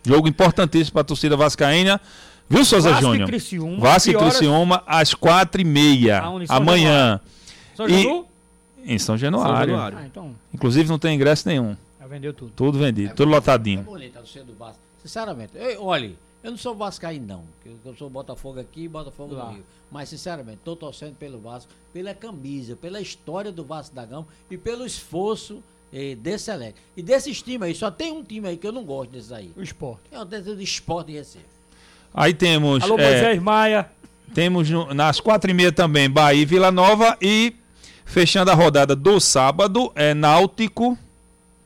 Jogo 0.05 0.27
importantíssimo 0.27 0.93
para 0.93 1.01
a 1.01 1.05
torcida 1.05 1.35
vascaína. 1.35 1.99
Viu, 2.47 2.63
Souza 2.63 2.89
Vasco 2.91 3.03
e 3.05 3.09
Júnior? 3.11 3.27
Criciúma, 3.27 3.77
Vasco 3.79 4.11
e? 4.11 4.15
Criciúma 4.15 4.83
às 4.85 5.15
4h30. 5.15 6.19
Aonde? 6.21 6.43
Em 6.43 6.47
São 6.47 6.55
Amanhã. 6.57 7.19
E- 7.87 8.03
jogou? 8.03 8.29
Em 8.85 8.99
São 8.99 9.05
São 9.07 9.17
Januário. 9.17 9.71
Januário. 9.71 9.97
Ah, 9.97 10.05
então 10.05 10.35
Inclusive 10.53 10.87
não 10.87 10.99
tem 10.99 11.15
ingresso 11.15 11.47
nenhum. 11.47 11.75
já 11.99 12.05
vendeu 12.05 12.33
tudo. 12.33 12.51
Tudo 12.55 12.77
vendido, 12.77 13.15
tudo 13.15 13.31
É 13.31 13.35
lotadinho. 13.35 13.81
bonito 13.81 14.15
a 14.17 14.19
torcida 14.19 14.45
do 14.45 14.53
Vasco. 14.53 14.79
Sinceramente, 15.01 15.53
eu, 15.55 15.83
olha, 15.83 16.11
eu 16.43 16.51
não 16.51 16.57
sou 16.57 16.75
vascaíno 16.75 17.25
não. 17.25 17.43
que 17.63 17.75
Eu, 17.83 17.95
sou 17.95 18.09
Botafogo 18.11 18.59
aqui 18.59 18.83
e 18.83 18.87
Botafogo 18.87 19.33
Lá. 19.33 19.45
do 19.45 19.51
Rio. 19.53 19.63
Mas, 19.91 20.09
sinceramente, 20.09 20.59
tô 20.63 20.75
torcendo 20.75 21.15
pelo 21.15 21.39
Vasco, 21.39 21.71
pela 21.91 22.13
camisa, 22.13 22.75
pela 22.75 23.01
história 23.01 23.51
do 23.51 23.63
Vasco 23.63 23.95
da 23.95 24.05
Gama 24.05 24.27
e 24.51 24.57
pelo 24.57 24.85
esforço 24.85 25.63
eh, 25.93 26.15
desse 26.15 26.51
elenco. 26.51 26.77
E 26.95 27.01
desses 27.01 27.41
times 27.41 27.61
aí, 27.63 27.75
só 27.75 27.89
tem 27.91 28.11
um 28.11 28.23
time 28.23 28.47
aí 28.47 28.57
que 28.57 28.67
eu 28.67 28.71
não 28.71 28.83
gosto 28.83 29.11
desses 29.11 29.31
aí. 29.31 29.51
O 29.55 29.61
Sport. 29.63 29.99
É 30.11 30.19
o 30.19 30.25
desse 30.25 30.53
do 30.53 30.61
esporte 30.61 31.07
de 31.07 31.13
Recife. 31.17 31.45
Aí 32.13 32.33
temos. 32.33 32.83
Alô, 32.83 32.97
é, 32.97 33.11
Moisés 33.11 33.41
Maia. 33.41 33.89
Temos 34.33 34.69
no- 34.69 34.93
nas 34.93 35.19
quatro 35.19 35.49
e 35.51 35.53
meia 35.53 35.71
também 35.71 36.09
Bahia 36.09 36.41
e 36.41 36.45
Vila 36.45 36.71
Nova. 36.71 37.17
E 37.21 37.53
fechando 38.05 38.51
a 38.51 38.53
rodada 38.53 38.95
do 38.95 39.19
sábado 39.19 39.91
é 39.95 40.13
Náutico 40.13 40.97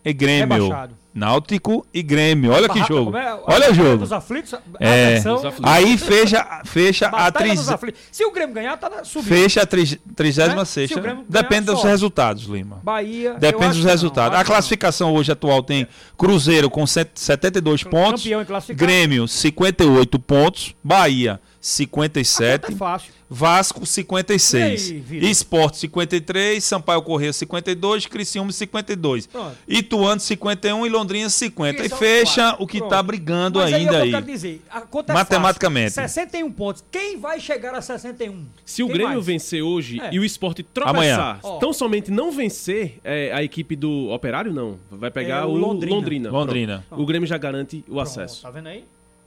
e 0.04 0.12
Grêmio. 0.14 0.64
Rebaixado. 0.64 0.99
Náutico 1.14 1.86
e 1.94 2.04
Grêmio. 2.04 2.52
Olha 2.52 2.70
que 2.70 2.76
Barra- 2.76 2.88
jogo. 2.88 3.18
é? 3.18 3.40
Olha 3.46 3.72
o 3.72 3.74
jogo. 3.74 3.98
Dos 3.98 4.12
aflitos. 4.14 4.54
É. 4.80 5.08
Atenção. 5.14 5.36
Dos 5.36 5.46
aflitos. 5.46 5.72
Aí 5.72 5.98
fecha, 5.98 6.62
fecha 6.66 7.08
a 7.08 7.10
Batalha 7.12 7.32
aflitos. 7.70 8.02
Se 8.12 8.24
o 8.24 8.32
Grêmio 8.32 8.54
ganhar, 8.54 8.78
tá 8.78 8.90
na 8.90 9.04
subida. 9.04 9.36
fecha 9.36 9.62
a 9.64 9.66
tri- 9.66 10.00
36 10.16 10.50
Né? 10.50 10.56
Se 10.56 10.66
sexta. 10.66 11.00
o 11.00 11.02
Grêmio 11.02 11.26
Depende 11.28 11.62
ganhar, 11.66 11.72
dos 11.74 11.80
sobe. 11.82 11.92
resultados, 11.92 12.44
Lima. 12.44 12.80
Bahia. 12.84 13.34
Depende 13.40 13.68
dos 13.70 13.78
que 13.78 13.84
não, 13.84 13.90
resultados. 13.92 14.34
acho 14.34 14.42
a 14.42 14.44
que 14.44 14.50
não. 14.50 14.56
classificação 14.56 15.14
hoje 15.14 15.32
atual 15.32 15.64
tem 15.64 15.88
Cruzeiro 16.18 16.70
com 16.70 16.86
cento- 16.86 17.12
72 17.16 17.84
pontos, 17.84 18.22
Campeão 18.24 18.42
e 18.42 18.46
classificado. 18.46 18.86
Grêmio 18.86 19.28
58 19.28 20.20
pontos, 20.20 20.76
Bahia 20.84 21.40
57, 21.62 22.62
conta 22.62 22.74
é 22.74 22.76
fácil. 22.78 23.20
Vasco 23.32 23.86
56, 23.86 24.90
E 24.90 25.04
aí? 25.12 25.30
Esporte 25.30 25.78
53, 25.78 26.64
Sampaio 26.64 27.00
Corrêa 27.04 27.32
52, 27.32 28.08
Criciúma 28.08 28.52
52, 28.52 29.28
Pronto. 29.28 29.56
Ituano 29.68 30.20
51 30.20 30.86
e 30.86 30.90
Londrina 30.90 31.30
50. 31.30 31.80
Que 31.80 31.86
E 31.86 31.90
são 31.90 31.98
fecha 32.00 32.56
o 32.58 32.66
que 32.66 32.80
está 32.80 33.04
brigando 33.04 33.60
Mas 33.60 33.72
ainda 33.74 33.92
é 33.98 34.00
o 34.00 34.02
aí. 34.04 34.10
que 34.10 34.16
eu 34.16 34.20
quero 34.22 34.32
dizer. 34.32 34.62
A 34.72 34.82
conta 34.82 35.12
é 35.12 35.16
Matematicamente. 35.16 35.94
fácil. 35.94 36.10
61 36.10 36.52
pontos. 36.52 36.84
Quem 36.90 37.20
vai 37.20 37.40
chegar 37.40 37.76
a 37.76 37.82
61? 37.82 38.46
Se 38.66 38.82
o 38.82 38.88
Quem 38.88 38.96
Grêmio 38.96 39.14
mais? 39.14 39.26
vencer 39.26 39.62
hoje 39.62 40.00
É. 40.02 40.12
e 40.12 40.20
o 40.20 40.26
esporte 40.26 40.64
tropeçar, 40.64 41.40
Ó. 41.44 41.58
tão 41.60 41.72
somente 41.72 42.10
não 42.10 42.32
vencer 42.32 43.00
é, 43.04 43.32
a 43.32 43.44
equipe 43.44 43.76
do 43.76 44.10
Operário, 44.10 44.52
não. 44.52 44.80
Vai 44.90 45.12
pegar 45.12 45.44
É, 45.44 45.46
o 45.46 45.50
o 45.50 45.56
Londrina. 45.58 45.96
Londrina. 45.96 46.30
Londrina. 46.32 46.86
O 46.90 47.06
Grêmio 47.06 47.28
já 47.28 47.38
garante 47.38 47.78
o 47.88 47.94
Pronto, 47.94 48.02
acesso. 48.02 48.42
Tá 48.42 48.50
vendo 48.50 48.68
aí? 48.70 48.84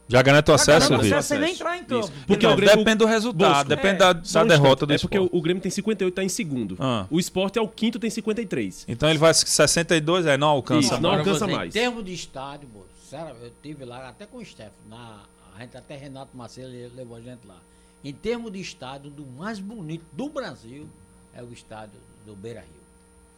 Já 0.08 0.20
garante 0.20 0.50
o 0.50 0.54
acesso, 0.54 0.88
Vitor? 0.98 1.04
você 1.06 1.22
sem 1.22 1.38
nem 1.38 1.52
entrar 1.54 1.78
em 1.78 1.84
campo. 1.84 2.04
Isso. 2.06 2.12
Porque 2.26 2.46
Não, 2.46 2.52
o 2.52 2.56
Grêmio- 2.56 2.76
depende 2.76 2.96
do 2.98 3.06
resultado, 3.06 3.68
depende 3.68 3.94
É. 3.94 3.98
da, 3.98 4.12
da 4.12 4.44
derrota 4.44 4.84
do 4.84 4.92
É 4.92 4.98
porque 4.98 5.18
o, 5.18 5.22
esporte. 5.24 5.38
o 5.38 5.42
Grêmio 5.42 5.62
tem 5.62 5.70
58, 5.70 6.14
tá 6.14 6.22
em 6.24 6.28
segundo. 6.28 6.76
Ah. 6.78 7.06
O 7.10 7.18
esporte 7.18 7.58
é 7.58 7.62
o 7.62 7.68
quinto, 7.68 7.98
tem 7.98 8.10
53. 8.10 8.84
Então 8.88 9.08
ele 9.08 9.18
vai 9.18 9.32
62, 9.32 10.26
é, 10.26 10.36
não 10.36 10.48
alcança. 10.48 10.80
Isso, 10.80 11.00
não 11.00 11.10
Agora, 11.10 11.18
alcança 11.20 11.46
você, 11.46 11.52
mais. 11.52 11.74
Em 11.74 11.78
termos 11.78 12.04
de 12.04 12.12
estádio, 12.12 12.68
moço, 12.74 12.86
sério, 13.08 13.34
eu 13.42 13.52
tive 13.62 13.84
lá 13.84 14.08
até 14.08 14.26
com 14.26 14.38
o 14.38 14.44
Steph, 14.44 14.72
na, 14.88 15.20
a 15.56 15.60
gente 15.60 15.76
até 15.76 15.96
Renato 15.96 16.30
ele 16.58 16.90
levou 16.94 17.16
a 17.16 17.20
gente 17.20 17.46
lá. 17.46 17.56
Em 18.04 18.12
termos 18.12 18.52
de 18.52 18.60
estádio, 18.60 19.10
do 19.10 19.24
mais 19.24 19.60
bonito 19.60 20.04
do 20.12 20.28
Brasil 20.28 20.86
é 21.32 21.42
o 21.42 21.52
estádio 21.52 22.00
do 22.26 22.34
Beira 22.34 22.60
Rio, 22.60 22.82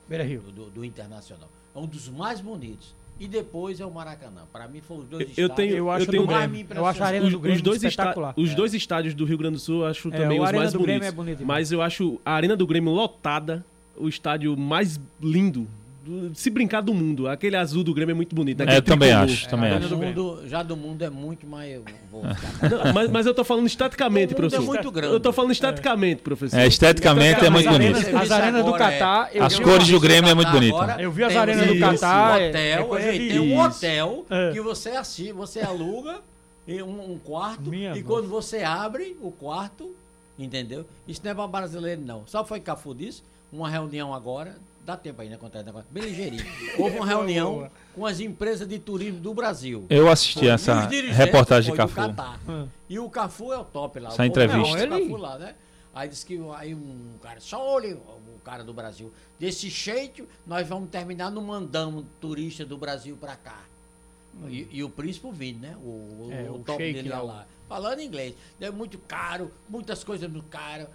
Beira 0.09 0.25
Rio. 0.25 0.41
do, 0.41 0.51
do- 0.51 0.71
do 0.71 0.85
Internacional. 0.85 1.49
É 1.75 1.79
um 1.79 1.87
dos 1.87 2.09
mais 2.09 2.41
bonitos. 2.41 2.95
E 3.19 3.29
depois 3.29 3.79
é 3.81 3.87
o 3.87 3.91
Maracanã. 3.93 4.43
Para 4.53 4.67
mim 4.67 4.81
foi 4.81 4.99
os 4.99 5.05
dois 5.07 5.23
Eu- 5.23 5.29
estádios. 5.47 5.57
tenho- 5.57 5.77
Eu 5.77 5.91
acho 5.91 6.05
eu 6.07 6.11
tenho 6.11 6.23
do 6.25 6.29
Grêmio. 6.29 6.67
Eu 6.75 6.85
acho 6.87 7.03
a 7.03 7.07
Arena 7.07 7.27
Os, 7.27 7.33
do 7.33 7.39
Grêmio 7.39 7.57
os 7.57 7.63
dois, 7.63 7.83
espetacular. 7.83 8.35
os 8.37 8.55
dois 8.55 8.75
estádios 8.75 9.15
do 9.15 9.25
Rio 9.25 9.39
Grande 9.39 9.55
do 9.55 9.61
Sul 9.61 9.83
eu 9.83 9.87
acho 9.87 10.09
É, 10.09 10.11
também 10.17 10.41
o 10.41 10.43
os 10.43 10.51
mais 10.53 10.73
do 10.73 10.81
Grêmio 10.81 11.01
bonitos. 11.01 11.09
é 11.09 11.13
bonito 11.37 11.47
mas 11.47 11.71
eu 11.71 11.81
acho 11.81 12.21
a 12.25 12.33
Arena 12.33 12.57
do 12.57 12.67
Grêmio 12.67 12.93
lotada, 12.93 13.65
o 13.97 14.09
estádio 14.09 14.57
mais 14.57 14.99
lindo, 15.23 15.69
do- 16.05 16.35
se 16.35 16.51
brincar 16.51 16.81
do 16.83 16.93
mundo. 16.93 17.27
Aquele 17.29 17.57
azul 17.57 17.83
do 17.83 17.95
Grêmio 17.95 18.13
é 18.13 18.15
muito 18.15 18.35
bonito. 18.35 18.61
É, 18.61 18.63
aquele 18.65 18.79
eu 18.79 18.83
também 18.83 19.09
tricolor. 19.09 19.33
acho, 19.33 19.49
também 19.49 19.71
já, 19.71 19.77
acho. 19.79 19.89
do 19.89 19.97
mundo, 19.97 20.43
já 20.47 20.63
do 20.63 20.77
mundo 20.77 21.03
é 21.03 21.11
muito 21.11 21.47
mais. 21.47 21.81
Não, 22.13 22.93
mas, 22.93 23.11
mas 23.11 23.27
eu 23.27 23.35
tô 23.35 23.43
falando 23.45 23.67
estaticamente, 23.67 24.33
é 24.33 24.37
professor. 24.37 24.65
muito 24.65 24.91
grande. 24.91 25.15
Eu 25.15 25.21
tô 25.21 25.33
falando 25.33 25.53
estaticamente, 25.53 26.23
professor. 26.23 26.59
É, 26.59 26.67
esteticamente 26.67 27.41
é 27.45 27.49
As 27.49 27.51
muito 27.53 27.69
bonito. 27.71 28.17
As 28.17 28.31
arenas 28.31 28.65
do 28.65 28.73
Catar, 28.75 29.31
eu 29.35 29.45
As 29.45 29.59
cores 29.59 29.89
do 29.89 29.99
Grêmio 30.01 30.31
é 30.31 30.35
muito 30.35 30.51
bonita. 30.51 30.77
Agora, 30.77 31.03
Eu 31.03 31.11
vi 31.11 31.25
as 31.25 31.35
arenas 31.37 31.67
do 31.67 31.79
Catar, 31.81 32.41
é- 32.41 32.49
Hotel, 32.49 32.97
é 32.99 33.13
tem 33.19 33.41
um 33.41 33.45
Isso. 33.69 33.77
hotel 33.79 34.27
É. 34.31 34.53
que 34.53 34.61
você 34.61 34.91
assiste, 34.91 35.33
você 35.33 35.61
aluga 35.61 36.19
um, 36.69 37.13
um 37.13 37.19
quarto 37.19 37.71
Minha 37.71 37.89
e 37.91 38.01
nossa. 38.01 38.03
quando 38.05 38.29
você 38.29 38.63
abre 38.63 39.17
o 39.21 39.31
quarto, 39.31 39.95
entendeu? 40.39 40.87
Isso 41.07 41.21
não 41.25 41.31
é 41.31 41.35
para 41.35 41.47
brasileiro 41.47 42.01
não. 42.05 42.25
Que 42.25 42.45
foi 42.45 42.61
Cafu 42.61 42.95
disse? 42.95 43.23
Uma 43.53 43.69
reunião 43.69 44.13
agora 44.13 44.57
dá 44.85 44.97
tempo 44.97 45.23
aí, 45.23 45.29
né? 45.29 45.37
Contar 45.37 45.59
esse 45.59 45.67
negócio. 45.67 45.89
Bem 45.91 46.05
ligeirinho. 46.05 46.45
Houve 46.79 46.97
uma 46.97 47.07
reunião 47.07 47.71
com 47.95 48.05
as 48.07 48.21
empresas 48.21 48.69
de 48.69 48.79
turismo 48.79 49.21
do 49.21 49.33
Brasil. 49.33 49.87
Eu 49.89 50.11
assisti 50.11 50.41
Foi, 50.41 50.49
essa 50.49 50.87
reportagem 51.13 51.71
de 51.73 51.77
Cafu. 51.77 51.95
Catar. 51.95 52.39
E 52.89 52.99
o 52.99 53.09
Cafu 53.09 53.53
é 53.53 53.59
o 53.59 53.65
top 53.65 53.99
lá. 54.01 54.11
Essa 54.11 54.23
o 54.23 54.27
entrevista. 54.27 54.87
Não, 54.87 54.97
Ele- 54.97 55.05
Cafu 55.07 55.17
lá, 55.17 55.39
né? 55.39 55.55
Aí 55.95 56.09
disse 56.09 56.27
que 56.27 56.39
aí 56.57 56.75
um 56.75 57.13
cara, 57.23 57.41
só 57.41 57.65
olha 57.65 57.95
o 57.97 58.41
cara 58.45 58.65
do 58.65 58.75
Brasil. 58.75 59.13
Desse 59.39 59.69
jeito, 59.69 60.27
nós 60.45 60.67
vamos 60.67 60.91
terminar 60.91 61.31
não 61.31 61.43
mandamos 61.43 62.05
turista 62.21 62.65
do 62.65 62.77
Brasil 62.77 63.17
pra 63.17 63.37
cá. 63.37 63.63
E, 64.49 64.69
e 64.73 64.83
o 64.83 64.91
príncipe 64.91 65.29
vindo, 65.33 65.61
né? 65.61 65.77
O, 65.81 65.87
o, 65.89 66.29
É, 66.33 66.51
o 66.51 66.55
o 66.57 66.59
top 66.59 66.79
dele 66.79 67.09
lá, 67.09 67.23
lá, 67.23 67.47
o-. 67.49 67.69
Falando 67.69 68.01
inglês. 68.01 68.35
É 68.61 68.71
muito 68.71 68.99
caro, 68.99 69.53
muitas 69.69 70.03
coisas 70.03 70.29
muito 70.29 70.49
caras. 70.49 70.89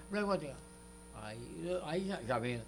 Aí, 1.23 1.37
aí 1.85 2.07
já, 2.07 2.19
já 2.27 2.39
vem. 2.39 2.61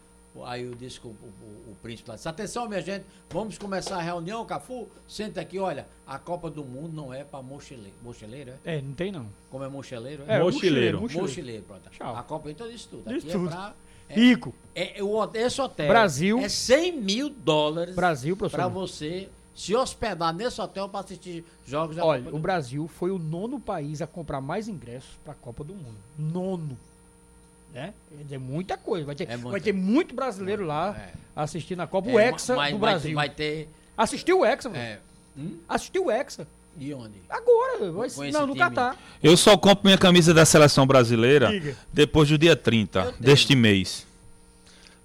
Aí 0.46 0.64
eu 0.64 0.74
disse 0.74 1.00
com 1.00 1.10
o, 1.10 1.12
o- 1.12 1.72
o 1.72 1.76
príncipe 1.82 2.10
lá, 2.10 2.16
disse, 2.16 2.28
atenção 2.28 2.68
minha 2.68 2.82
gente, 2.82 3.06
vamos 3.30 3.58
começar 3.58 3.98
a 3.98 4.02
reunião, 4.02 4.46
Cafu, 4.46 4.88
senta 5.08 5.42
aqui, 5.42 5.60
olha, 5.60 5.86
a 6.08 6.18
Copa 6.18 6.50
do 6.50 6.64
Mundo 6.64 6.94
não 6.96 7.14
é 7.14 7.24
para 7.24 7.42
mochileiro, 7.42 7.96
mochileiro, 8.02 8.52
é? 8.64 8.78
É, 8.78 8.82
não 8.82 8.94
tem 8.94 9.12
não. 9.12 9.28
Como 9.50 9.64
é 9.64 9.68
mochileiro? 9.68 10.24
É, 10.28 10.40
Mochileiro. 10.40 11.02
mochileiro. 11.02 11.28
Mochileiro, 11.28 11.64
pronto. 11.64 11.90
Tchau. 11.92 12.16
A 12.16 12.24
Copa 12.24 12.50
então 12.50 12.70
disso 12.70 12.88
tudo. 12.92 13.10
Disso 13.14 13.28
Aqui 13.28 13.38
tudo. 13.38 13.48
é 13.50 13.52
pra... 13.52 13.74
É, 14.10 14.14
Rico. 14.16 14.54
é, 14.76 15.04
o, 15.04 15.16
hotel- 15.16 15.46
esse 15.48 15.62
hotel 15.62 15.88
Brasil. 15.88 16.40
é 16.40 16.50
100 16.50 16.98
mil 17.02 17.30
dólares 17.30 17.96
Brasil, 17.96 18.36
para 18.36 18.68
você 18.68 19.30
se 19.54 19.76
hospedar 19.76 20.34
nesse 20.34 20.60
hotel 20.62 20.88
para 20.90 21.02
assistir 21.02 21.46
jogos 21.66 21.96
da 21.98 22.06
Olha, 22.06 22.24
Copa 22.24 22.36
o 22.36 22.40
Brasil 22.40 22.88
foi 22.88 23.12
o 23.12 23.18
nono 23.20 23.60
país 23.60 24.02
a 24.02 24.08
comprar 24.08 24.40
mais 24.42 24.68
ingressos 24.70 25.12
para 25.24 25.34
a 25.34 25.36
Copa 25.36 25.64
do 25.64 25.74
Mundo. 25.74 25.98
Nono. 26.18 26.78
Né? 27.74 27.93
Quer 28.17 28.24
dizer, 28.24 28.38
muita 28.38 28.78
coisa. 28.78 29.05
Vai 29.05 29.15
ter, 29.15 29.30
É 29.30 29.38
vai 29.38 29.61
ter 29.61 29.72
muito 29.74 30.13
brasileiro 30.13 30.65
lá 30.65 30.95
É. 30.97 31.09
assistindo 31.36 31.80
a 31.82 31.88
Copa. 31.88 32.09
É, 32.09 32.13
o 32.13 32.19
Hexa 32.19 32.55
mas 32.55 32.74
do 32.74 32.80
vai- 32.80 32.91
Brasil. 32.91 33.15
Vai 33.15 33.30
ter. 33.30 33.69
Assistiu 33.97 34.39
o 34.41 34.45
Hexa, 34.45 34.69
velho. 34.69 34.84
É, 34.84 34.99
hum? 35.38 35.57
Assistiu 35.69 36.05
o 36.05 36.11
Hexa. 36.11 36.47
E 36.78 36.93
onde? 36.93 37.15
Agora. 37.30 37.91
Vai, 37.91 38.32
não, 38.32 38.41
no 38.47 38.53
time. 38.53 38.59
Catar. 38.59 38.97
Eu 39.22 39.36
só 39.36 39.57
compro 39.57 39.86
minha 39.86 39.97
camisa 39.97 40.34
da 40.34 40.45
seleção 40.45 40.88
brasileira 40.88 41.49
Diga. 41.49 41.76
depois 41.91 42.30
do 42.30 42.38
dia 42.38 42.55
30 42.55 43.13
deste 43.19 43.55
mês. 43.55 44.05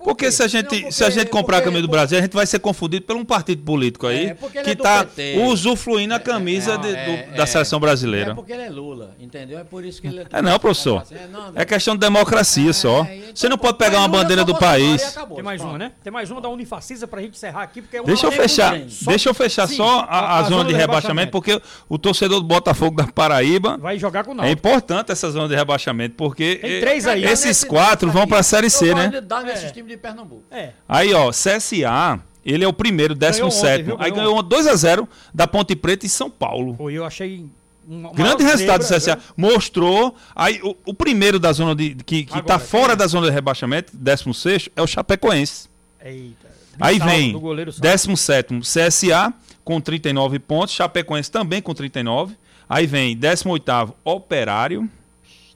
Porque 0.06 0.30
se 0.30 0.40
a 0.40 0.46
gente, 0.46 0.82
Não, 0.82 0.92
se 0.92 1.02
a 1.02 1.06
porque- 1.08 1.20
gente 1.20 1.30
comprar 1.30 1.56
a 1.56 1.60
porque- 1.60 1.70
camisa 1.70 1.82
do 1.82 1.90
Brasil, 1.90 2.16
a 2.16 2.20
gente 2.20 2.32
vai 2.32 2.46
ser 2.46 2.60
confundido 2.60 3.04
por 3.04 3.16
um 3.16 3.24
partido 3.24 3.60
político 3.64 4.06
aí 4.06 4.26
É, 4.26 4.34
porque 4.34 4.62
que 4.62 4.70
é 4.70 4.72
está 4.72 5.04
PT. 5.04 5.40
usufruindo 5.40 6.14
a 6.14 6.20
camisa 6.20 6.74
é, 6.74 6.78
de- 6.78 6.88
do- 6.90 6.94
é, 6.96 7.22
da 7.36 7.42
é. 7.42 7.46
seleção 7.46 7.78
É 7.78 7.80
brasileira. 7.80 8.32
porque 8.32 8.52
ele 8.52 8.62
é 8.62 8.70
Lula, 8.70 9.16
entendeu? 9.18 9.58
É 9.58 9.64
por 9.64 9.84
isso 9.84 10.00
que 10.00 10.06
ele 10.06 10.24
É 10.32 10.40
não, 10.40 10.58
professor. 10.60 11.02
É, 11.10 11.26
não, 11.26 11.50
É 11.56 11.64
questão 11.64 11.94
de 11.94 12.00
democracia 12.00 12.72
só. 12.72 13.04
É, 13.04 13.16
então, 13.16 13.30
Você 13.34 13.48
não 13.48 13.58
pode 13.58 13.78
pegar 13.78 13.98
uma 13.98 14.06
Lula 14.06 14.22
bandeira 14.22 14.44
do 14.44 14.54
país. 14.56 15.02
acabou. 15.02 15.34
Tem 15.38 15.44
mais 15.44 15.60
Pronto. 15.60 15.72
uma, 15.72 15.78
né? 15.78 15.92
Tem 16.04 16.12
mais 16.12 16.30
uma 16.30 16.40
da 16.40 16.48
Unifacisa 16.50 17.08
pra 17.08 17.20
gente 17.20 17.32
encerrar 17.34 17.62
aqui, 17.62 17.82
porque 17.82 17.96
é 17.96 18.00
uma 18.00 18.06
Deixa 18.06 18.26
eu 18.28 18.30
fechar. 18.32 18.78
Só- 18.88 19.10
deixa 19.10 19.28
eu 19.28 19.34
fechar 19.34 19.66
Sim, 19.66 19.74
só 19.76 20.06
a, 20.08 20.38
a 20.38 20.42
zona 20.44 20.64
de 20.66 20.72
rebaixamento, 20.72 21.32
porque 21.32 21.60
o 21.88 21.98
torcedor 21.98 22.38
do 22.38 22.46
Botafogo 22.46 22.96
da 22.96 23.08
Paraíba 23.08 23.76
Vai 23.76 23.98
jogar 23.98 24.22
com 24.24 24.32
o 24.34 24.40
é 24.44 24.52
importante 24.52 25.10
essa 25.10 25.28
zona 25.32 25.48
de 25.48 25.56
rebaixamento, 25.56 26.14
porque 26.16 26.60
Tem 26.62 26.80
três 26.80 27.08
aí. 27.08 27.24
esses 27.24 27.64
quatro 27.64 28.08
vão 28.12 28.24
para 28.24 28.38
a 28.38 28.42
Série 28.44 28.70
C, 28.70 28.94
né? 28.94 29.20
dar 29.20 29.42
nesses 29.42 29.64
É. 29.64 29.70
times 29.72 29.90
de 29.90 29.95
Pernambuco. 29.96 30.42
É. 30.50 30.70
Aí, 30.88 31.12
ó, 31.14 31.30
CSA, 31.30 32.20
ele 32.44 32.64
é 32.64 32.68
o 32.68 32.72
primeiro, 32.72 33.14
décimo 33.14 33.46
ontem, 33.46 33.56
sétimo. 33.60 33.96
viu? 33.96 33.96
Aí 33.98 34.10
Ganhou 34.10 34.42
ganhou 34.42 34.64
2x0 34.64 35.08
da 35.34 35.46
Ponte 35.46 35.74
Preta 35.76 36.06
em 36.06 36.08
São 36.08 36.30
Paulo. 36.30 36.74
Foi, 36.76 36.94
eu 36.94 37.04
achei 37.04 37.44
um 37.88 38.12
Grande 38.12 38.42
resultado 38.42 38.80
do 38.86 38.88
CSA. 38.94 39.18
Mostrou. 39.36 40.14
Aí, 40.34 40.60
o, 40.62 40.76
o 40.86 40.94
primeiro 40.94 41.38
da 41.38 41.52
zona 41.52 41.74
de. 41.74 41.94
que, 41.94 42.24
que 42.24 42.32
tá 42.32 42.38
Agora, 42.54 42.58
fora 42.58 42.88
quem? 42.88 42.96
da 42.96 43.06
zona 43.06 43.26
de 43.28 43.32
rebaixamento, 43.32 43.96
16, 43.96 44.68
é 44.74 44.82
o 44.82 44.86
Chapecoense. 44.86 45.68
Eita. 46.04 46.46
Aí 46.80 46.98
vem 46.98 47.32
do 47.32 47.40
goleiro 47.40 47.72
Saldo. 47.72 47.82
17 47.82 48.60
CSA 48.60 49.32
com 49.64 49.80
39 49.80 50.38
pontos, 50.38 50.74
Chapecoense 50.74 51.30
também 51.30 51.62
com 51.62 51.72
39. 51.74 52.36
Aí 52.68 52.86
vem 52.86 53.16
18 53.16 53.94
Operário, 54.04 54.88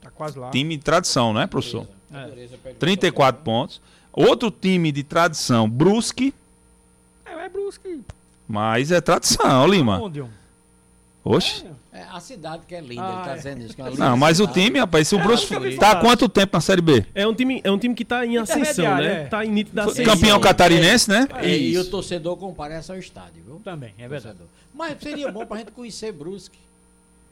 Tá 0.01 0.11
quase 0.11 0.39
lá. 0.39 0.51
time 0.51 0.77
de 0.77 0.83
tradição, 0.83 1.33
né, 1.35 1.47
professor? 1.47 1.87
É. 2.13 2.73
34 2.79 3.43
pontos. 3.43 3.81
Outro 4.13 4.51
time 4.51 4.91
de 4.93 5.03
tradição, 5.03 5.69
Brusque, 5.69 6.35
É, 7.25 7.45
é 7.45 7.49
Brusque. 7.49 8.01
mas 8.49 8.91
é 8.91 9.01
tradição, 9.01 9.67
Lima. 9.67 10.01
Onde? 10.01 10.25
Oxe. 11.25 11.65
É 11.93 12.03
a 12.11 12.21
cidade 12.21 12.63
que 12.67 12.75
é 12.75 12.81
linda, 12.81 13.03
Ah, 13.05 13.13
ele 13.17 13.25
tá 13.25 13.31
é. 13.33 13.37
dizendo 13.37 13.65
isso. 13.65 13.75
que 13.75 13.83
é 13.83 13.85
uma 13.85 13.97
Não, 13.97 14.17
mas 14.17 14.41
o 14.41 14.47
cidade. 14.47 14.65
time, 14.67 14.79
rapaz, 14.79 15.09
se 15.09 15.15
o 15.15 15.19
Brusque 15.19 15.53
nunca 15.55 15.69
vi 15.69 15.77
tá 15.77 15.91
há 15.93 15.97
quanto 15.97 16.29
tempo 16.29 16.57
na 16.57 16.61
Série 16.61 16.81
B? 16.81 17.05
É 17.15 17.27
um 17.27 17.35
time, 17.35 17.61
é 17.65 17.71
um 17.71 17.79
time 17.79 17.95
que 17.95 18.05
tá 18.05 18.25
em 18.25 18.37
ascensão, 18.39 18.85
Intermediário, 18.85 19.05
né? 19.09 19.23
é. 19.23 19.25
Tá 19.27 19.45
em 19.45 19.51
nítida 19.51 19.85
ascensão. 19.85 20.05
Campeão 20.15 20.41
catarinense, 20.41 21.11
né? 21.11 21.29
É, 21.37 21.57
e 21.59 21.77
o 21.77 21.85
torcedor 21.91 22.37
comparece 22.37 22.91
ao 22.91 22.99
estádio, 22.99 23.43
viu? 23.45 23.61
Também, 23.65 23.93
é 23.99 24.09
verdade. 24.09 24.39
Mas 24.73 24.99
seria 25.01 25.31
bom 25.31 25.45
pra 25.45 25.59
gente 25.59 25.73
conhecer 25.73 26.13
Brusque. 26.13 26.59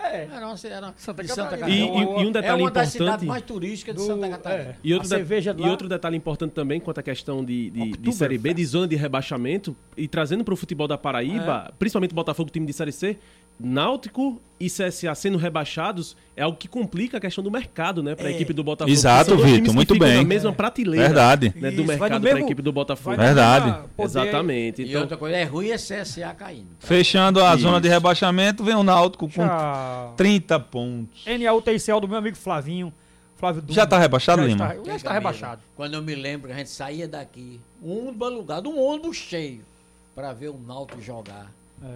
É. 0.00 0.28
Era 0.32 0.46
uma, 0.46 0.54
era 0.64 0.94
Santa 0.96 1.22
de 1.24 1.28
Santa 1.28 1.56
Catarina. 1.58 1.68
E, 1.68 1.80
e- 1.80 2.02
e 2.02 2.26
um 2.26 2.28
é 2.28 2.32
detalhe 2.32 2.62
uma 2.62 2.70
das 2.70 2.88
importante. 2.88 2.90
cidades 2.92 3.26
mais 3.26 3.42
turísticas 3.42 3.96
de 3.96 4.00
Do- 4.00 4.06
Santa 4.06 4.28
Catarina. 4.28 4.70
é. 4.70 4.76
E 4.82 4.94
outro, 4.94 5.14
A 5.14 5.18
de- 5.52 5.62
e 5.62 5.68
outro 5.68 5.88
detalhe 5.88 6.16
importante 6.16 6.52
também 6.52 6.78
quanto 6.80 6.98
à 6.98 7.02
questão 7.02 7.44
de, 7.44 7.70
de, 7.70 7.90
de. 7.92 8.12
Série 8.12 8.38
B, 8.38 8.54
de 8.54 8.64
zona 8.64 8.86
de 8.86 8.94
rebaixamento, 8.96 9.76
e 9.96 10.06
trazendo 10.06 10.44
para 10.44 10.54
o 10.54 10.56
futebol 10.56 10.86
da 10.86 10.96
Paraíba, 10.96 11.72
principalmente 11.78 12.12
o 12.12 12.14
Botafogo, 12.14 12.48
time 12.50 12.64
de 12.64 12.72
Série 12.72 12.92
C, 12.92 13.18
Náutico 13.58 14.40
e 14.60 14.68
CSA 14.68 15.14
sendo 15.14 15.38
rebaixados 15.38 16.16
é 16.36 16.42
algo 16.42 16.56
que 16.56 16.68
complica 16.68 17.18
a 17.18 17.20
questão 17.20 17.42
do 17.42 17.50
mercado, 17.50 18.02
né, 18.02 18.14
para 18.14 18.28
a 18.28 18.30
equipe 18.30 18.52
do 18.52 18.62
Botafogo. 18.62 18.92
Exato, 18.92 19.36
Vitor, 19.36 19.74
muito 19.74 19.98
bem. 19.98 20.16
na 20.16 20.24
mesma 20.24 20.52
prateleira 20.52 21.06
Verdade. 21.06 21.52
né, 21.56 21.68
Isso, 21.68 21.76
do 21.76 21.82
no 21.82 21.88
mercado 21.88 22.20
para 22.20 22.38
a 22.38 22.40
equipe 22.40 22.62
do 22.62 22.72
Botafogo. 22.72 23.16
Verdade. 23.16 23.74
Exatamente. 23.98 24.82
E 24.82 24.88
Então, 24.90 25.02
outra 25.02 25.16
coisa, 25.16 25.36
é 25.36 25.44
ruim 25.44 25.70
é 25.70 25.76
CSA 25.76 26.34
caindo. 26.36 26.68
Fechando 26.78 27.42
a 27.42 27.54
Isso. 27.54 27.62
zona 27.62 27.80
de 27.80 27.88
rebaixamento, 27.88 28.62
vem 28.62 28.74
o 28.74 28.82
Náutico 28.82 29.28
com 29.28 29.42
Já. 29.44 30.12
30 30.16 30.60
pontos. 30.60 31.24
NAUTCL 31.26 32.00
do 32.00 32.08
meu 32.08 32.18
amigo 32.18 32.36
Flavinho. 32.36 32.92
Flávio 33.38 33.62
Duma. 33.62 33.74
Já 33.74 33.86
tá 33.86 33.98
rebaixado, 33.98 34.42
já 34.42 34.48
Lima? 34.48 34.68
Está, 34.74 34.84
já 34.84 34.96
está 34.96 35.12
rebaixado. 35.12 35.62
Quando 35.76 35.94
eu 35.94 36.02
me 36.02 36.14
lembro 36.14 36.48
que 36.48 36.54
a 36.54 36.56
gente 36.56 36.70
saía 36.70 37.06
daqui, 37.06 37.60
um 37.80 38.10
lugar, 38.10 38.66
um 38.66 38.80
ônibus 38.80 39.16
cheio, 39.16 39.60
para 40.14 40.32
ver 40.32 40.48
o 40.48 40.58
Náutico 40.58 41.00
jogar. 41.00 41.46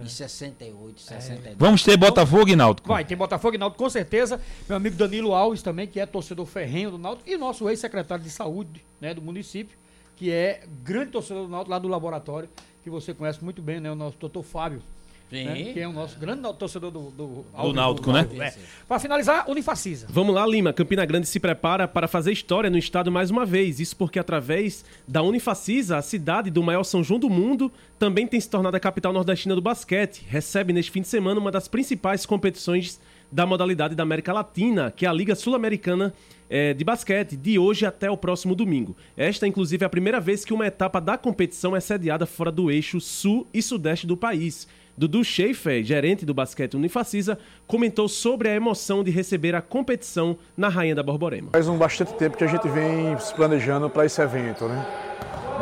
Em 0.03 0.07
68, 0.07 1.01
69. 1.01 1.55
Vamos 1.57 1.83
ter 1.83 1.97
Botafogo 1.97 2.49
e 2.49 2.55
Náutico. 2.55 2.87
Vai, 2.87 3.03
tem 3.03 3.17
Botafogo 3.17 3.55
e 3.55 3.57
Náutico 3.57 3.83
com 3.83 3.89
certeza. 3.89 4.39
Meu 4.67 4.77
amigo 4.77 4.95
Danilo 4.95 5.33
Alves 5.33 5.61
também, 5.61 5.87
que 5.87 5.99
é 5.99 6.05
torcedor 6.05 6.45
ferrenho 6.45 6.91
do 6.91 6.97
Náutico. 6.97 7.29
E 7.29 7.37
nosso 7.37 7.69
ex-secretário 7.69 8.23
de 8.23 8.29
saúde 8.29 8.83
né, 9.01 9.13
do 9.13 9.21
município, 9.21 9.77
que 10.15 10.31
é 10.31 10.63
grande 10.83 11.11
torcedor 11.11 11.43
do 11.43 11.49
Náutico 11.49 11.71
lá 11.71 11.79
do 11.79 11.87
laboratório, 11.87 12.49
que 12.81 12.89
você 12.89 13.13
conhece 13.13 13.43
muito 13.43 13.61
bem, 13.61 13.79
né? 13.79 13.91
O 13.91 13.95
nosso 13.95 14.17
doutor 14.17 14.43
Fábio. 14.43 14.81
Sim. 15.29 15.45
né, 15.45 15.73
que 15.73 15.79
é 15.79 15.87
o 15.87 15.93
nosso 15.93 16.19
grande 16.19 16.41
torcedor 16.53 16.91
do, 16.91 17.09
do, 17.11 17.73
Náutico, 17.73 18.11
né? 18.11 18.27
É. 18.39 18.53
Para 18.87 18.99
finalizar, 18.99 19.49
Unifacisa. 19.49 20.07
Vamos 20.09 20.35
lá, 20.35 20.45
Lima. 20.45 20.71
Campina 20.71 21.03
Grande 21.05 21.27
se 21.27 21.39
prepara 21.39 21.87
para 21.87 22.07
fazer 22.07 22.31
história 22.31 22.69
no 22.69 22.77
estado 22.77 23.11
mais 23.11 23.31
uma 23.31 23.45
vez. 23.45 23.79
Isso 23.79 23.95
porque, 23.95 24.19
através 24.19 24.85
da 25.07 25.23
Unifacisa, 25.23 25.97
a 25.97 26.01
cidade 26.01 26.51
do 26.51 26.61
maior 26.61 26.83
São 26.83 27.03
João 27.03 27.19
do 27.19 27.29
mundo 27.29 27.71
também 27.97 28.27
tem 28.27 28.39
se 28.39 28.49
tornado 28.49 28.75
a 28.77 28.79
capital 28.79 29.11
nordestina 29.11 29.55
do 29.55 29.61
basquete. 29.61 30.23
Recebe 30.27 30.71
neste 30.71 30.91
fim 30.91 31.01
de 31.01 31.07
semana 31.07 31.39
uma 31.39 31.51
das 31.51 31.67
principais 31.67 32.25
competições 32.25 32.99
da 33.31 33.45
modalidade 33.45 33.95
da 33.95 34.03
América 34.03 34.31
Latina, 34.31 34.93
que 34.95 35.05
é 35.05 35.09
a 35.09 35.13
Liga 35.13 35.33
Sul-Americana 35.33 36.13
eh, 36.49 36.71
de 36.73 36.83
Basquete, 36.83 37.35
de 37.35 37.57
hoje 37.57 37.83
até 37.83 38.11
o 38.11 38.15
próximo 38.15 38.53
domingo. 38.53 38.95
Esta, 39.17 39.47
inclusive, 39.47 39.83
é 39.83 39.87
a 39.87 39.89
primeira 39.89 40.19
vez 40.19 40.45
que 40.45 40.53
uma 40.53 40.67
etapa 40.67 41.01
da 41.01 41.17
competição 41.17 41.75
é 41.75 41.79
sediada 41.79 42.27
fora 42.27 42.51
do 42.51 42.69
eixo 42.69 43.01
sul 43.01 43.47
e 43.51 43.59
sudeste 43.59 44.05
do 44.05 44.15
país. 44.15 44.67
Dudu 44.95 45.23
Schaefer, 45.23 45.83
gerente 45.83 46.25
do 46.25 46.33
basquete 46.33 46.75
Unifacisa, 46.75 47.37
comentou 47.65 48.07
sobre 48.07 48.49
a 48.49 48.53
emoção 48.53 49.03
de 49.03 49.09
receber 49.09 49.55
a 49.55 49.61
competição 49.61 50.37
na 50.55 50.69
Rainha 50.69 50.93
da 50.93 51.01
Borborema. 51.01 51.49
Faz 51.51 51.67
um 51.67 51.77
bastante 51.77 52.13
tempo 52.13 52.37
que 52.37 52.43
a 52.43 52.47
gente 52.47 52.67
vem 52.69 53.17
se 53.17 53.33
planejando 53.33 53.89
para 53.89 54.05
esse 54.05 54.21
evento, 54.21 54.65
né? 54.65 54.85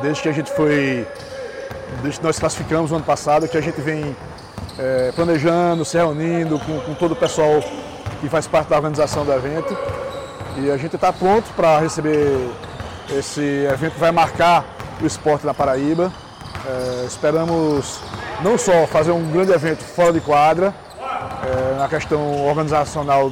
Desde 0.02 0.22
que 0.22 0.30
a 0.30 0.32
gente 0.34 0.52
foi, 0.52 1.08
desde 2.02 2.20
que 2.20 2.26
nós 2.26 2.40
classificamos 2.40 2.92
no 2.92 2.98
ano 2.98 3.06
passado, 3.06 3.48
que 3.48 3.58
a 3.58 3.62
gente 3.62 3.80
vem 3.80 4.16
eh, 4.78 5.12
planejando, 5.16 5.86
se 5.86 5.98
reunindo 5.98 6.60
com, 6.60 6.80
com 6.82 6.94
todo 6.94 7.14
o 7.14 7.16
pessoal 7.16 7.64
que 8.20 8.28
faz 8.28 8.48
parte 8.48 8.70
da 8.70 8.76
organização 8.76 9.26
do 9.26 9.32
evento. 9.32 9.78
E 10.58 10.70
a 10.70 10.76
gente 10.76 10.96
está 10.96 11.14
pronto 11.14 11.50
para 11.54 11.80
receber 11.80 12.50
esse 13.18 13.42
evento 13.42 13.94
que 13.94 14.00
vai 14.00 14.12
marcar 14.12 14.66
o 15.02 15.06
esporte 15.06 15.46
na 15.46 15.54
Paraíba. 15.54 16.12
Eh, 16.66 17.06
esperamos 17.08 18.02
não 18.44 18.58
só 18.58 18.88
fazer 18.88 19.12
um 19.12 19.32
grande 19.32 19.52
evento 19.52 19.84
fora 19.84 20.12
de 20.12 20.20
quadra, 20.20 20.74
eh, 21.00 21.76
na 21.78 21.88
questão 21.88 22.46
organizacional 22.48 23.32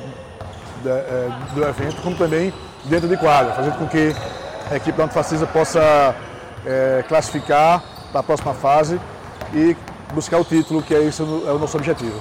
eh, 0.86 1.30
do 1.54 1.64
evento, 1.64 2.02
como 2.02 2.16
também 2.16 2.54
dentro 2.86 3.08
de 3.08 3.18
quadra, 3.18 3.54
fazendo 3.54 3.78
com 3.78 3.88
que 3.88 4.14
a 4.72 4.76
equipe 4.76 4.98
da 4.98 5.06
Antifacisa 5.06 5.48
possa 5.48 6.16
eh, 6.66 7.04
classificar 7.08 7.84
para 8.12 8.22
a 8.22 8.24
próxima 8.24 8.54
fase 8.54 9.00
e 9.54 9.76
buscar 10.14 10.40
o 10.40 10.44
título, 10.44 10.82
que 10.82 10.94
é 10.94 11.02
isso 11.02 11.24
é 11.48 11.52
o 11.52 11.60
nosso 11.60 11.78
objetivo. 11.78 12.18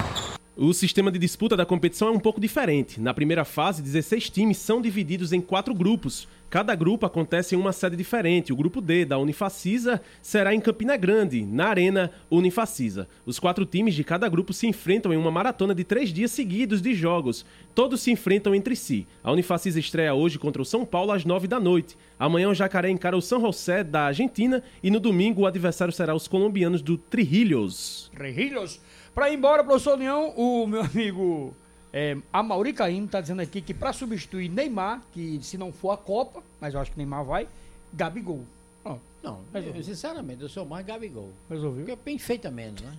O 0.57 0.73
sistema 0.73 1.13
de 1.13 1.19
disputa 1.19 1.57
da 1.57 1.65
competição 1.65 2.09
é 2.09 2.11
um 2.11 2.19
pouco 2.19 2.41
diferente. 2.41 3.01
Na 3.01 3.15
primeira 3.15 3.45
fase, 3.45 3.81
16 3.81 4.29
times 4.31 4.57
são 4.57 4.81
divididos 4.81 5.33
em 5.33 5.41
quatro 5.41 5.73
grupos, 5.73 6.27
Cada 6.51 6.75
grupo 6.75 7.05
acontece 7.05 7.55
em 7.55 7.59
uma 7.59 7.75
sede 7.75 7.95
diferente. 7.95 8.55
O 8.55 8.57
grupo 8.57 8.81
D, 8.81 9.05
da 9.05 9.19
Unifacisa, 9.19 10.01
será 10.23 10.55
em 10.55 10.61
Campina 10.61 10.97
Grande, 10.97 11.45
na 11.45 11.67
Arena 11.67 12.11
Unifacisa. 12.31 13.07
Os 13.27 13.39
quatro 13.39 13.67
times 13.67 13.95
de 13.95 14.03
cada 14.03 14.27
grupo 14.31 14.55
se 14.55 14.67
enfrentam 14.67 15.13
em 15.13 15.19
uma 15.19 15.31
maratona 15.31 15.75
de 15.75 15.85
três 15.85 16.11
dias 16.11 16.31
seguidos 16.31 16.81
de 16.81 16.95
jogos. 16.95 17.45
Todos 17.75 18.01
se 18.01 18.11
enfrentam 18.11 18.55
entre 18.55 18.75
si. 18.75 19.07
A 19.23 19.31
Unifacisa 19.31 19.79
estreia 19.79 20.15
hoje 20.15 20.39
contra 20.39 20.63
o 20.63 20.65
São 20.65 20.87
Paulo 20.87 21.13
às 21.13 21.27
nove 21.27 21.47
da 21.47 21.61
noite. 21.61 21.99
Amanhã 22.19 22.49
o 22.49 22.55
Jacaré 22.55 22.89
encara 22.89 23.17
o 23.17 23.21
São 23.21 23.43
José 23.43 23.85
da 23.85 24.05
Argentina 24.05 24.63
e 24.83 24.91
no 24.91 24.99
domingo 24.99 25.43
o 25.43 25.47
adversário 25.47 25.93
será 25.93 26.15
os 26.15 26.27
colombianos 26.27 26.81
do 26.81 26.97
Trijilhos. 26.97 28.11
Trijilhos. 28.15 28.81
Para 29.15 29.29
ir 29.29 29.35
embora, 29.35 29.63
professor 29.63 29.99
Leão, 29.99 30.33
o 30.35 30.67
meu 30.67 30.81
amigo 30.81 31.55
é, 31.99 32.17
a 32.33 32.45
Mauri 32.45 32.73
Caim 32.73 33.07
está 33.07 33.21
dizendo 33.21 33.43
aqui 33.43 33.61
que 33.61 33.75
para 33.75 33.93
substituir 33.93 34.49
Neymar, 34.49 35.03
que 35.13 35.41
se 35.43 35.59
não 35.59 35.73
for 35.73 35.91
a 35.91 35.97
Copa, 35.97 36.41
mas 36.61 36.73
eu 36.73 36.81
acho 36.81 36.93
que 36.93 36.97
Neymar 36.97 37.25
vai, 37.25 37.49
Gabigol. 37.93 38.45
Oh, 38.85 38.95
não, 39.21 39.41
eu, 39.53 39.83
sinceramente, 39.83 40.41
eu 40.41 40.49
sou 40.49 40.65
mais 40.65 40.87
Gabigol. 40.87 41.31
Resolveu? 41.51 41.85
Porque 41.85 41.99
bem 42.05 42.17
feita 42.17 42.53
menos, 42.53 42.81
né? 42.83 42.93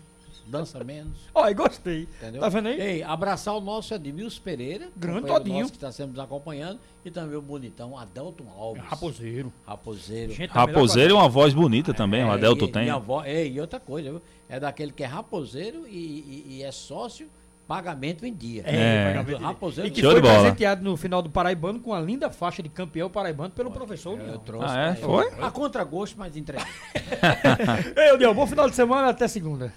Dança 0.47 0.83
menos. 0.83 1.15
Olha, 1.33 1.53
gostei. 1.53 2.09
Entendeu? 2.17 2.41
Tá 2.41 2.49
vendo 2.49 2.67
aí? 2.67 2.81
Ei, 2.81 3.03
abraçar 3.03 3.55
o 3.55 3.61
nosso 3.61 3.93
Edmilson 3.93 4.41
Pereira. 4.41 4.89
Grande 4.97 5.27
todinho. 5.27 5.69
que 5.69 5.75
está 5.75 5.93
sempre 5.93 6.17
nos 6.17 6.19
acompanhando. 6.19 6.77
E 7.05 7.09
também 7.09 7.37
o 7.37 7.41
bonitão 7.41 7.97
Adelton 7.97 8.51
Alves. 8.57 8.83
Raposeiro. 8.83 9.53
Raposeiro. 9.65 10.33
Gente, 10.33 10.51
tá 10.51 10.65
raposeiro 10.65 11.13
é 11.13 11.17
uma 11.17 11.29
voz 11.29 11.53
bonita 11.53 11.93
também, 11.93 12.21
é, 12.21 12.25
o 12.25 12.31
Adelton 12.31 12.65
e, 12.65 12.71
tem. 12.71 12.87
E, 12.87 12.89
avó, 12.89 13.23
e 13.25 13.61
outra 13.61 13.79
coisa, 13.79 14.09
viu? 14.09 14.21
é 14.49 14.59
daquele 14.59 14.91
que 14.91 15.03
é 15.03 15.05
raposeiro 15.05 15.87
e, 15.87 15.91
e, 15.91 16.45
e 16.57 16.63
é 16.63 16.71
sócio 16.71 17.29
pagamento 17.69 18.25
em 18.25 18.33
dia. 18.33 18.63
É, 18.65 19.11
é. 19.11 19.13
pagamento 19.13 19.43
Raposeiro. 19.43 19.87
E 19.87 19.91
que 19.91 20.01
Show 20.01 20.11
foi 20.13 20.21
presenteado 20.21 20.83
no 20.83 20.97
final 20.97 21.21
do 21.21 21.29
Paraibano 21.29 21.79
com 21.79 21.93
a 21.93 22.01
linda 22.01 22.27
faixa 22.31 22.63
de 22.63 22.69
campeão 22.69 23.11
paraibano 23.11 23.51
pelo 23.51 23.69
Pode, 23.69 23.85
professor 23.85 24.19
Eu 24.19 24.39
trouxe. 24.39 24.65
Ah, 24.75 24.87
é? 24.87 24.95
Foi? 24.95 25.29
A 25.39 25.51
contragosto, 25.51 26.17
mas 26.17 26.35
entregue. 26.35 26.65
Ei, 27.95 28.11
União, 28.13 28.33
bom 28.33 28.47
final 28.47 28.67
de 28.67 28.75
semana, 28.75 29.09
até 29.09 29.27
segunda. 29.27 29.67